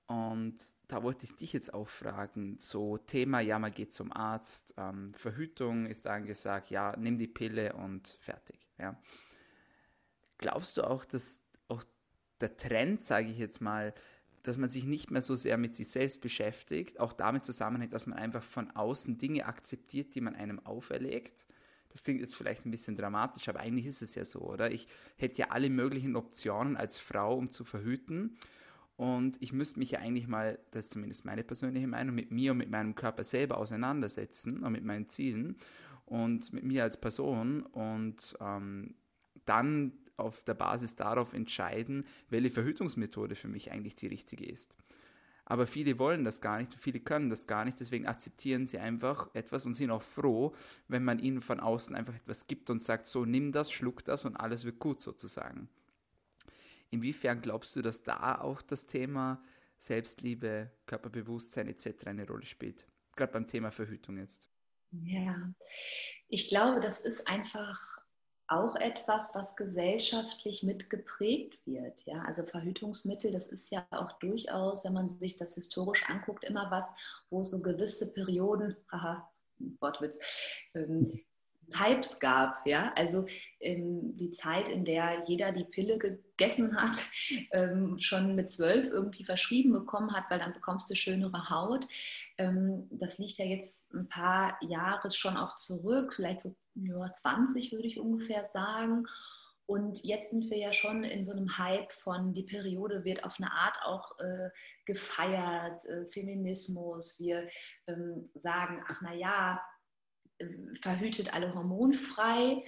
Und 0.07 0.57
da 0.87 1.03
wollte 1.03 1.25
ich 1.25 1.35
dich 1.37 1.55
jetzt 1.55 1.73
auch 1.73 1.89
fragen, 1.89 2.59
so 2.59 2.99
Thema, 2.99 3.41
ja, 3.41 3.59
man 3.59 3.73
geht 3.73 3.95
zum 3.95 4.13
Arzt, 4.13 4.75
ähm, 4.77 5.15
Verhütung 5.15 5.87
ist 5.87 6.07
angesagt, 6.07 6.69
ja, 6.71 6.95
nimm 6.99 7.17
die 7.17 7.27
Pille 7.27 7.73
und 7.73 8.19
fertig. 8.21 8.69
Ja. 8.79 9.01
Glaubst 10.37 10.77
du 10.77 10.83
auch, 10.83 11.07
dass 11.07 11.41
der 12.45 12.57
Trend, 12.57 13.03
sage 13.03 13.29
ich 13.29 13.39
jetzt 13.39 13.61
mal, 13.61 13.95
dass 14.43 14.59
man 14.59 14.69
sich 14.69 14.85
nicht 14.85 15.11
mehr 15.11 15.23
so 15.23 15.37
sehr 15.37 15.57
mit 15.57 15.75
sich 15.75 15.89
selbst 15.89 16.21
beschäftigt, 16.21 17.01
auch 17.01 17.13
damit 17.13 17.45
zusammenhängt, 17.45 17.93
dass 17.95 18.07
man 18.07 18.19
einfach 18.19 18.43
von 18.43 18.71
außen 18.71 19.19
Dinge 19.19 19.47
akzeptiert, 19.47 20.15
die 20.15 20.21
man 20.21 20.35
einem 20.35 20.65
auferlegt 20.65 21.47
das 21.95 22.03
klingt 22.03 22.21
jetzt 22.21 22.35
vielleicht 22.35 22.67
ein 22.67 22.73
bisschen 22.73 22.97
dramatisch, 22.97 23.49
aber 23.49 23.61
eigentlich 23.61 23.87
ist 23.87 24.03
es 24.03 24.17
ja 24.17 24.25
so, 24.25 24.41
oder? 24.41 24.73
Ich 24.73 24.89
hätte 25.17 25.39
ja 25.39 25.51
alle 25.51 25.71
möglichen 25.71 26.17
Optionen 26.17 26.77
als 26.77 26.99
Frau, 26.99 27.37
um 27.37 27.53
zu 27.53 27.65
verhüten. 27.65 28.35
Und 28.97 29.41
ich 29.41 29.53
müsste 29.53 29.79
mich 29.79 29.93
ja 29.93 30.01
eigentlich 30.01 30.27
mal, 30.27 30.59
das 30.73 30.87
ist 30.87 30.93
zumindest 30.95 31.25
meine 31.25 31.45
persönliche 31.45 31.87
Meinung, 31.87 32.17
mit 32.17 32.33
mir 32.33 32.51
und 32.51 32.59
mit 32.59 32.69
meinem 32.69 32.97
Körper 32.97 33.23
selber 33.23 33.59
auseinandersetzen 33.59 34.65
und 34.65 34.73
mit 34.73 34.85
meinen 34.85 35.09
Zielen 35.09 35.57
und 36.05 36.53
mit 36.53 36.65
mir 36.65 36.83
als 36.83 37.01
Person 37.01 37.63
und 37.63 38.37
ähm, 38.41 38.97
dann 39.45 39.93
auf 40.17 40.43
der 40.45 40.55
Basis 40.55 40.97
darauf 40.97 41.33
entscheiden, 41.33 42.07
welche 42.29 42.51
Verhütungsmethode 42.51 43.35
für 43.35 43.49
mich 43.49 43.71
eigentlich 43.71 43.97
die 43.97 44.07
richtige 44.07 44.47
ist. 44.47 44.75
Aber 45.47 45.67
viele 45.67 45.99
wollen 45.99 46.25
das 46.25 46.41
gar 46.41 46.59
nicht, 46.59 46.75
viele 46.75 47.01
können 47.01 47.29
das 47.29 47.47
gar 47.47 47.65
nicht, 47.65 47.79
deswegen 47.79 48.07
akzeptieren 48.07 48.67
sie 48.67 48.79
einfach 48.79 49.29
etwas 49.35 49.67
und 49.67 49.75
sind 49.75 49.91
auch 49.91 50.03
froh, 50.03 50.55
wenn 50.89 51.05
man 51.05 51.19
ihnen 51.19 51.43
von 51.43 51.61
außen 51.61 51.95
einfach 51.95 52.15
etwas 52.15 52.47
gibt 52.47 52.71
und 52.71 52.83
sagt, 52.83 53.07
so 53.07 53.27
nimm 53.27 53.53
das, 53.53 53.71
schluck 53.71 54.05
das 54.05 54.25
und 54.25 54.37
alles 54.37 54.65
wird 54.65 54.79
gut 54.79 55.01
sozusagen. 55.01 55.69
Inwiefern 56.91 57.43
glaubst 57.43 57.77
du, 57.77 57.83
dass 57.83 58.03
da 58.03 58.39
auch 58.41 58.63
das 58.63 58.87
Thema 58.87 59.43
Selbstliebe, 59.77 60.71
Körperbewusstsein 60.87 61.69
etc. 61.69 62.07
eine 62.07 62.27
Rolle 62.27 62.47
spielt? 62.47 62.87
Gerade 63.17 63.33
beim 63.33 63.47
Thema 63.47 63.71
Verhütung 63.71 64.17
jetzt. 64.17 64.49
Ja, 64.93 65.53
ich 66.29 66.49
glaube, 66.49 66.81
das 66.81 67.01
ist 67.01 67.29
einfach 67.29 67.99
auch 68.49 68.77
etwas, 68.77 69.35
was 69.35 69.57
gesellschaftlich 69.57 70.63
mitgeprägt 70.63 71.59
wird. 71.67 72.05
Ja? 72.05 72.23
Also 72.27 72.43
Verhütungsmittel, 72.43 73.31
das 73.31 73.47
ist 73.47 73.71
ja 73.71 73.87
auch 73.91 74.13
durchaus, 74.19 74.85
wenn 74.85 74.93
man 74.93 75.09
sich 75.09 75.37
das 75.37 75.55
historisch 75.55 76.09
anguckt, 76.09 76.45
immer 76.45 76.71
was, 76.71 76.91
wo 77.31 77.43
so 77.43 77.63
gewisse 77.63 78.13
Perioden, 78.13 78.77
haha, 78.91 79.29
Wortwitz, 79.81 80.19
ähm, 80.75 81.21
Hypes 81.73 82.21
gab. 82.21 82.67
Ja? 82.67 82.93
Also 82.97 83.27
ähm, 83.61 84.15
die 84.17 84.33
Zeit, 84.33 84.69
in 84.69 84.85
der 84.85 85.25
jeder 85.27 85.53
die 85.53 85.65
Pille 85.65 85.99
gegessen 85.99 86.77
hat, 86.77 86.97
ähm, 87.53 87.99
schon 87.99 88.35
mit 88.35 88.51
zwölf 88.51 88.87
irgendwie 88.89 89.25
verschrieben 89.25 89.73
bekommen 89.73 90.13
hat, 90.13 90.25
weil 90.29 90.39
dann 90.39 90.53
bekommst 90.53 90.91
du 90.91 90.95
schönere 90.95 91.49
Haut. 91.49 91.87
Ähm, 92.37 92.89
das 92.91 93.19
liegt 93.19 93.39
ja 93.39 93.47
jetzt 93.47 93.95
ein 93.95 94.07
paar 94.07 94.59
Jahre 94.63 95.11
schon 95.11 95.39
auch 95.39 95.57
zurück, 95.57 96.13
vielleicht 96.15 96.43
so 96.43 96.55
ja, 96.75 97.13
20 97.13 97.73
würde 97.73 97.87
ich 97.87 98.01
ungefähr 98.01 98.45
sagen. 98.45 99.07
Und 99.67 100.05
jetzt 100.05 100.31
sind 100.31 100.51
wir 100.51 100.59
ja 100.59 100.73
schon 100.75 101.05
in 101.05 101.25
so 101.25 101.33
einem 101.33 101.57
Hype 101.57 101.91
von, 101.91 102.35
die 102.35 102.43
Periode 102.43 103.05
wird 103.05 103.25
auf 103.25 103.37
eine 103.39 103.51
Art 103.51 103.79
auch 103.85 104.19
äh, 104.19 104.51
gefeiert, 104.85 105.83
äh, 105.87 106.05
Feminismus. 106.11 107.19
Wir 107.19 107.49
ähm, 107.87 108.25
sagen, 108.35 108.85
ach 108.87 109.01
na 109.01 109.15
ja, 109.15 109.63
verhütet 110.83 111.33
alle 111.33 111.55
hormonfrei. 111.55 112.65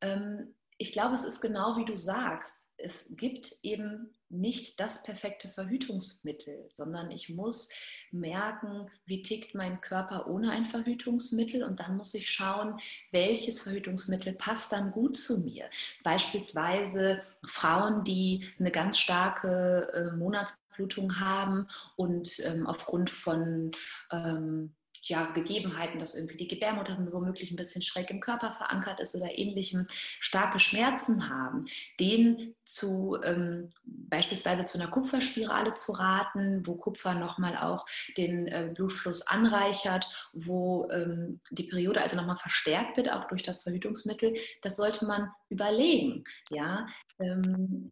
Ähm, 0.00 0.54
ich 0.76 0.92
glaube, 0.92 1.14
es 1.14 1.24
ist 1.24 1.40
genau 1.40 1.76
wie 1.76 1.84
du 1.84 1.96
sagst. 1.96 2.67
Es 2.78 3.16
gibt 3.16 3.56
eben 3.62 4.10
nicht 4.30 4.78
das 4.78 5.02
perfekte 5.02 5.48
Verhütungsmittel, 5.48 6.66
sondern 6.70 7.10
ich 7.10 7.28
muss 7.28 7.70
merken, 8.10 8.86
wie 9.06 9.22
tickt 9.22 9.54
mein 9.54 9.80
Körper 9.80 10.26
ohne 10.28 10.50
ein 10.50 10.64
Verhütungsmittel 10.64 11.64
und 11.64 11.80
dann 11.80 11.96
muss 11.96 12.14
ich 12.14 12.30
schauen, 12.30 12.78
welches 13.10 13.62
Verhütungsmittel 13.62 14.34
passt 14.34 14.72
dann 14.72 14.92
gut 14.92 15.16
zu 15.16 15.40
mir. 15.40 15.68
Beispielsweise 16.04 17.20
Frauen, 17.44 18.04
die 18.04 18.46
eine 18.58 18.70
ganz 18.70 18.98
starke 18.98 19.90
äh, 19.94 20.16
Monatsblutung 20.16 21.18
haben 21.18 21.66
und 21.96 22.38
ähm, 22.44 22.66
aufgrund 22.66 23.10
von 23.10 23.72
ähm, 24.12 24.74
ja, 25.04 25.30
Gegebenheiten, 25.32 25.98
dass 25.98 26.14
irgendwie 26.14 26.36
die 26.36 26.48
Gebärmutter 26.48 26.96
womöglich 27.10 27.50
ein 27.50 27.56
bisschen 27.56 27.82
schräg 27.82 28.10
im 28.10 28.20
Körper 28.20 28.52
verankert 28.52 29.00
ist 29.00 29.14
oder 29.14 29.38
ähnlichem, 29.38 29.86
starke 30.20 30.58
Schmerzen 30.58 31.28
haben, 31.28 31.66
denen 32.00 32.54
zu 32.64 33.16
ähm, 33.22 33.70
beispielsweise 33.84 34.64
zu 34.66 34.78
einer 34.78 34.90
Kupferspirale 34.90 35.74
zu 35.74 35.92
raten, 35.92 36.66
wo 36.66 36.74
Kupfer 36.76 37.14
nochmal 37.14 37.56
auch 37.56 37.86
den 38.16 38.46
äh, 38.48 38.70
Blutfluss 38.74 39.26
anreichert, 39.26 40.30
wo 40.32 40.88
ähm, 40.90 41.40
die 41.50 41.64
Periode 41.64 42.02
also 42.02 42.16
nochmal 42.16 42.36
verstärkt 42.36 42.96
wird, 42.96 43.10
auch 43.10 43.26
durch 43.28 43.42
das 43.42 43.62
Verhütungsmittel, 43.62 44.34
das 44.62 44.76
sollte 44.76 45.06
man 45.06 45.30
überlegen. 45.48 46.24
Ja? 46.50 46.86
Ähm, 47.18 47.90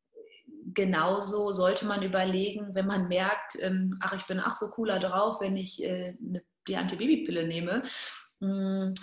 genauso 0.75 1.53
sollte 1.53 1.87
man 1.87 2.03
überlegen, 2.03 2.75
wenn 2.75 2.87
man 2.87 3.09
merkt, 3.09 3.57
ähm, 3.61 3.97
ach, 4.01 4.15
ich 4.15 4.27
bin 4.27 4.41
ach 4.41 4.55
so 4.55 4.69
cooler 4.69 4.99
drauf, 4.99 5.41
wenn 5.41 5.57
ich 5.57 5.83
äh, 5.83 6.15
ne, 6.21 6.43
die 6.69 6.77
Antibabypille 6.77 7.47
nehme, 7.47 7.83
hm, 8.41 8.95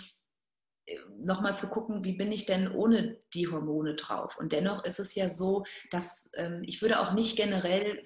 nochmal 1.18 1.56
zu 1.56 1.68
gucken, 1.68 2.04
wie 2.04 2.12
bin 2.12 2.30
ich 2.30 2.46
denn 2.46 2.70
ohne 2.70 3.16
die 3.32 3.48
Hormone 3.48 3.94
drauf. 3.94 4.36
Und 4.38 4.52
dennoch 4.52 4.84
ist 4.84 4.98
es 4.98 5.14
ja 5.14 5.30
so, 5.30 5.64
dass 5.90 6.30
ähm, 6.34 6.62
ich 6.66 6.82
würde 6.82 7.00
auch 7.00 7.12
nicht 7.12 7.36
generell 7.36 8.04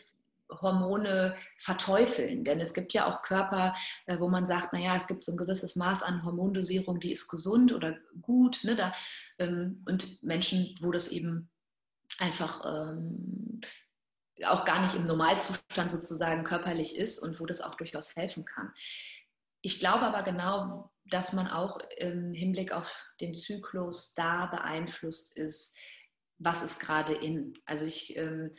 Hormone 0.50 1.36
verteufeln. 1.58 2.44
Denn 2.44 2.60
es 2.60 2.72
gibt 2.72 2.92
ja 2.92 3.06
auch 3.06 3.22
Körper, 3.22 3.74
äh, 4.06 4.18
wo 4.18 4.28
man 4.28 4.46
sagt, 4.46 4.72
naja, 4.72 4.94
es 4.94 5.06
gibt 5.06 5.24
so 5.24 5.32
ein 5.32 5.38
gewisses 5.38 5.76
Maß 5.76 6.02
an 6.02 6.24
Hormondosierung, 6.24 7.00
die 7.00 7.12
ist 7.12 7.28
gesund 7.28 7.72
oder 7.72 7.96
gut. 8.22 8.60
Ne, 8.64 8.76
da, 8.76 8.94
ähm, 9.38 9.82
und 9.86 10.22
Menschen, 10.22 10.76
wo 10.80 10.90
das 10.90 11.08
eben 11.08 11.50
einfach 12.18 12.64
ähm, 12.64 13.60
auch 14.44 14.64
gar 14.64 14.80
nicht 14.80 14.94
im 14.94 15.04
Normalzustand 15.04 15.90
sozusagen 15.90 16.44
körperlich 16.44 16.96
ist 16.96 17.18
und 17.18 17.40
wo 17.40 17.46
das 17.46 17.60
auch 17.60 17.74
durchaus 17.74 18.14
helfen 18.16 18.44
kann. 18.44 18.72
Ich 19.60 19.80
glaube 19.80 20.02
aber 20.02 20.22
genau, 20.22 20.90
dass 21.06 21.32
man 21.32 21.48
auch 21.48 21.78
im 21.96 22.32
Hinblick 22.32 22.72
auf 22.72 22.94
den 23.20 23.34
Zyklus 23.34 24.14
da 24.14 24.46
beeinflusst 24.46 25.36
ist, 25.36 25.78
was 26.38 26.62
ist 26.62 26.78
gerade 26.78 27.14
in. 27.14 27.54
Also 27.64 27.84
ich 27.86 28.16
ähm, 28.16 28.52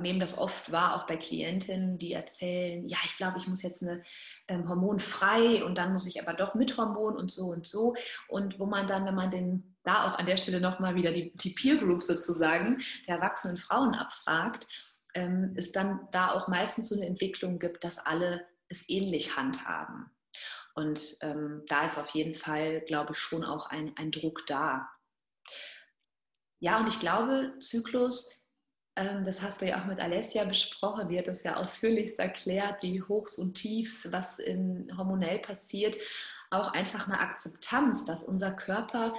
nehme 0.00 0.20
das 0.20 0.38
oft 0.38 0.70
wahr, 0.70 0.94
auch 0.96 1.06
bei 1.06 1.16
Klientinnen, 1.16 1.98
die 1.98 2.12
erzählen, 2.12 2.86
ja, 2.88 2.98
ich 3.04 3.16
glaube, 3.16 3.38
ich 3.38 3.48
muss 3.48 3.62
jetzt 3.62 3.82
eine 3.82 4.02
ähm, 4.48 4.68
hormonfrei 4.68 5.64
und 5.64 5.76
dann 5.76 5.92
muss 5.92 6.06
ich 6.06 6.22
aber 6.22 6.34
doch 6.34 6.54
mit 6.54 6.76
Hormon 6.76 7.16
und 7.16 7.30
so 7.30 7.46
und 7.46 7.66
so. 7.66 7.94
Und 8.28 8.58
wo 8.58 8.66
man 8.66 8.86
dann, 8.86 9.04
wenn 9.04 9.14
man 9.14 9.30
den 9.30 9.76
da 9.82 10.08
auch 10.08 10.18
an 10.18 10.26
der 10.26 10.36
Stelle 10.36 10.60
nochmal 10.60 10.94
wieder 10.94 11.12
die, 11.12 11.32
die 11.34 11.50
Peer 11.50 11.76
Group 11.76 12.02
sozusagen 12.02 12.80
der 13.08 13.16
erwachsenen 13.16 13.56
Frauen 13.56 13.94
abfragt, 13.94 14.66
ähm, 15.14 15.52
es 15.56 15.72
dann 15.72 16.08
da 16.12 16.32
auch 16.32 16.48
meistens 16.48 16.88
so 16.88 16.96
eine 16.96 17.06
Entwicklung 17.06 17.58
gibt, 17.58 17.82
dass 17.82 17.98
alle 17.98 18.46
es 18.68 18.88
ähnlich 18.88 19.36
handhaben. 19.36 20.10
Und 20.74 21.16
ähm, 21.22 21.62
da 21.68 21.86
ist 21.86 21.98
auf 21.98 22.10
jeden 22.10 22.34
Fall, 22.34 22.82
glaube 22.82 23.12
ich, 23.12 23.18
schon 23.18 23.44
auch 23.44 23.70
ein, 23.70 23.96
ein 23.96 24.10
Druck 24.10 24.46
da. 24.46 24.88
Ja, 26.60 26.78
und 26.78 26.88
ich 26.88 27.00
glaube, 27.00 27.54
Zyklus, 27.60 28.50
ähm, 28.96 29.24
das 29.24 29.40
hast 29.42 29.60
du 29.60 29.66
ja 29.66 29.80
auch 29.80 29.86
mit 29.86 30.00
Alessia 30.00 30.44
besprochen, 30.44 31.08
die 31.08 31.18
hat 31.18 31.28
das 31.28 31.42
ja 31.42 31.56
ausführlichst 31.56 32.18
erklärt, 32.18 32.82
die 32.82 33.02
Hochs 33.02 33.38
und 33.38 33.54
Tiefs, 33.54 34.12
was 34.12 34.38
in 34.38 34.94
hormonell 34.96 35.38
passiert, 35.38 35.96
auch 36.50 36.72
einfach 36.72 37.06
eine 37.06 37.20
Akzeptanz, 37.20 38.04
dass 38.04 38.24
unser 38.24 38.52
Körper 38.52 39.14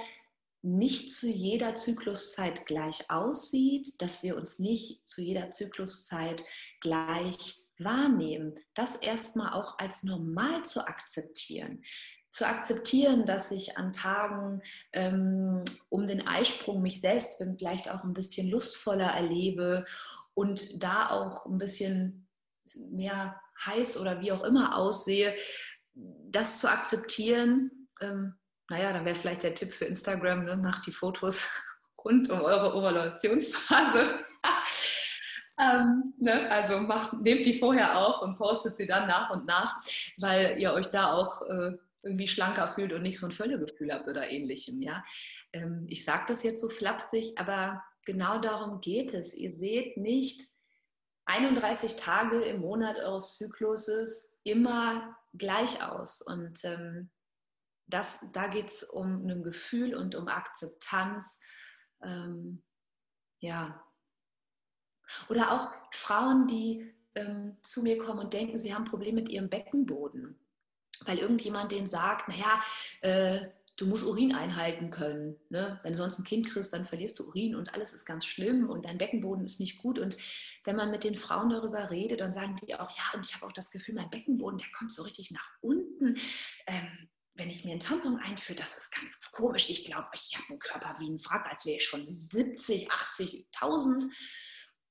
nicht 0.62 1.12
zu 1.12 1.28
jeder 1.28 1.74
Zykluszeit 1.74 2.66
gleich 2.66 3.10
aussieht, 3.10 4.00
dass 4.02 4.22
wir 4.22 4.36
uns 4.36 4.58
nicht 4.58 5.08
zu 5.08 5.22
jeder 5.22 5.50
Zykluszeit 5.50 6.44
gleich 6.80 7.67
wahrnehmen, 7.78 8.54
das 8.74 8.96
erstmal 8.96 9.52
auch 9.52 9.78
als 9.78 10.02
normal 10.02 10.64
zu 10.64 10.86
akzeptieren. 10.86 11.82
Zu 12.30 12.46
akzeptieren, 12.46 13.24
dass 13.24 13.50
ich 13.50 13.78
an 13.78 13.92
Tagen 13.92 14.62
ähm, 14.92 15.64
um 15.88 16.06
den 16.06 16.26
Eisprung 16.26 16.82
mich 16.82 17.00
selbst 17.00 17.42
vielleicht 17.58 17.90
auch 17.90 18.04
ein 18.04 18.12
bisschen 18.12 18.50
lustvoller 18.50 19.08
erlebe 19.08 19.84
und 20.34 20.82
da 20.82 21.10
auch 21.10 21.46
ein 21.46 21.58
bisschen 21.58 22.28
mehr 22.90 23.40
heiß 23.64 23.98
oder 23.98 24.20
wie 24.20 24.32
auch 24.32 24.44
immer 24.44 24.76
aussehe, 24.76 25.34
das 25.94 26.58
zu 26.58 26.70
akzeptieren, 26.70 27.86
ähm, 28.00 28.34
naja, 28.68 28.92
dann 28.92 29.04
wäre 29.04 29.16
vielleicht 29.16 29.42
der 29.42 29.54
Tipp 29.54 29.72
für 29.72 29.86
Instagram, 29.86 30.44
ne, 30.44 30.56
macht 30.56 30.86
die 30.86 30.92
Fotos 30.92 31.48
rund 32.04 32.30
um 32.30 32.40
eure 32.40 32.74
Ovulationsphase. 32.76 34.24
Ähm, 35.58 36.14
ne, 36.18 36.50
also 36.50 36.78
macht, 36.78 37.14
nehmt 37.20 37.44
die 37.44 37.58
vorher 37.58 37.98
auf 37.98 38.22
und 38.22 38.36
postet 38.36 38.76
sie 38.76 38.86
dann 38.86 39.08
nach 39.08 39.30
und 39.30 39.46
nach, 39.46 39.78
weil 40.20 40.58
ihr 40.58 40.72
euch 40.72 40.86
da 40.86 41.12
auch 41.12 41.42
äh, 41.42 41.76
irgendwie 42.02 42.28
schlanker 42.28 42.68
fühlt 42.68 42.92
und 42.92 43.02
nicht 43.02 43.18
so 43.18 43.26
ein 43.26 43.32
Völlegefühl 43.32 43.92
habt 43.92 44.08
oder 44.08 44.30
ähnlichem. 44.30 44.80
Ja? 44.82 45.04
Ähm, 45.52 45.86
ich 45.88 46.04
sage 46.04 46.24
das 46.28 46.42
jetzt 46.42 46.60
so 46.60 46.68
flapsig, 46.68 47.38
aber 47.38 47.82
genau 48.06 48.38
darum 48.38 48.80
geht 48.80 49.14
es. 49.14 49.34
Ihr 49.34 49.52
seht 49.52 49.96
nicht 49.96 50.48
31 51.26 51.96
Tage 51.96 52.40
im 52.42 52.60
Monat 52.60 52.98
eures 52.98 53.36
Zykluses 53.36 54.38
immer 54.44 55.16
gleich 55.34 55.82
aus. 55.82 56.22
Und 56.22 56.64
ähm, 56.64 57.10
das, 57.86 58.30
da 58.32 58.48
geht 58.48 58.68
es 58.68 58.82
um 58.82 59.26
ein 59.26 59.42
Gefühl 59.42 59.94
und 59.94 60.14
um 60.14 60.28
Akzeptanz. 60.28 61.42
Ähm, 62.02 62.62
ja. 63.40 63.82
Oder 65.28 65.52
auch 65.52 65.72
Frauen, 65.92 66.46
die 66.46 66.92
ähm, 67.14 67.56
zu 67.62 67.82
mir 67.82 67.98
kommen 67.98 68.20
und 68.20 68.32
denken, 68.32 68.58
sie 68.58 68.74
haben 68.74 68.84
Probleme 68.84 69.20
mit 69.20 69.28
ihrem 69.28 69.48
Beckenboden, 69.48 70.38
weil 71.04 71.18
irgendjemand 71.18 71.72
denen 71.72 71.88
sagt, 71.88 72.28
naja, 72.28 72.60
äh, 73.00 73.48
du 73.78 73.86
musst 73.86 74.04
Urin 74.04 74.34
einhalten 74.34 74.90
können. 74.90 75.36
Ne? 75.50 75.78
Wenn 75.82 75.92
du 75.92 75.98
sonst 75.98 76.18
ein 76.18 76.24
Kind 76.24 76.50
kriegst, 76.50 76.72
dann 76.72 76.84
verlierst 76.84 77.18
du 77.18 77.28
Urin 77.28 77.54
und 77.54 77.72
alles 77.74 77.92
ist 77.92 78.04
ganz 78.04 78.26
schlimm 78.26 78.68
und 78.68 78.84
dein 78.84 78.98
Beckenboden 78.98 79.44
ist 79.44 79.60
nicht 79.60 79.78
gut. 79.78 79.98
Und 79.98 80.16
wenn 80.64 80.76
man 80.76 80.90
mit 80.90 81.04
den 81.04 81.14
Frauen 81.14 81.50
darüber 81.50 81.90
redet, 81.90 82.20
dann 82.20 82.32
sagen 82.32 82.56
die 82.56 82.74
auch, 82.74 82.90
ja, 82.90 83.04
und 83.14 83.24
ich 83.24 83.34
habe 83.34 83.46
auch 83.46 83.52
das 83.52 83.70
Gefühl, 83.70 83.94
mein 83.94 84.10
Beckenboden, 84.10 84.58
der 84.58 84.68
kommt 84.76 84.92
so 84.92 85.04
richtig 85.04 85.30
nach 85.30 85.48
unten. 85.60 86.18
Ähm, 86.66 87.08
wenn 87.34 87.50
ich 87.50 87.64
mir 87.64 87.70
einen 87.70 87.80
Tampon 87.80 88.18
einführe, 88.18 88.58
das 88.58 88.76
ist 88.76 88.90
ganz 88.90 89.30
komisch. 89.30 89.70
Ich 89.70 89.84
glaube, 89.84 90.08
ich 90.12 90.36
habe 90.36 90.50
einen 90.50 90.58
Körper 90.58 90.96
wie 90.98 91.08
ein 91.08 91.24
Wrack, 91.24 91.46
als 91.48 91.64
wäre 91.64 91.76
ich 91.76 91.84
schon 91.84 92.04
70, 92.04 92.90
80, 92.90 93.46
1000. 93.54 94.12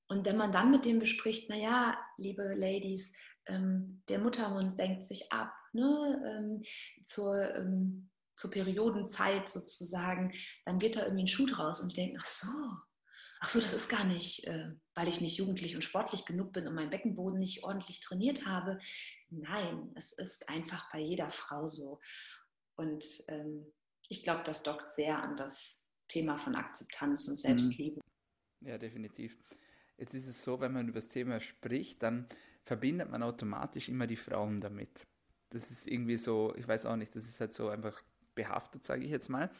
Und 0.08 0.24
wenn 0.26 0.36
man 0.36 0.52
dann 0.52 0.70
mit 0.70 0.84
dem 0.84 0.98
bespricht, 0.98 1.50
naja, 1.50 1.98
liebe 2.16 2.54
Ladies, 2.54 3.16
ähm, 3.46 4.02
der 4.08 4.18
Muttermund 4.18 4.72
senkt 4.72 5.04
sich 5.04 5.30
ab 5.32 5.52
ne, 5.72 6.22
ähm, 6.26 6.62
zur, 7.04 7.54
ähm, 7.54 8.10
zur 8.32 8.50
Periodenzeit 8.50 9.48
sozusagen, 9.48 10.32
dann 10.64 10.80
wird 10.80 10.96
da 10.96 11.02
irgendwie 11.02 11.24
ein 11.24 11.28
Schuh 11.28 11.46
draus 11.46 11.80
und 11.80 11.90
die 11.90 12.00
denken, 12.00 12.18
ach 12.20 12.26
so, 12.26 12.48
ach 13.40 13.48
so, 13.48 13.60
das 13.60 13.72
ist 13.72 13.88
gar 13.88 14.04
nicht, 14.04 14.46
äh, 14.46 14.70
weil 14.94 15.08
ich 15.08 15.20
nicht 15.20 15.36
jugendlich 15.36 15.74
und 15.74 15.82
sportlich 15.82 16.24
genug 16.24 16.52
bin 16.52 16.66
und 16.66 16.74
meinen 16.74 16.90
Beckenboden 16.90 17.38
nicht 17.38 17.64
ordentlich 17.64 18.00
trainiert 18.00 18.46
habe. 18.46 18.78
Nein, 19.30 19.92
es 19.94 20.12
ist 20.12 20.48
einfach 20.48 20.90
bei 20.92 21.00
jeder 21.00 21.28
Frau 21.30 21.66
so. 21.66 22.00
Und 22.76 23.04
ähm, 23.28 23.72
ich 24.08 24.22
glaube, 24.22 24.42
das 24.44 24.62
dockt 24.62 24.92
sehr 24.92 25.22
an 25.22 25.36
das 25.36 25.84
Thema 26.08 26.38
von 26.38 26.54
Akzeptanz 26.54 27.28
und 27.28 27.34
mhm. 27.34 27.38
Selbstliebe. 27.38 28.00
Ja, 28.60 28.78
definitiv. 28.78 29.36
Jetzt 29.98 30.14
ist 30.14 30.28
es 30.28 30.42
so, 30.42 30.60
wenn 30.60 30.72
man 30.72 30.88
über 30.88 30.98
das 30.98 31.08
Thema 31.08 31.40
spricht, 31.40 32.02
dann 32.02 32.26
verbindet 32.62 33.10
man 33.10 33.22
automatisch 33.22 33.88
immer 33.88 34.06
die 34.06 34.16
Frauen 34.16 34.60
damit. 34.60 35.06
Das 35.50 35.70
ist 35.70 35.88
irgendwie 35.88 36.16
so, 36.16 36.54
ich 36.56 36.68
weiß 36.68 36.86
auch 36.86 36.96
nicht, 36.96 37.14
das 37.16 37.26
ist 37.26 37.40
halt 37.40 37.52
so 37.52 37.68
einfach 37.68 38.02
behaftet, 38.34 38.84
sage 38.84 39.04
ich 39.04 39.10
jetzt 39.10 39.28
mal. 39.28 39.50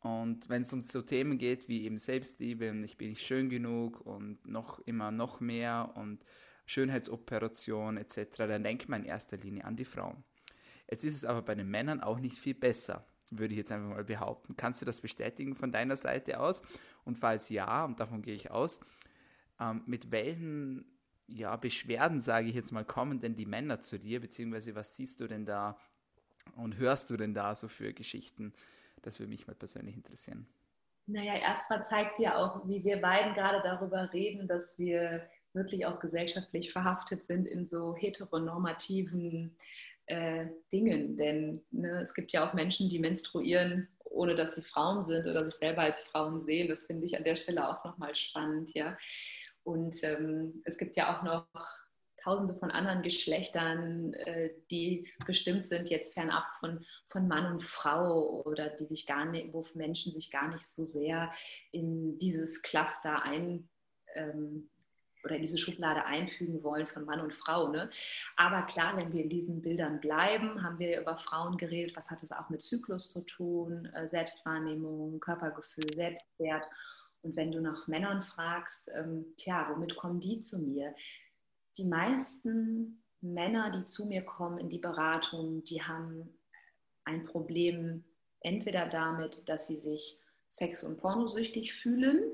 Und 0.00 0.50
wenn 0.50 0.62
es 0.62 0.72
um 0.72 0.82
so 0.82 1.00
Themen 1.00 1.38
geht 1.38 1.66
wie 1.68 1.84
eben 1.84 1.96
Selbstliebe 1.96 2.70
und 2.70 2.84
ich 2.84 2.98
bin 2.98 3.08
nicht 3.08 3.24
schön 3.24 3.48
genug 3.48 4.00
und 4.02 4.46
noch 4.46 4.80
immer 4.80 5.10
noch 5.10 5.40
mehr 5.40 5.92
und 5.94 6.22
Schönheitsoperation 6.66 7.96
etc., 7.96 8.36
dann 8.36 8.64
denkt 8.64 8.88
man 8.88 9.02
in 9.02 9.08
erster 9.08 9.38
Linie 9.38 9.64
an 9.64 9.76
die 9.76 9.86
Frauen. 9.86 10.22
Jetzt 10.90 11.04
ist 11.04 11.16
es 11.16 11.24
aber 11.24 11.40
bei 11.40 11.54
den 11.54 11.70
Männern 11.70 12.02
auch 12.02 12.18
nicht 12.18 12.36
viel 12.36 12.52
besser, 12.52 13.06
würde 13.30 13.54
ich 13.54 13.58
jetzt 13.58 13.72
einfach 13.72 13.88
mal 13.88 14.04
behaupten. 14.04 14.56
Kannst 14.56 14.82
du 14.82 14.84
das 14.84 15.00
bestätigen 15.00 15.56
von 15.56 15.72
deiner 15.72 15.96
Seite 15.96 16.38
aus? 16.38 16.60
Und 17.04 17.18
falls 17.18 17.48
ja, 17.48 17.86
und 17.86 17.98
davon 17.98 18.20
gehe 18.20 18.34
ich 18.34 18.50
aus, 18.50 18.80
ähm, 19.60 19.82
mit 19.86 20.10
welchen 20.10 20.84
ja, 21.26 21.56
Beschwerden, 21.56 22.20
sage 22.20 22.48
ich 22.48 22.54
jetzt 22.54 22.72
mal, 22.72 22.84
kommen 22.84 23.20
denn 23.20 23.36
die 23.36 23.46
Männer 23.46 23.80
zu 23.80 23.98
dir, 23.98 24.20
beziehungsweise 24.20 24.74
was 24.74 24.96
siehst 24.96 25.20
du 25.20 25.26
denn 25.26 25.46
da 25.46 25.78
und 26.56 26.76
hörst 26.76 27.10
du 27.10 27.16
denn 27.16 27.34
da 27.34 27.54
so 27.54 27.68
für 27.68 27.92
Geschichten? 27.92 28.52
Das 29.02 29.18
würde 29.18 29.30
mich 29.30 29.46
mal 29.46 29.54
persönlich 29.54 29.96
interessieren. 29.96 30.46
Naja, 31.06 31.36
erstmal 31.36 31.84
zeigt 31.84 32.18
ja 32.18 32.36
auch, 32.36 32.66
wie 32.66 32.82
wir 32.84 33.00
beiden 33.00 33.34
gerade 33.34 33.60
darüber 33.62 34.10
reden, 34.12 34.48
dass 34.48 34.78
wir 34.78 35.28
wirklich 35.52 35.86
auch 35.86 36.00
gesellschaftlich 36.00 36.72
verhaftet 36.72 37.24
sind 37.26 37.46
in 37.46 37.66
so 37.66 37.94
heteronormativen 37.94 39.54
äh, 40.06 40.46
Dingen. 40.72 41.16
Denn 41.16 41.62
ne, 41.70 42.00
es 42.00 42.14
gibt 42.14 42.32
ja 42.32 42.48
auch 42.48 42.54
Menschen, 42.54 42.88
die 42.88 42.98
menstruieren, 42.98 43.88
ohne 44.04 44.34
dass 44.34 44.54
sie 44.54 44.62
Frauen 44.62 45.02
sind 45.02 45.26
oder 45.26 45.44
sich 45.44 45.56
selber 45.56 45.82
als 45.82 46.02
Frauen 46.02 46.40
sehen. 46.40 46.68
Das 46.68 46.86
finde 46.86 47.06
ich 47.06 47.16
an 47.16 47.24
der 47.24 47.36
Stelle 47.36 47.68
auch 47.68 47.84
nochmal 47.84 48.14
spannend. 48.14 48.74
Ja? 48.74 48.96
Und 49.64 50.02
ähm, 50.04 50.62
es 50.64 50.78
gibt 50.78 50.96
ja 50.96 51.16
auch 51.16 51.22
noch 51.22 51.46
tausende 52.22 52.54
von 52.54 52.70
anderen 52.70 53.02
Geschlechtern, 53.02 54.14
äh, 54.14 54.50
die 54.70 55.10
bestimmt 55.26 55.66
sind, 55.66 55.90
jetzt 55.90 56.14
fernab 56.14 56.46
von, 56.58 56.84
von 57.06 57.28
Mann 57.28 57.52
und 57.52 57.62
Frau 57.62 58.42
oder 58.44 58.70
die 58.70 58.84
sich 58.84 59.06
gar 59.06 59.24
nicht, 59.26 59.52
wo 59.52 59.64
Menschen 59.74 60.12
sich 60.12 60.30
gar 60.30 60.48
nicht 60.48 60.66
so 60.66 60.84
sehr 60.84 61.32
in 61.72 62.18
dieses 62.18 62.62
Cluster 62.62 63.22
ein, 63.22 63.68
ähm, 64.14 64.70
oder 65.24 65.36
in 65.36 65.42
diese 65.42 65.58
Schublade 65.58 66.04
einfügen 66.04 66.62
wollen 66.62 66.86
von 66.86 67.04
Mann 67.04 67.20
und 67.20 67.34
Frau. 67.34 67.68
Ne? 67.68 67.88
Aber 68.36 68.62
klar, 68.62 68.96
wenn 68.96 69.12
wir 69.12 69.22
in 69.22 69.30
diesen 69.30 69.62
Bildern 69.62 70.00
bleiben, 70.00 70.62
haben 70.62 70.78
wir 70.78 71.00
über 71.00 71.16
Frauen 71.16 71.56
geredet, 71.56 71.96
was 71.96 72.10
hat 72.10 72.22
es 72.22 72.30
auch 72.30 72.50
mit 72.50 72.62
Zyklus 72.62 73.10
zu 73.10 73.24
tun, 73.24 73.86
äh, 73.94 74.06
Selbstwahrnehmung, 74.06 75.20
Körpergefühl, 75.20 75.94
Selbstwert. 75.94 76.66
Und 77.24 77.36
wenn 77.36 77.50
du 77.50 77.60
nach 77.60 77.88
Männern 77.88 78.20
fragst, 78.20 78.92
ähm, 78.94 79.24
tja, 79.38 79.66
womit 79.70 79.96
kommen 79.96 80.20
die 80.20 80.40
zu 80.40 80.58
mir? 80.58 80.94
Die 81.78 81.86
meisten 81.86 83.02
Männer, 83.22 83.70
die 83.70 83.86
zu 83.86 84.04
mir 84.04 84.22
kommen 84.22 84.58
in 84.58 84.68
die 84.68 84.78
Beratung, 84.78 85.64
die 85.64 85.82
haben 85.82 86.38
ein 87.04 87.24
Problem 87.24 88.04
entweder 88.40 88.86
damit, 88.86 89.48
dass 89.48 89.68
sie 89.68 89.76
sich 89.76 90.20
sex- 90.48 90.84
und 90.84 90.98
pornosüchtig 90.98 91.72
fühlen. 91.72 92.30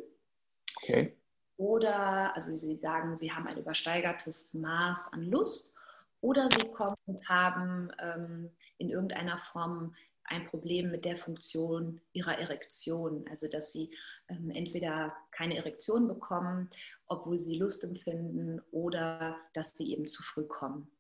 Okay. 0.82 1.16
Oder, 1.56 2.34
also 2.34 2.52
sie 2.52 2.76
sagen, 2.76 3.14
sie 3.14 3.30
haben 3.30 3.46
ein 3.46 3.58
übersteigertes 3.58 4.54
Maß 4.54 5.12
an 5.12 5.22
Lust. 5.22 5.76
Oder 6.20 6.48
sie 6.50 6.68
kommen 6.68 6.96
und 7.06 7.28
haben 7.28 7.92
ähm, 8.00 8.50
in 8.78 8.90
irgendeiner 8.90 9.38
Form 9.38 9.94
ein 10.30 10.46
Problem 10.46 10.90
mit 10.90 11.04
der 11.04 11.16
Funktion 11.16 12.00
ihrer 12.12 12.38
Erektion. 12.38 13.26
Also 13.28 13.48
dass 13.48 13.72
sie 13.72 13.90
ähm, 14.28 14.50
entweder 14.50 15.14
keine 15.32 15.56
Erektion 15.56 16.08
bekommen, 16.08 16.70
obwohl 17.06 17.40
sie 17.40 17.58
Lust 17.58 17.84
empfinden, 17.84 18.60
oder 18.70 19.36
dass 19.52 19.76
sie 19.76 19.92
eben 19.92 20.06
zu 20.06 20.22
früh 20.22 20.44
kommen 20.44 20.90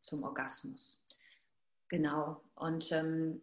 zum 0.00 0.22
Orgasmus. 0.22 1.02
Genau. 1.88 2.42
Und 2.54 2.92
ähm, 2.92 3.40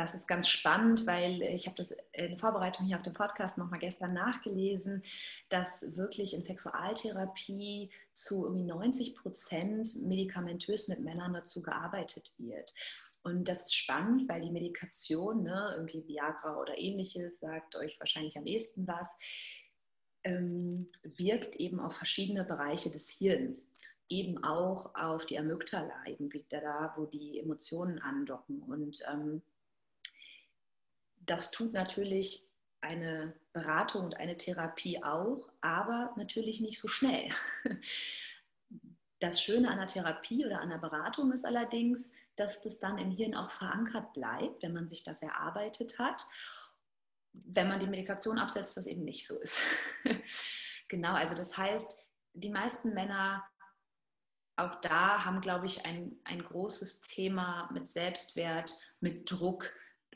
das 0.00 0.14
ist 0.14 0.26
ganz 0.26 0.48
spannend, 0.48 1.06
weil 1.06 1.42
ich 1.42 1.66
habe 1.66 1.76
das 1.76 1.94
in 2.12 2.38
Vorbereitung 2.38 2.86
hier 2.86 2.96
auf 2.96 3.02
dem 3.02 3.12
Podcast 3.12 3.58
nochmal 3.58 3.80
gestern 3.80 4.14
nachgelesen, 4.14 5.02
dass 5.50 5.94
wirklich 5.94 6.32
in 6.32 6.40
Sexualtherapie 6.40 7.90
zu 8.14 8.46
irgendwie 8.46 8.64
90 8.64 9.14
Prozent 9.14 9.88
medikamentös 10.06 10.88
mit 10.88 11.00
Männern 11.00 11.34
dazu 11.34 11.60
gearbeitet 11.60 12.32
wird. 12.38 12.72
Und 13.22 13.46
das 13.46 13.66
ist 13.66 13.74
spannend, 13.74 14.26
weil 14.26 14.40
die 14.40 14.50
Medikation, 14.50 15.42
ne, 15.42 15.74
irgendwie 15.76 16.06
Viagra 16.08 16.58
oder 16.58 16.78
ähnliches, 16.78 17.40
sagt 17.40 17.76
euch 17.76 18.00
wahrscheinlich 18.00 18.38
am 18.38 18.46
ehesten 18.46 18.86
was, 18.86 19.10
ähm, 20.24 20.90
wirkt 21.02 21.56
eben 21.56 21.78
auf 21.78 21.94
verschiedene 21.94 22.44
Bereiche 22.44 22.90
des 22.90 23.10
Hirns 23.10 23.76
eben 24.08 24.42
auch 24.42 24.94
auf 24.94 25.26
die 25.26 25.38
Amygdala, 25.38 26.06
eben 26.06 26.32
wieder 26.32 26.60
da, 26.60 26.94
wo 26.96 27.04
die 27.04 27.38
Emotionen 27.38 28.00
andocken. 28.00 28.62
Und 28.62 29.02
ähm, 29.10 29.42
das 31.30 31.52
tut 31.52 31.72
natürlich 31.72 32.44
eine 32.80 33.34
Beratung 33.52 34.04
und 34.06 34.16
eine 34.16 34.36
Therapie 34.36 35.02
auch, 35.02 35.48
aber 35.60 36.12
natürlich 36.16 36.60
nicht 36.60 36.80
so 36.80 36.88
schnell. 36.88 37.28
Das 39.20 39.42
Schöne 39.42 39.70
an 39.70 39.76
der 39.76 39.86
Therapie 39.86 40.46
oder 40.46 40.60
an 40.60 40.70
der 40.70 40.78
Beratung 40.78 41.30
ist 41.32 41.44
allerdings, 41.44 42.10
dass 42.36 42.62
das 42.62 42.80
dann 42.80 42.96
im 42.96 43.10
Hirn 43.10 43.34
auch 43.34 43.50
verankert 43.50 44.14
bleibt, 44.14 44.62
wenn 44.62 44.72
man 44.72 44.88
sich 44.88 45.04
das 45.04 45.20
erarbeitet 45.20 45.98
hat. 45.98 46.24
Wenn 47.34 47.68
man 47.68 47.78
die 47.78 47.86
Medikation 47.86 48.38
absetzt, 48.38 48.78
das 48.78 48.86
eben 48.86 49.04
nicht 49.04 49.26
so 49.26 49.38
ist. 49.38 49.60
genau, 50.88 51.12
also 51.12 51.34
das 51.34 51.58
heißt, 51.58 51.98
die 52.32 52.48
meisten 52.48 52.94
Männer 52.94 53.44
auch 54.56 54.76
da 54.76 55.24
haben, 55.24 55.42
glaube 55.42 55.66
ich, 55.66 55.84
ein, 55.84 56.18
ein 56.24 56.42
großes 56.42 57.02
Thema 57.02 57.70
mit 57.72 57.88
Selbstwert, 57.88 58.72
mit 59.00 59.30
Druck 59.30 59.70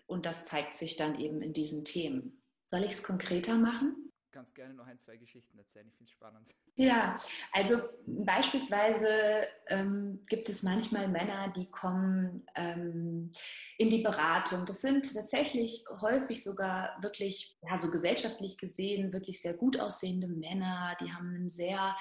und 0.06 0.26
das 0.26 0.46
zeigt 0.46 0.74
sich 0.74 0.96
dann 0.96 1.18
eben 1.18 1.40
in 1.42 1.52
diesen 1.52 1.84
Themen. 1.84 2.42
Soll 2.64 2.84
ich 2.84 2.92
es 2.92 3.02
konkreter 3.02 3.56
machen? 3.56 4.12
Kannst 4.34 4.54
gerne 4.56 4.74
noch 4.74 4.86
ein, 4.86 4.98
zwei 4.98 5.16
Geschichten 5.16 5.56
erzählen. 5.56 5.86
Ich 5.86 5.94
finde 5.94 6.10
es 6.10 6.10
spannend. 6.10 6.54
Ja, 6.74 7.14
also 7.52 7.82
beispielsweise 8.06 9.46
ähm, 9.68 10.24
gibt 10.26 10.48
es 10.48 10.64
manchmal 10.64 11.06
Männer, 11.06 11.52
die 11.56 11.70
kommen 11.70 12.44
ähm, 12.56 13.30
in 13.78 13.90
die 13.90 14.02
Beratung. 14.02 14.66
Das 14.66 14.80
sind 14.80 15.14
tatsächlich 15.14 15.84
häufig 16.00 16.42
sogar 16.42 17.00
wirklich, 17.00 17.56
ja, 17.62 17.78
so 17.78 17.92
gesellschaftlich 17.92 18.58
gesehen, 18.58 19.12
wirklich 19.12 19.40
sehr 19.40 19.54
gut 19.54 19.78
aussehende 19.78 20.26
Männer. 20.26 20.96
Die 21.00 21.12
haben 21.12 21.32
einen 21.32 21.50
sehr 21.50 21.96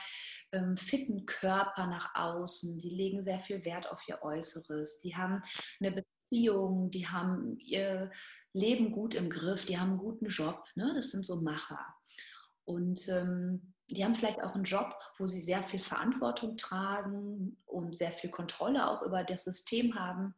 ähm, 0.51 0.75
fitten 0.75 1.27
Körper 1.27 1.85
nach 1.85 2.15
außen. 2.15 2.79
Die 2.79 2.89
legen 2.89 3.21
sehr 3.21 3.39
viel 3.39 3.63
Wert 3.63 3.91
auf 3.91 4.01
ihr 4.07 4.23
Äußeres. 4.23 5.01
Die 5.01 5.15
haben 5.15 5.39
eine 5.79 5.91
Beziehung, 5.91 6.89
die 6.89 7.07
haben 7.07 7.59
ihr 7.59 8.11
Leben 8.53 8.91
gut 8.91 9.15
im 9.15 9.29
Griff, 9.29 9.65
die 9.65 9.79
haben 9.79 9.91
einen 9.91 9.97
guten 9.99 10.27
Job. 10.27 10.65
Ne? 10.75 10.93
Das 10.95 11.11
sind 11.11 11.25
so 11.25 11.41
Macher. 11.41 11.83
Und 12.65 13.07
ähm, 13.09 13.73
die 13.87 14.03
haben 14.03 14.15
vielleicht 14.15 14.41
auch 14.41 14.55
einen 14.55 14.63
Job, 14.63 14.95
wo 15.17 15.25
sie 15.25 15.41
sehr 15.41 15.61
viel 15.63 15.79
Verantwortung 15.79 16.55
tragen 16.55 17.61
und 17.65 17.95
sehr 17.95 18.11
viel 18.11 18.29
Kontrolle 18.29 18.89
auch 18.89 19.01
über 19.01 19.23
das 19.23 19.43
System 19.43 19.95
haben. 19.95 20.33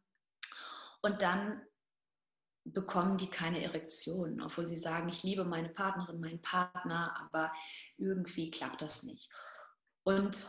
Und 1.02 1.22
dann 1.22 1.62
bekommen 2.64 3.16
die 3.16 3.30
keine 3.30 3.62
Erektion, 3.62 4.40
obwohl 4.40 4.66
sie 4.66 4.76
sagen, 4.76 5.08
ich 5.08 5.22
liebe 5.22 5.44
meine 5.44 5.68
Partnerin, 5.68 6.20
meinen 6.20 6.42
Partner, 6.42 7.14
aber 7.20 7.52
irgendwie 7.96 8.50
klappt 8.50 8.82
das 8.82 9.04
nicht. 9.04 9.30
Und 10.02 10.42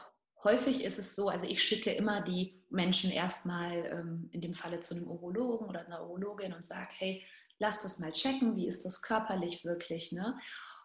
häufig 0.43 0.83
ist 0.83 0.97
es 0.97 1.15
so, 1.15 1.29
also 1.29 1.45
ich 1.45 1.63
schicke 1.63 1.91
immer 1.91 2.21
die 2.21 2.63
Menschen 2.69 3.11
erstmal 3.11 3.85
ähm, 3.85 4.29
in 4.31 4.41
dem 4.41 4.53
Falle 4.53 4.79
zu 4.79 4.95
einem 4.95 5.07
Urologen 5.07 5.67
oder 5.67 5.85
einer 5.85 6.03
Urologin 6.03 6.53
und 6.53 6.63
sage, 6.63 6.89
hey, 6.91 7.23
lass 7.59 7.81
das 7.81 7.99
mal 7.99 8.11
checken, 8.11 8.55
wie 8.55 8.67
ist 8.67 8.85
das 8.85 9.01
körperlich 9.01 9.65
wirklich. 9.65 10.11
Ne? 10.11 10.37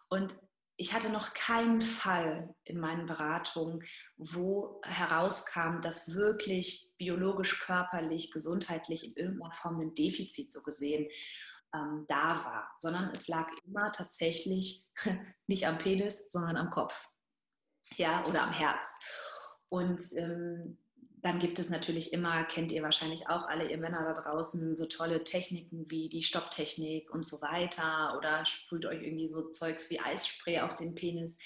Und 0.09 0.35
ich 0.75 0.93
hatte 0.93 1.09
noch 1.09 1.33
keinen 1.33 1.81
Fall 1.81 2.55
in 2.63 2.79
meinen 2.79 3.05
Beratungen, 3.05 3.83
wo 4.17 4.81
herauskam, 4.83 5.81
dass 5.81 6.13
wirklich 6.15 6.91
biologisch, 6.97 7.59
körperlich, 7.63 8.31
gesundheitlich 8.31 9.03
in 9.03 9.13
irgendeiner 9.15 9.51
Form 9.51 9.79
ein 9.79 9.93
Defizit 9.93 10.51
so 10.51 10.63
gesehen 10.63 11.07
ähm, 11.75 12.05
da 12.07 12.43
war, 12.43 12.75
sondern 12.79 13.11
es 13.11 13.27
lag 13.27 13.49
immer 13.65 13.91
tatsächlich 13.91 14.87
nicht 15.47 15.67
am 15.67 15.77
Penis, 15.77 16.31
sondern 16.31 16.57
am 16.57 16.69
Kopf, 16.69 17.07
ja, 17.97 18.25
oder 18.25 18.43
am 18.43 18.51
Herz. 18.51 18.95
Und 19.69 20.01
ähm, 20.17 20.82
dann 21.23 21.39
gibt 21.39 21.57
es 21.57 21.69
natürlich 21.69 22.11
immer, 22.11 22.43
kennt 22.43 22.73
ihr 22.73 22.83
wahrscheinlich 22.83 23.29
auch 23.29 23.47
alle, 23.47 23.71
ihr 23.71 23.77
Männer 23.77 24.03
da 24.03 24.21
draußen, 24.21 24.75
so 24.75 24.85
tolle 24.85 25.23
Techniken 25.23 25.89
wie 25.89 26.09
die 26.09 26.21
Stopptechnik 26.21 27.09
und 27.11 27.25
so 27.25 27.41
weiter 27.41 28.17
oder 28.17 28.45
sprüht 28.45 28.85
euch 28.85 29.01
irgendwie 29.01 29.29
so 29.29 29.47
Zeugs 29.47 29.89
wie 29.89 30.01
Eisspray 30.01 30.59
auf 30.59 30.75
den 30.75 30.95
Penis. 30.95 31.39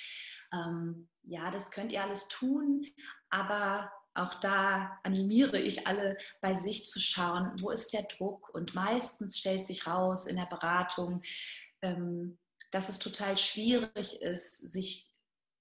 Ähm, 0.52 1.08
ja, 1.22 1.52
das 1.52 1.70
könnt 1.70 1.92
ihr 1.92 2.02
alles 2.02 2.28
tun, 2.28 2.88
aber 3.30 3.92
auch 4.16 4.34
da 4.36 5.00
animiere 5.04 5.60
ich 5.60 5.86
alle, 5.86 6.18
bei 6.42 6.56
sich 6.56 6.88
zu 6.88 7.00
schauen, 7.00 7.52
wo 7.60 7.70
ist 7.70 7.94
der 7.94 8.04
Druck? 8.04 8.50
Und 8.50 8.74
meistens 8.74 9.38
stellt 9.38 9.62
sich 9.62 9.86
raus 9.86 10.26
in 10.26 10.38
der 10.38 10.48
Beratung, 10.48 11.22
ähm, 11.84 12.40
dass 12.72 12.90
es 12.90 12.98
total 12.98 13.38
schwierig 13.38 14.22
ist, 14.22 14.56
sich 14.58 15.14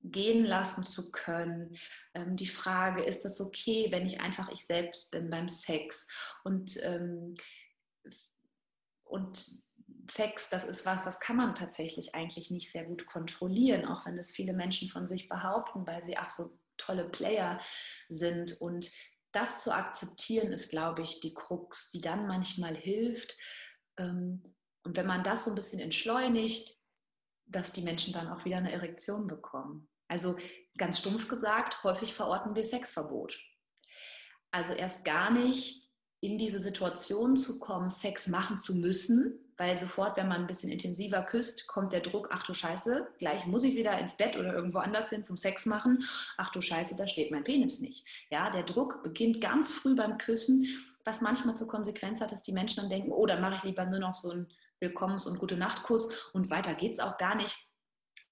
gehen 0.03 0.45
lassen 0.45 0.85
zu 0.85 1.11
können. 1.11 1.77
Ähm, 2.15 2.37
die 2.37 2.47
Frage, 2.47 3.03
ist 3.03 3.25
das 3.25 3.41
okay, 3.41 3.89
wenn 3.91 4.07
ich 4.07 4.21
einfach 4.21 4.49
ich 4.51 4.65
selbst 4.67 5.11
bin 5.11 5.31
beim 5.31 5.49
Sex? 5.49 6.09
Und, 6.45 6.79
ähm, 6.85 7.35
und 9.05 9.63
Sex, 10.09 10.49
das 10.51 10.65
ist 10.65 10.87
was, 10.87 11.05
das 11.05 11.21
kann 11.21 11.37
man 11.37 11.55
tatsächlich 11.55 12.15
eigentlich 12.15 12.51
nicht 12.51 12.71
sehr 12.71 12.85
gut 12.85 13.07
kontrollieren, 13.07 13.87
auch 13.87 14.07
wenn 14.07 14.17
das 14.17 14.33
viele 14.33 14.53
Menschen 14.53 14.89
von 14.89 15.07
sich 15.07 15.29
behaupten, 15.29 15.87
weil 15.87 16.03
sie 16.03 16.17
ach 16.17 16.31
so 16.31 16.59
tolle 16.77 17.09
Player 17.09 17.61
sind. 18.09 18.61
Und 18.61 18.91
das 19.33 19.63
zu 19.63 19.75
akzeptieren, 19.75 20.53
ist, 20.53 20.71
glaube 20.71 21.03
ich, 21.03 21.21
die 21.21 21.35
Krux, 21.35 21.91
die 21.91 22.01
dann 22.01 22.27
manchmal 22.27 22.77
hilft. 22.77 23.37
Ähm, 23.99 24.55
und 24.85 24.97
wenn 24.97 25.07
man 25.07 25.25
das 25.25 25.45
so 25.45 25.51
ein 25.51 25.57
bisschen 25.57 25.81
entschleunigt, 25.81 26.77
dass 27.47 27.73
die 27.73 27.83
Menschen 27.83 28.13
dann 28.13 28.29
auch 28.29 28.45
wieder 28.45 28.59
eine 28.59 28.73
Erektion 28.73 29.27
bekommen. 29.27 29.89
Also 30.09 30.37
ganz 30.77 31.01
stumpf 31.01 31.29
gesagt, 31.29 31.83
häufig 31.85 32.15
verorten 32.15 32.55
wir 32.55 32.65
Sexverbot. 32.65 33.39
Also 34.51 34.73
erst 34.73 35.05
gar 35.05 35.31
nicht 35.31 35.91
in 36.21 36.39
diese 36.39 36.59
Situation 36.59 37.37
zu 37.37 37.59
kommen, 37.59 37.91
Sex 37.91 38.29
machen 38.29 38.57
zu 38.57 38.77
müssen, 38.77 39.39
weil 39.59 39.77
sofort, 39.79 40.17
wenn 40.17 40.29
man 40.29 40.43
ein 40.43 40.47
bisschen 40.47 40.71
intensiver 40.71 41.23
küsst, 41.23 41.67
kommt 41.67 41.93
der 41.93 42.01
Druck, 42.01 42.29
ach 42.31 42.45
du 42.45 42.53
Scheiße, 42.53 43.07
gleich 43.19 43.47
muss 43.47 43.65
ich 43.65 43.75
wieder 43.75 43.99
ins 43.99 44.17
Bett 44.17 44.37
oder 44.37 44.53
irgendwo 44.53 44.79
anders 44.79 45.11
hin 45.11 45.25
zum 45.25 45.37
Sex 45.37 45.67
machen. 45.67 46.05
Ach 46.37 46.51
du 46.51 46.61
Scheiße, 46.61 46.97
da 46.97 47.07
steht 47.07 47.31
mein 47.31 47.45
Penis 47.45 47.81
nicht. 47.81 48.07
Ja, 48.31 48.51
der 48.51 48.65
Druck 48.65 49.03
beginnt 49.03 49.41
ganz 49.41 49.73
früh 49.73 49.95
beim 49.97 50.19
Küssen, 50.19 50.67
was 51.05 51.21
manchmal 51.21 51.57
zur 51.57 51.69
Konsequenz 51.69 52.21
hat, 52.21 52.33
dass 52.33 52.43
die 52.43 52.53
Menschen 52.53 52.83
dann 52.83 52.91
denken, 52.91 53.13
oh, 53.13 53.27
dann 53.27 53.41
mache 53.41 53.57
ich 53.57 53.63
lieber 53.63 53.87
nur 53.87 54.01
noch 54.01 54.15
so 54.15 54.31
einen 54.31 54.53
Willkommens- 54.81 55.27
und 55.27 55.39
Gute 55.39 55.57
Nachtkuss 55.57 56.31
und 56.33 56.51
weiter 56.51 56.75
geht 56.75 56.93
es 56.93 57.01
auch 57.01 57.17
gar 57.19 57.35
nicht 57.35 57.57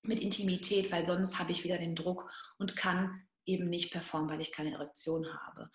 mit 0.03 0.21
Intimität, 0.21 0.93
weil 0.93 1.07
sonst 1.07 1.39
habe 1.39 1.53
ich 1.53 1.65
wieder 1.65 1.79
den 1.79 1.95
Druck 1.95 2.31
und 2.59 2.77
kann 2.77 3.27
eben 3.47 3.69
nicht 3.69 3.93
performen, 3.93 4.31
weil 4.31 4.41
ich 4.41 4.53
keine 4.53 4.73
Erektion 4.73 5.27
habe. 5.33 5.71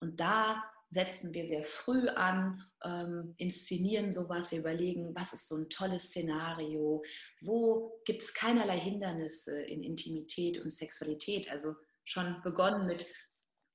Und 0.00 0.20
da 0.20 0.62
setzen 0.92 1.32
wir 1.32 1.48
sehr 1.48 1.64
früh 1.64 2.08
an, 2.08 2.62
ähm, 2.84 3.34
inszenieren 3.38 4.12
sowas, 4.12 4.52
wir 4.52 4.58
überlegen, 4.58 5.14
was 5.14 5.32
ist 5.32 5.48
so 5.48 5.56
ein 5.56 5.70
tolles 5.70 6.08
Szenario, 6.08 7.02
wo 7.40 7.98
gibt 8.04 8.22
es 8.22 8.34
keinerlei 8.34 8.78
Hindernisse 8.78 9.62
in 9.62 9.82
Intimität 9.82 10.58
und 10.58 10.70
Sexualität. 10.70 11.50
Also 11.50 11.74
schon 12.04 12.42
begonnen 12.42 12.86
mit 12.86 13.06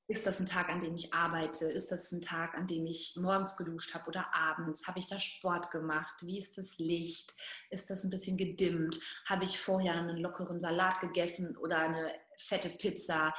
ist 0.10 0.26
das 0.26 0.40
ein 0.40 0.46
Tag, 0.46 0.70
an 0.70 0.80
dem 0.80 0.96
ich 0.96 1.14
arbeite? 1.14 1.66
Ist 1.66 1.92
das 1.92 2.12
ein 2.14 2.22
Tag, 2.22 2.58
an 2.58 2.66
dem 2.66 2.86
ich 2.86 3.16
morgens 3.18 3.58
geduscht 3.58 3.94
habe 3.94 4.08
oder 4.08 4.34
abends? 4.34 4.88
Habe 4.88 5.00
ich 5.00 5.08
da 5.08 5.20
Sport 5.20 5.70
gemacht? 5.70 6.16
Wie 6.22 6.40
ist 6.40 6.58
das 6.58 6.78
Licht? 6.78 7.34
Ist 7.72 7.90
das 7.90 8.06
ein 8.06 8.10
bisschen 8.10 8.38
gedimmt? 8.38 8.98
Habe 9.26 9.44
ich 9.44 9.60
vorher 9.60 9.96
einen 9.96 10.18
lockeren 10.18 10.62
Salat 10.62 11.02
gegessen 11.02 11.58
oder 11.58 11.80
eine 11.80 12.14
fette 12.38 12.70
Pizza? 12.70 13.34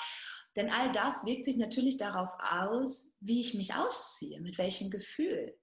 Denn 0.56 0.70
all 0.70 0.92
das 0.92 1.24
wirkt 1.24 1.46
sich 1.46 1.56
natürlich 1.56 1.96
darauf 1.96 2.30
aus, 2.38 3.16
wie 3.20 3.40
ich 3.40 3.54
mich 3.54 3.74
ausziehe, 3.74 4.40
mit 4.40 4.58
welchem 4.58 4.90
Gefühl. 4.90 5.56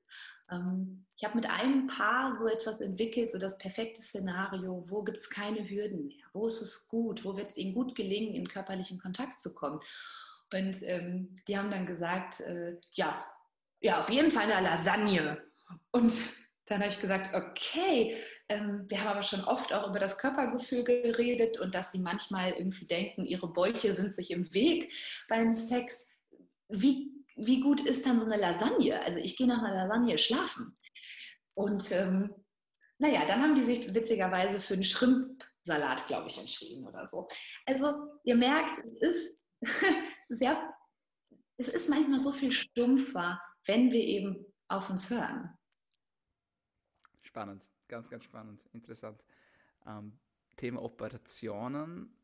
Ähm, 0.50 1.06
ich 1.18 1.24
habe 1.24 1.36
mit 1.36 1.48
einem 1.48 1.86
Paar 1.86 2.36
so 2.36 2.48
etwas 2.48 2.82
entwickelt, 2.82 3.30
so 3.30 3.38
das 3.38 3.60
perfekte 3.60 4.02
Szenario, 4.02 4.86
wo 4.88 5.04
gibt 5.04 5.18
es 5.18 5.30
keine 5.30 5.70
Hürden 5.70 6.08
mehr, 6.08 6.26
wo 6.34 6.48
ist 6.48 6.62
es 6.62 6.88
gut, 6.88 7.26
wo 7.26 7.36
wird 7.38 7.52
es 7.52 7.58
ihnen 7.58 7.76
gut 7.76 7.96
gelingen, 7.96 8.34
in 8.34 8.48
körperlichen 8.48 9.00
Kontakt 9.00 9.40
zu 9.40 9.54
kommen. 9.54 9.80
Und 10.56 10.82
ähm, 10.84 11.36
die 11.48 11.58
haben 11.58 11.70
dann 11.70 11.86
gesagt, 11.86 12.40
äh, 12.40 12.78
ja, 12.94 13.26
ja, 13.82 14.00
auf 14.00 14.10
jeden 14.10 14.32
Fall 14.32 14.50
eine 14.50 14.66
Lasagne. 14.66 15.44
Und 15.92 16.14
dann 16.66 16.80
habe 16.80 16.90
ich 16.90 17.02
gesagt, 17.02 17.36
okay, 17.36 18.16
ähm, 18.48 18.86
wir 18.88 19.02
haben 19.02 19.10
aber 19.10 19.24
schon 19.24 19.44
oft 19.44 19.74
auch 19.74 19.90
über 19.90 20.00
das 20.00 20.18
Körpergefühl 20.18 20.84
geredet 20.84 21.60
und 21.60 21.76
dass 21.76 21.92
sie 21.92 22.00
manchmal 22.00 22.52
irgendwie 22.52 22.86
denken, 22.86 23.26
ihre 23.26 23.52
Bäuche 23.52 23.94
sind 23.94 24.14
sich 24.14 24.32
im 24.32 24.54
Weg 24.54 24.94
beim 25.28 25.54
Sex. 25.54 26.10
Wie, 26.70 27.12
wie 27.36 27.60
gut 27.60 27.82
ist 27.82 28.06
dann 28.06 28.20
so 28.20 28.26
eine 28.26 28.38
Lasagne? 28.38 29.02
Also 29.02 29.20
ich 29.20 29.36
gehe 29.36 29.48
nach 29.48 29.62
einer 29.62 29.88
Lasagne 29.88 30.18
schlafen. 30.18 30.78
Und 31.54 31.92
ähm, 31.92 32.34
naja, 32.98 33.26
dann 33.28 33.42
haben 33.42 33.56
die 33.56 33.62
sich 33.62 33.94
witzigerweise 33.94 34.60
für 34.62 34.76
einen 34.76 34.84
Schrimpsalat, 34.84 36.08
glaube 36.08 36.30
ich, 36.30 36.38
entschieden 36.38 36.88
oder 36.88 37.06
so. 37.06 37.28
Also 37.66 37.94
ihr 38.24 38.36
merkt, 38.36 38.78
es 38.78 38.96
ist 39.02 39.35
sehr, 40.30 40.74
es 41.58 41.68
ist 41.68 41.90
manchmal 41.90 42.20
so 42.20 42.32
viel 42.32 42.52
stumpfer, 42.52 43.42
wenn 43.66 43.92
wir 43.92 44.04
eben 44.04 44.46
auf 44.68 44.90
uns 44.90 45.10
hören. 45.10 45.58
Spannend, 47.22 47.66
ganz, 47.88 48.10
ganz 48.10 48.24
spannend, 48.24 48.62
interessant. 48.74 49.24
Ähm, 49.86 50.18
Thema 50.56 50.82
Operationen, 50.82 52.16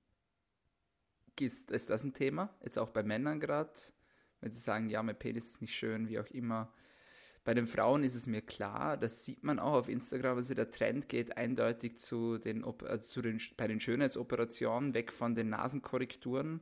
ist, 1.39 1.71
ist 1.71 1.89
das 1.89 2.03
ein 2.03 2.13
Thema? 2.13 2.53
Jetzt 2.63 2.77
auch 2.77 2.89
bei 2.89 3.03
Männern 3.03 3.39
gerade, 3.39 3.71
wenn 4.41 4.51
sie 4.51 4.59
sagen, 4.59 4.89
ja, 4.89 5.01
mein 5.01 5.17
Penis 5.17 5.51
ist 5.51 5.61
nicht 5.61 5.75
schön, 5.75 6.07
wie 6.07 6.19
auch 6.19 6.27
immer. 6.27 6.71
Bei 7.43 7.55
den 7.55 7.65
Frauen 7.65 8.03
ist 8.03 8.13
es 8.13 8.27
mir 8.27 8.41
klar, 8.41 8.97
das 8.97 9.25
sieht 9.25 9.43
man 9.43 9.57
auch 9.57 9.73
auf 9.73 9.89
Instagram, 9.89 10.37
also 10.37 10.53
der 10.53 10.69
Trend 10.69 11.09
geht 11.09 11.37
eindeutig 11.37 11.97
zu 11.97 12.37
den, 12.37 12.63
also 12.63 12.97
zu 12.97 13.21
den, 13.23 13.41
bei 13.57 13.67
den 13.67 13.79
Schönheitsoperationen, 13.79 14.93
weg 14.93 15.11
von 15.11 15.33
den 15.33 15.49
Nasenkorrekturen 15.49 16.61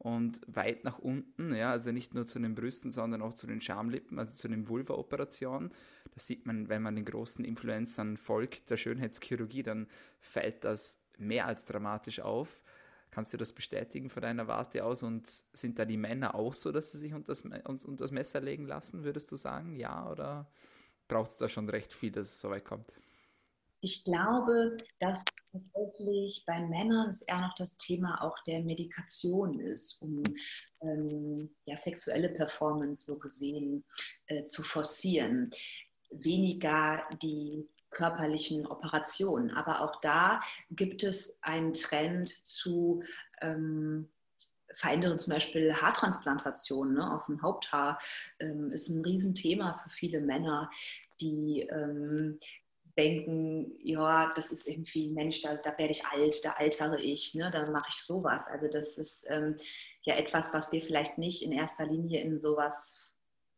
und 0.00 0.40
weit 0.46 0.82
nach 0.84 0.98
unten, 0.98 1.54
ja, 1.54 1.70
also 1.70 1.92
nicht 1.92 2.14
nur 2.14 2.26
zu 2.26 2.38
den 2.38 2.54
Brüsten, 2.54 2.90
sondern 2.90 3.20
auch 3.20 3.34
zu 3.34 3.46
den 3.46 3.60
Schamlippen, 3.60 4.18
also 4.18 4.34
zu 4.34 4.48
den 4.48 4.66
Vulva-Operationen. 4.66 5.72
Das 6.14 6.26
sieht 6.26 6.46
man, 6.46 6.70
wenn 6.70 6.80
man 6.80 6.96
den 6.96 7.04
großen 7.04 7.44
Influencern 7.44 8.16
folgt, 8.16 8.70
der 8.70 8.78
Schönheitschirurgie, 8.78 9.62
dann 9.62 9.88
fällt 10.18 10.64
das 10.64 10.98
mehr 11.18 11.44
als 11.44 11.66
dramatisch 11.66 12.20
auf. 12.20 12.64
Kannst 13.10 13.34
du 13.34 13.36
das 13.36 13.52
bestätigen 13.52 14.08
von 14.08 14.22
deiner 14.22 14.48
Warte 14.48 14.86
aus? 14.86 15.02
Und 15.02 15.26
sind 15.26 15.78
da 15.78 15.84
die 15.84 15.98
Männer 15.98 16.34
auch 16.34 16.54
so, 16.54 16.72
dass 16.72 16.92
sie 16.92 16.98
sich 16.98 17.12
unter 17.12 17.32
das, 17.32 17.42
unter 17.42 17.96
das 17.96 18.10
Messer 18.10 18.40
legen 18.40 18.64
lassen, 18.64 19.04
würdest 19.04 19.30
du 19.30 19.36
sagen? 19.36 19.76
Ja, 19.76 20.10
oder 20.10 20.50
braucht 21.08 21.32
es 21.32 21.36
da 21.36 21.50
schon 21.50 21.68
recht 21.68 21.92
viel, 21.92 22.10
dass 22.10 22.28
es 22.28 22.40
so 22.40 22.48
weit 22.48 22.64
kommt? 22.64 22.90
Ich 23.80 24.04
glaube, 24.04 24.76
dass 24.98 25.24
tatsächlich 25.52 26.44
bei 26.46 26.60
Männern 26.60 27.08
es 27.08 27.22
eher 27.22 27.40
noch 27.40 27.54
das 27.54 27.78
Thema 27.78 28.22
auch 28.22 28.38
der 28.46 28.60
Medikation 28.60 29.58
ist, 29.58 30.02
um 30.02 30.22
ähm, 30.82 31.50
ja, 31.64 31.76
sexuelle 31.76 32.28
Performance 32.28 33.10
so 33.10 33.18
gesehen 33.18 33.84
äh, 34.26 34.44
zu 34.44 34.62
forcieren. 34.62 35.50
Weniger 36.10 37.02
die 37.22 37.68
körperlichen 37.90 38.66
Operationen. 38.66 39.50
Aber 39.50 39.80
auch 39.80 40.00
da 40.00 40.40
gibt 40.70 41.02
es 41.02 41.38
einen 41.42 41.72
Trend 41.72 42.28
zu 42.46 43.02
ähm, 43.40 44.08
verändern 44.72 45.18
zum 45.18 45.32
Beispiel 45.32 45.74
Haartransplantationen 45.74 46.94
ne, 46.94 47.14
auf 47.14 47.26
dem 47.26 47.42
Haupthaar 47.42 47.98
ähm, 48.38 48.70
ist 48.70 48.88
ein 48.88 49.02
Riesenthema 49.02 49.80
für 49.82 49.90
viele 49.90 50.20
Männer, 50.20 50.70
die 51.20 51.62
ähm, 51.70 52.38
denken, 53.00 53.72
ja, 53.82 54.32
das 54.34 54.52
ist 54.52 54.68
irgendwie, 54.68 55.08
Mensch, 55.08 55.40
da, 55.40 55.54
da 55.56 55.76
werde 55.78 55.92
ich 55.92 56.04
alt, 56.04 56.44
da 56.44 56.52
altere 56.52 57.00
ich, 57.00 57.34
ne, 57.34 57.50
dann 57.50 57.72
mache 57.72 57.88
ich 57.88 57.96
sowas. 57.96 58.46
Also 58.46 58.68
das 58.68 58.98
ist 58.98 59.26
ähm, 59.30 59.56
ja 60.02 60.16
etwas, 60.16 60.52
was 60.52 60.70
wir 60.70 60.82
vielleicht 60.82 61.16
nicht 61.16 61.42
in 61.42 61.52
erster 61.52 61.86
Linie 61.86 62.20
in 62.20 62.38
sowas 62.38 63.06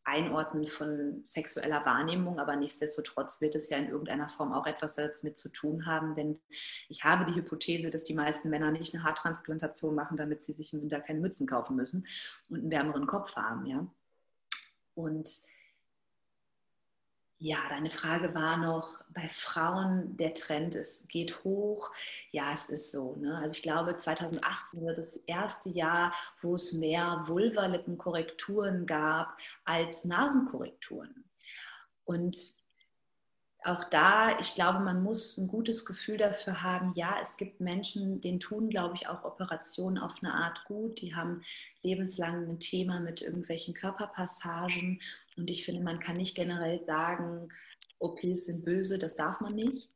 einordnen 0.04 0.66
von 0.68 1.20
sexueller 1.24 1.84
Wahrnehmung, 1.86 2.38
aber 2.38 2.56
nichtsdestotrotz 2.56 3.40
wird 3.40 3.54
es 3.54 3.68
ja 3.68 3.78
in 3.78 3.88
irgendeiner 3.88 4.28
Form 4.28 4.52
auch 4.52 4.66
etwas 4.66 4.96
damit 4.96 5.38
zu 5.38 5.48
tun 5.48 5.86
haben, 5.86 6.14
denn 6.14 6.40
ich 6.88 7.04
habe 7.04 7.30
die 7.30 7.36
Hypothese, 7.36 7.90
dass 7.90 8.04
die 8.04 8.14
meisten 8.14 8.50
Männer 8.50 8.72
nicht 8.72 8.94
eine 8.94 9.04
Haartransplantation 9.04 9.94
machen, 9.94 10.16
damit 10.16 10.42
sie 10.42 10.52
sich 10.52 10.72
im 10.72 10.82
Winter 10.82 11.00
keine 11.00 11.20
Mützen 11.20 11.46
kaufen 11.46 11.76
müssen 11.76 12.06
und 12.48 12.60
einen 12.60 12.70
wärmeren 12.70 13.06
Kopf 13.06 13.36
haben, 13.36 13.66
ja. 13.66 13.86
Und 14.94 15.30
ja, 17.42 17.58
deine 17.68 17.90
Frage 17.90 18.34
war 18.36 18.56
noch, 18.56 19.02
bei 19.08 19.28
Frauen 19.28 20.16
der 20.16 20.32
Trend, 20.32 20.76
es 20.76 21.08
geht 21.08 21.42
hoch. 21.42 21.90
Ja, 22.30 22.52
es 22.52 22.70
ist 22.70 22.92
so. 22.92 23.16
Ne? 23.16 23.36
Also 23.36 23.56
ich 23.56 23.62
glaube, 23.62 23.96
2018 23.96 24.86
wird 24.86 24.96
das 24.96 25.16
erste 25.16 25.68
Jahr, 25.70 26.14
wo 26.40 26.54
es 26.54 26.72
mehr 26.74 27.24
Vulvalippenkorrekturen 27.26 28.86
gab 28.86 29.36
als 29.64 30.04
Nasenkorrekturen. 30.04 31.24
Und 32.04 32.38
auch 33.64 33.84
da, 33.84 34.38
ich 34.40 34.54
glaube, 34.54 34.80
man 34.80 35.02
muss 35.02 35.38
ein 35.38 35.48
gutes 35.48 35.84
Gefühl 35.86 36.16
dafür 36.16 36.62
haben. 36.62 36.92
Ja, 36.94 37.16
es 37.20 37.36
gibt 37.36 37.60
Menschen, 37.60 38.20
denen 38.20 38.40
tun, 38.40 38.68
glaube 38.70 38.94
ich, 38.96 39.08
auch 39.08 39.24
Operationen 39.24 39.98
auf 39.98 40.14
eine 40.22 40.34
Art 40.34 40.64
gut. 40.64 41.00
Die 41.00 41.14
haben 41.14 41.42
lebenslang 41.82 42.48
ein 42.48 42.60
Thema 42.60 43.00
mit 43.00 43.22
irgendwelchen 43.22 43.74
Körperpassagen. 43.74 45.00
Und 45.36 45.50
ich 45.50 45.64
finde, 45.64 45.82
man 45.82 46.00
kann 46.00 46.16
nicht 46.16 46.34
generell 46.34 46.80
sagen, 46.82 47.48
OPs 47.98 48.46
sind 48.46 48.64
böse, 48.64 48.98
das 48.98 49.16
darf 49.16 49.40
man 49.40 49.54
nicht. 49.54 49.88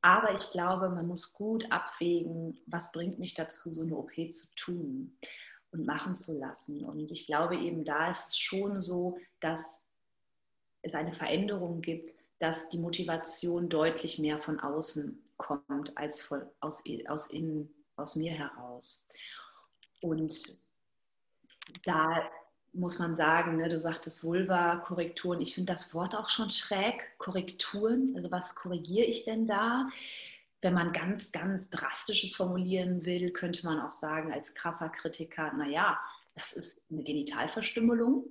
Aber 0.00 0.34
ich 0.36 0.50
glaube, 0.50 0.88
man 0.90 1.06
muss 1.06 1.34
gut 1.34 1.70
abwägen, 1.70 2.58
was 2.66 2.92
bringt 2.92 3.18
mich 3.18 3.34
dazu, 3.34 3.72
so 3.72 3.82
eine 3.82 3.96
OP 3.96 4.12
zu 4.32 4.54
tun 4.54 5.18
und 5.72 5.86
machen 5.86 6.14
zu 6.14 6.38
lassen. 6.38 6.84
Und 6.84 7.10
ich 7.10 7.26
glaube 7.26 7.56
eben, 7.56 7.84
da 7.84 8.10
ist 8.10 8.28
es 8.28 8.38
schon 8.38 8.80
so, 8.80 9.18
dass 9.40 9.90
es 10.82 10.94
eine 10.94 11.12
Veränderung 11.12 11.80
gibt, 11.80 12.14
dass 12.38 12.68
die 12.68 12.78
Motivation 12.78 13.68
deutlich 13.68 14.18
mehr 14.18 14.38
von 14.38 14.60
außen 14.60 15.22
kommt 15.36 15.96
als 15.96 16.20
von, 16.20 16.42
aus, 16.60 16.84
aus 17.08 17.30
innen, 17.30 17.68
aus 17.96 18.16
mir 18.16 18.32
heraus. 18.32 19.08
Und 20.00 20.34
da 21.84 22.28
muss 22.72 22.98
man 22.98 23.16
sagen, 23.16 23.56
ne, 23.56 23.68
du 23.68 23.80
sagtest 23.80 24.22
Vulva-Korrekturen, 24.22 25.40
ich 25.40 25.54
finde 25.54 25.72
das 25.72 25.94
Wort 25.94 26.14
auch 26.14 26.28
schon 26.28 26.50
schräg, 26.50 27.18
Korrekturen, 27.18 28.12
also 28.14 28.30
was 28.30 28.54
korrigiere 28.54 29.06
ich 29.06 29.24
denn 29.24 29.46
da? 29.46 29.88
Wenn 30.60 30.74
man 30.74 30.92
ganz, 30.92 31.32
ganz 31.32 31.70
drastisches 31.70 32.34
formulieren 32.34 33.04
will, 33.04 33.32
könnte 33.32 33.64
man 33.66 33.80
auch 33.80 33.92
sagen 33.92 34.32
als 34.32 34.54
krasser 34.54 34.88
Kritiker, 34.88 35.52
naja, 35.52 35.98
das 36.34 36.52
ist 36.52 36.82
eine 36.90 37.02
Genitalverstümmelung. 37.02 38.24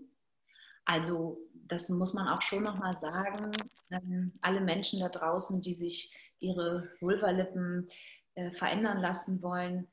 Also 0.87 1.37
das 1.53 1.89
muss 1.89 2.13
man 2.13 2.29
auch 2.29 2.41
schon 2.41 2.63
nochmal 2.63 2.95
sagen. 2.95 3.51
Ähm, 3.91 4.31
alle 4.41 4.61
Menschen 4.61 5.01
da 5.01 5.09
draußen, 5.09 5.61
die 5.61 5.75
sich 5.75 6.13
ihre 6.39 6.89
Vulvalippen 7.01 7.87
äh, 8.35 8.51
verändern 8.51 8.99
lassen 8.99 9.41
wollen, 9.41 9.87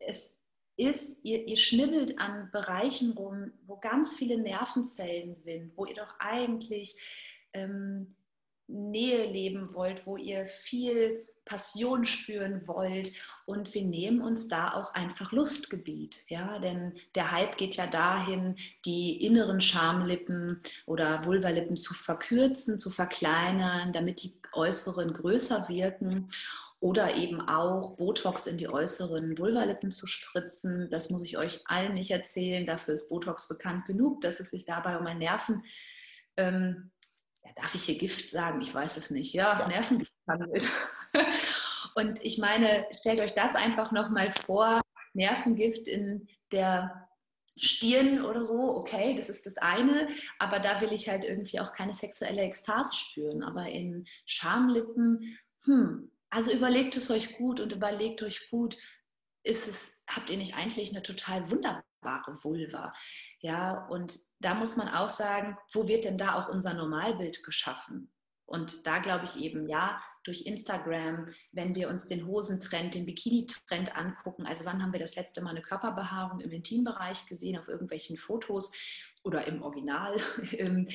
es 0.00 0.36
ist, 0.76 1.24
ihr, 1.24 1.46
ihr 1.46 1.56
schnibbelt 1.56 2.18
an 2.18 2.50
Bereichen 2.50 3.12
rum, 3.12 3.52
wo 3.66 3.76
ganz 3.76 4.16
viele 4.16 4.38
Nervenzellen 4.38 5.34
sind, 5.34 5.76
wo 5.76 5.86
ihr 5.86 5.94
doch 5.94 6.18
eigentlich 6.18 6.96
ähm, 7.52 8.16
Nähe 8.66 9.30
leben 9.30 9.74
wollt, 9.74 10.04
wo 10.04 10.16
ihr 10.16 10.46
viel 10.46 11.28
Passion 11.48 12.04
spüren 12.04 12.62
wollt. 12.68 13.12
Und 13.46 13.74
wir 13.74 13.84
nehmen 13.84 14.20
uns 14.20 14.48
da 14.48 14.74
auch 14.74 14.94
einfach 14.94 15.32
Lustgebiet. 15.32 16.24
Ja? 16.28 16.58
Denn 16.58 16.92
der 17.14 17.32
Hype 17.32 17.56
geht 17.56 17.76
ja 17.76 17.86
dahin, 17.86 18.56
die 18.84 19.24
inneren 19.24 19.60
Schamlippen 19.60 20.60
oder 20.86 21.24
Vulvalippen 21.24 21.76
zu 21.76 21.94
verkürzen, 21.94 22.78
zu 22.78 22.90
verkleinern, 22.90 23.92
damit 23.92 24.22
die 24.22 24.34
äußeren 24.52 25.12
größer 25.12 25.68
wirken. 25.68 26.28
Oder 26.80 27.16
eben 27.16 27.40
auch 27.40 27.96
Botox 27.96 28.46
in 28.46 28.56
die 28.56 28.68
äußeren 28.68 29.36
Vulvalippen 29.36 29.90
zu 29.90 30.06
spritzen. 30.06 30.88
Das 30.90 31.10
muss 31.10 31.24
ich 31.24 31.36
euch 31.36 31.60
allen 31.64 31.94
nicht 31.94 32.12
erzählen. 32.12 32.66
Dafür 32.66 32.94
ist 32.94 33.08
Botox 33.08 33.48
bekannt 33.48 33.86
genug, 33.86 34.20
dass 34.20 34.38
es 34.38 34.50
sich 34.50 34.64
dabei 34.64 34.96
um 34.96 35.06
ein 35.06 35.18
Nerven, 35.18 35.64
ähm, 36.36 36.92
ja, 37.44 37.50
darf 37.56 37.74
ich 37.74 37.84
hier 37.84 37.98
Gift 37.98 38.30
sagen? 38.30 38.60
Ich 38.60 38.72
weiß 38.72 38.96
es 38.96 39.10
nicht. 39.10 39.32
Ja, 39.34 39.58
ja. 39.58 39.68
Nervengift 39.68 40.12
handelt. 40.26 40.68
Und 41.94 42.22
ich 42.24 42.38
meine, 42.38 42.86
stellt 42.92 43.20
euch 43.20 43.34
das 43.34 43.54
einfach 43.54 43.92
nochmal 43.92 44.30
vor, 44.30 44.80
Nervengift 45.14 45.88
in 45.88 46.28
der 46.52 47.08
Stirn 47.56 48.24
oder 48.24 48.44
so, 48.44 48.76
okay, 48.76 49.14
das 49.16 49.28
ist 49.28 49.46
das 49.46 49.56
eine, 49.56 50.08
aber 50.38 50.60
da 50.60 50.80
will 50.80 50.92
ich 50.92 51.08
halt 51.08 51.24
irgendwie 51.24 51.58
auch 51.60 51.72
keine 51.72 51.92
sexuelle 51.94 52.42
Ekstase 52.42 52.94
spüren. 52.94 53.42
Aber 53.42 53.66
in 53.66 54.06
Schamlippen, 54.26 55.38
hm, 55.64 56.10
also 56.30 56.52
überlegt 56.52 56.96
es 56.96 57.10
euch 57.10 57.36
gut 57.36 57.60
und 57.60 57.72
überlegt 57.72 58.22
euch 58.22 58.48
gut, 58.50 58.76
ist 59.42 59.66
es, 59.66 60.02
habt 60.08 60.30
ihr 60.30 60.36
nicht 60.36 60.54
eigentlich 60.54 60.90
eine 60.90 61.02
total 61.02 61.50
wunderbare 61.50 62.44
Vulva? 62.44 62.92
Ja, 63.40 63.86
und 63.88 64.18
da 64.40 64.54
muss 64.54 64.76
man 64.76 64.88
auch 64.88 65.08
sagen, 65.08 65.56
wo 65.72 65.88
wird 65.88 66.04
denn 66.04 66.18
da 66.18 66.34
auch 66.34 66.48
unser 66.48 66.74
Normalbild 66.74 67.42
geschaffen? 67.44 68.12
Und 68.46 68.86
da 68.86 68.98
glaube 68.98 69.26
ich 69.26 69.36
eben, 69.36 69.68
ja, 69.68 70.00
durch 70.28 70.42
Instagram, 70.42 71.26
wenn 71.52 71.74
wir 71.74 71.88
uns 71.88 72.06
den 72.06 72.26
Hosentrend, 72.26 72.94
den 72.94 73.06
Bikini-Trend 73.06 73.96
angucken. 73.96 74.46
Also 74.46 74.66
wann 74.66 74.82
haben 74.82 74.92
wir 74.92 75.00
das 75.00 75.16
letzte 75.16 75.40
Mal 75.40 75.50
eine 75.50 75.62
Körperbehaarung 75.62 76.40
im 76.40 76.50
Intimbereich 76.50 77.26
gesehen, 77.26 77.58
auf 77.58 77.66
irgendwelchen 77.66 78.18
Fotos 78.18 78.72
oder 79.24 79.46
im 79.46 79.62
Original? 79.62 80.16
Ähm, 80.58 80.88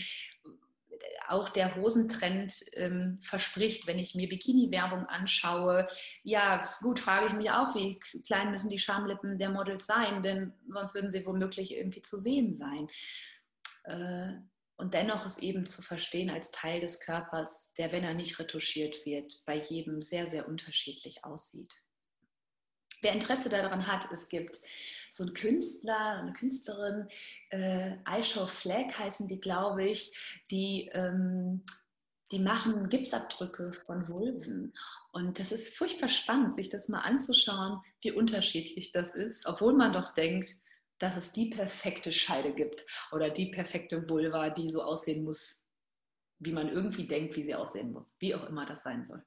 auch 1.28 1.50
der 1.50 1.76
Hosentrend 1.76 2.54
ähm, 2.74 3.18
verspricht, 3.22 3.88
wenn 3.88 4.00
ich 4.00 4.14
mir 4.14 4.28
Bikini-Werbung 4.28 5.06
anschaue. 5.06 5.88
Ja, 6.24 6.62
gut, 6.82 7.00
frage 7.00 7.28
ich 7.28 7.34
mich 7.34 7.50
auch, 7.50 7.76
wie 7.76 8.00
klein 8.26 8.52
müssen 8.52 8.70
die 8.70 8.80
Schamlippen 8.80 9.38
der 9.38 9.50
Models 9.50 9.86
sein, 9.86 10.22
denn 10.22 10.54
sonst 10.68 10.96
würden 10.96 11.12
sie 11.12 11.26
womöglich 11.26 11.72
irgendwie 11.72 12.02
zu 12.02 12.18
sehen 12.18 12.54
sein. 12.54 12.88
Äh, 13.84 14.34
und 14.76 14.94
dennoch 14.94 15.26
ist 15.26 15.44
eben 15.44 15.66
zu 15.66 15.82
verstehen 15.82 16.30
als 16.30 16.52
Teil 16.52 16.82
des 16.82 17.00
Körpers, 17.00 17.74
der, 17.78 17.92
wenn 17.92 18.04
er 18.04 18.14
nicht 18.14 18.40
retuschiert 18.40 19.06
wird, 19.06 19.44
bei 19.46 19.60
jedem 19.62 20.02
sehr, 20.02 20.28
sehr 20.28 20.48
unterschiedlich 20.48 21.24
aussieht. 21.24 21.74
Wer 23.02 23.14
Interesse 23.14 23.50
daran 23.50 23.86
hat, 23.88 24.06
es 24.12 24.30
gibt 24.30 24.58
so 25.12 25.24
einen 25.24 25.34
Künstler, 25.34 26.20
eine 26.22 26.34
Künstlerin, 26.34 27.08
äh, 27.50 27.98
Flag 28.48 28.98
heißen 28.98 29.28
die, 29.28 29.40
glaube 29.40 29.86
ich, 29.86 30.42
die, 30.50 30.90
ähm, 30.94 31.64
die 32.32 32.40
machen 32.40 32.90
Gipsabdrücke 32.90 33.74
von 33.86 34.08
Vulven. 34.08 34.74
Und 35.12 35.38
das 35.38 35.52
ist 35.52 35.78
furchtbar 35.78 36.10
spannend, 36.10 36.56
sich 36.56 36.70
das 36.70 36.90
mal 36.90 37.02
anzuschauen, 37.02 37.80
wie 38.02 38.12
unterschiedlich 38.12 38.92
das 38.92 39.14
ist, 39.14 39.46
obwohl 39.46 39.76
man 39.76 39.94
doch 39.94 40.14
denkt, 40.14 40.50
dass 41.00 41.18
es 41.18 41.32
die 41.32 41.50
perfekte 41.50 42.12
Scheide 42.12 42.54
gibt 42.54 42.84
oder 43.12 43.30
die 43.30 43.48
perfekte 43.48 44.08
Vulva, 44.10 44.50
die 44.50 44.70
so 44.70 44.82
aussehen 44.82 45.24
muss, 45.24 45.70
wie 46.40 46.52
man 46.52 46.70
irgendwie 46.70 47.08
denkt, 47.08 47.36
wie 47.36 47.44
sie 47.44 47.56
aussehen 47.56 47.92
muss, 47.92 48.16
wie 48.20 48.36
auch 48.36 48.46
immer 48.46 48.66
das 48.66 48.84
sein 48.84 49.04
soll. 49.04 49.24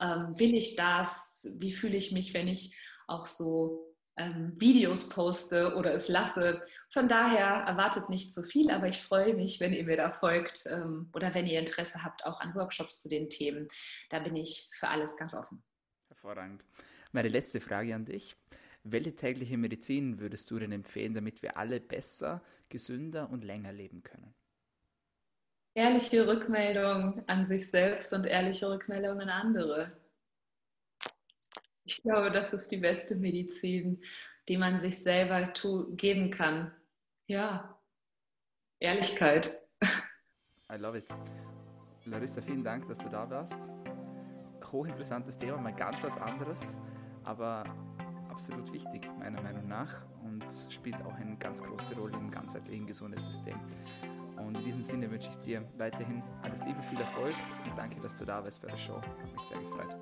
Ähm, 0.00 0.34
will 0.38 0.54
ich 0.54 0.76
das? 0.76 1.48
Wie 1.58 1.72
fühle 1.72 1.96
ich 1.96 2.12
mich, 2.12 2.32
wenn 2.32 2.46
ich 2.46 2.76
auch 3.08 3.26
so 3.26 3.96
ähm, 4.16 4.52
Videos 4.60 5.08
poste 5.08 5.74
oder 5.74 5.92
es 5.92 6.08
lasse? 6.08 6.60
Von 6.88 7.08
daher 7.08 7.64
erwartet 7.66 8.08
nicht 8.08 8.32
zu 8.32 8.44
viel, 8.44 8.70
aber 8.70 8.86
ich 8.86 9.02
freue 9.02 9.34
mich, 9.34 9.58
wenn 9.58 9.72
ihr 9.72 9.82
mir 9.82 9.96
da 9.96 10.12
folgt 10.12 10.64
ähm, 10.70 11.10
oder 11.12 11.34
wenn 11.34 11.48
ihr 11.48 11.58
Interesse 11.58 12.04
habt 12.04 12.24
auch 12.24 12.38
an 12.40 12.54
Workshops 12.54 13.02
zu 13.02 13.08
den 13.08 13.28
Themen. 13.28 13.66
Da 14.10 14.20
bin 14.20 14.36
ich 14.36 14.68
für 14.72 14.86
alles 14.86 15.16
ganz 15.16 15.34
offen. 15.34 15.64
Hervorragend. 16.08 16.64
Meine 17.10 17.28
letzte 17.28 17.60
Frage 17.60 17.92
an 17.94 18.04
dich. 18.04 18.36
Welche 18.86 19.16
tägliche 19.16 19.56
Medizin 19.56 20.18
würdest 20.20 20.50
du 20.50 20.58
denn 20.58 20.70
empfehlen, 20.70 21.14
damit 21.14 21.42
wir 21.42 21.56
alle 21.56 21.80
besser, 21.80 22.42
gesünder 22.68 23.30
und 23.30 23.42
länger 23.42 23.72
leben 23.72 24.02
können? 24.02 24.34
Ehrliche 25.74 26.26
Rückmeldung 26.26 27.26
an 27.26 27.44
sich 27.44 27.68
selbst 27.68 28.12
und 28.12 28.24
ehrliche 28.26 28.70
Rückmeldung 28.70 29.20
an 29.20 29.30
andere. 29.30 29.88
Ich 31.84 32.02
glaube, 32.02 32.30
das 32.30 32.52
ist 32.52 32.68
die 32.68 32.76
beste 32.76 33.16
Medizin, 33.16 34.02
die 34.48 34.58
man 34.58 34.76
sich 34.76 35.02
selber 35.02 35.50
geben 35.96 36.30
kann. 36.30 36.70
Ja, 37.26 37.80
Ehrlichkeit. 38.80 39.62
I 40.70 40.76
love 40.78 40.98
it. 40.98 41.06
Larissa, 42.04 42.42
vielen 42.42 42.62
Dank, 42.62 42.86
dass 42.86 42.98
du 42.98 43.08
da 43.08 43.28
warst. 43.30 43.58
Hochinteressantes 44.70 45.38
Thema, 45.38 45.58
mal 45.58 45.74
ganz 45.74 46.04
was 46.04 46.18
anderes, 46.18 46.60
aber 47.22 47.64
absolut 48.34 48.72
wichtig, 48.72 49.08
meiner 49.20 49.40
Meinung 49.42 49.68
nach, 49.68 50.02
und 50.24 50.44
spielt 50.68 51.00
auch 51.06 51.14
eine 51.14 51.36
ganz 51.36 51.62
große 51.62 51.94
Rolle 51.94 52.16
im 52.18 52.30
ganzheitlichen 52.30 52.84
Gesundheitssystem. 52.84 53.54
Und 54.36 54.58
in 54.58 54.64
diesem 54.64 54.82
Sinne 54.82 55.08
wünsche 55.08 55.30
ich 55.30 55.36
dir 55.36 55.64
weiterhin 55.78 56.20
alles 56.42 56.60
Liebe, 56.64 56.82
viel 56.82 56.98
Erfolg 56.98 57.34
und 57.64 57.78
danke, 57.78 58.00
dass 58.00 58.16
du 58.16 58.24
da 58.24 58.42
warst 58.42 58.60
bei 58.60 58.68
der 58.68 58.76
Show. 58.76 58.96
Hat 58.96 59.32
mich 59.32 59.42
sehr 59.42 59.58
gefreut. 59.58 59.96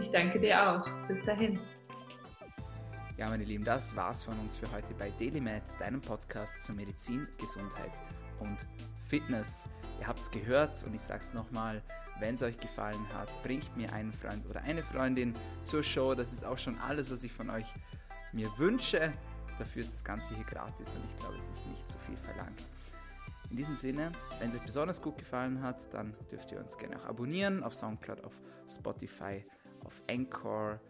Ich 0.00 0.10
danke 0.10 0.40
dir 0.40 0.70
auch. 0.70 1.06
Bis 1.06 1.22
dahin. 1.24 1.60
Ja, 3.18 3.28
meine 3.28 3.44
Lieben, 3.44 3.64
das 3.64 3.94
war's 3.94 4.24
von 4.24 4.38
uns 4.40 4.56
für 4.56 4.70
heute 4.72 4.94
bei 4.94 5.10
DailyMed, 5.18 5.62
deinem 5.78 6.00
Podcast 6.00 6.64
zu 6.64 6.72
Medizin, 6.72 7.28
Gesundheit 7.38 7.92
und 8.40 8.66
Fitness. 9.08 9.68
Ihr 10.00 10.06
habt 10.06 10.20
es 10.20 10.30
gehört 10.30 10.82
und 10.84 10.94
ich 10.94 11.02
sage 11.02 11.20
es 11.20 11.34
nochmal, 11.34 11.82
wenn 12.20 12.34
es 12.34 12.42
euch 12.42 12.58
gefallen 12.58 13.06
hat, 13.14 13.30
bringt 13.42 13.76
mir 13.76 13.92
einen 13.92 14.12
Freund 14.12 14.48
oder 14.48 14.62
eine 14.62 14.82
Freundin 14.82 15.34
zur 15.64 15.82
Show. 15.82 16.14
Das 16.14 16.32
ist 16.32 16.44
auch 16.44 16.58
schon 16.58 16.78
alles, 16.78 17.10
was 17.10 17.22
ich 17.22 17.32
von 17.32 17.50
euch 17.50 17.66
mir 18.32 18.50
wünsche. 18.58 19.12
Dafür 19.58 19.82
ist 19.82 19.92
das 19.92 20.04
Ganze 20.04 20.34
hier 20.34 20.44
gratis 20.44 20.94
und 20.94 21.04
ich 21.04 21.16
glaube, 21.18 21.36
es 21.38 21.58
ist 21.58 21.66
nicht 21.66 21.90
zu 21.90 21.98
viel 22.00 22.16
verlangt. 22.16 22.64
In 23.50 23.56
diesem 23.56 23.76
Sinne, 23.76 24.12
wenn 24.38 24.50
es 24.50 24.56
euch 24.56 24.64
besonders 24.64 25.00
gut 25.00 25.18
gefallen 25.18 25.62
hat, 25.62 25.92
dann 25.94 26.14
dürft 26.30 26.50
ihr 26.52 26.58
uns 26.58 26.76
gerne 26.76 26.98
auch 27.00 27.06
abonnieren 27.06 27.62
auf 27.62 27.74
Soundcloud, 27.74 28.24
auf 28.24 28.40
Spotify, 28.68 29.44
auf 29.84 30.02
Anchor 30.10 30.80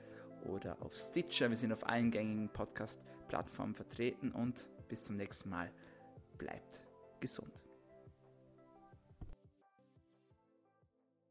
oder 0.44 0.76
auf 0.80 0.94
Stitcher. 0.96 1.50
Wir 1.50 1.56
sind 1.56 1.72
auf 1.72 1.86
allen 1.86 2.10
gängigen 2.10 2.48
Podcast-Plattformen 2.48 3.74
vertreten 3.74 4.32
und 4.32 4.68
bis 4.88 5.04
zum 5.04 5.16
nächsten 5.16 5.50
Mal. 5.50 5.70
Bleibt 6.38 6.80
gesund. 7.20 7.65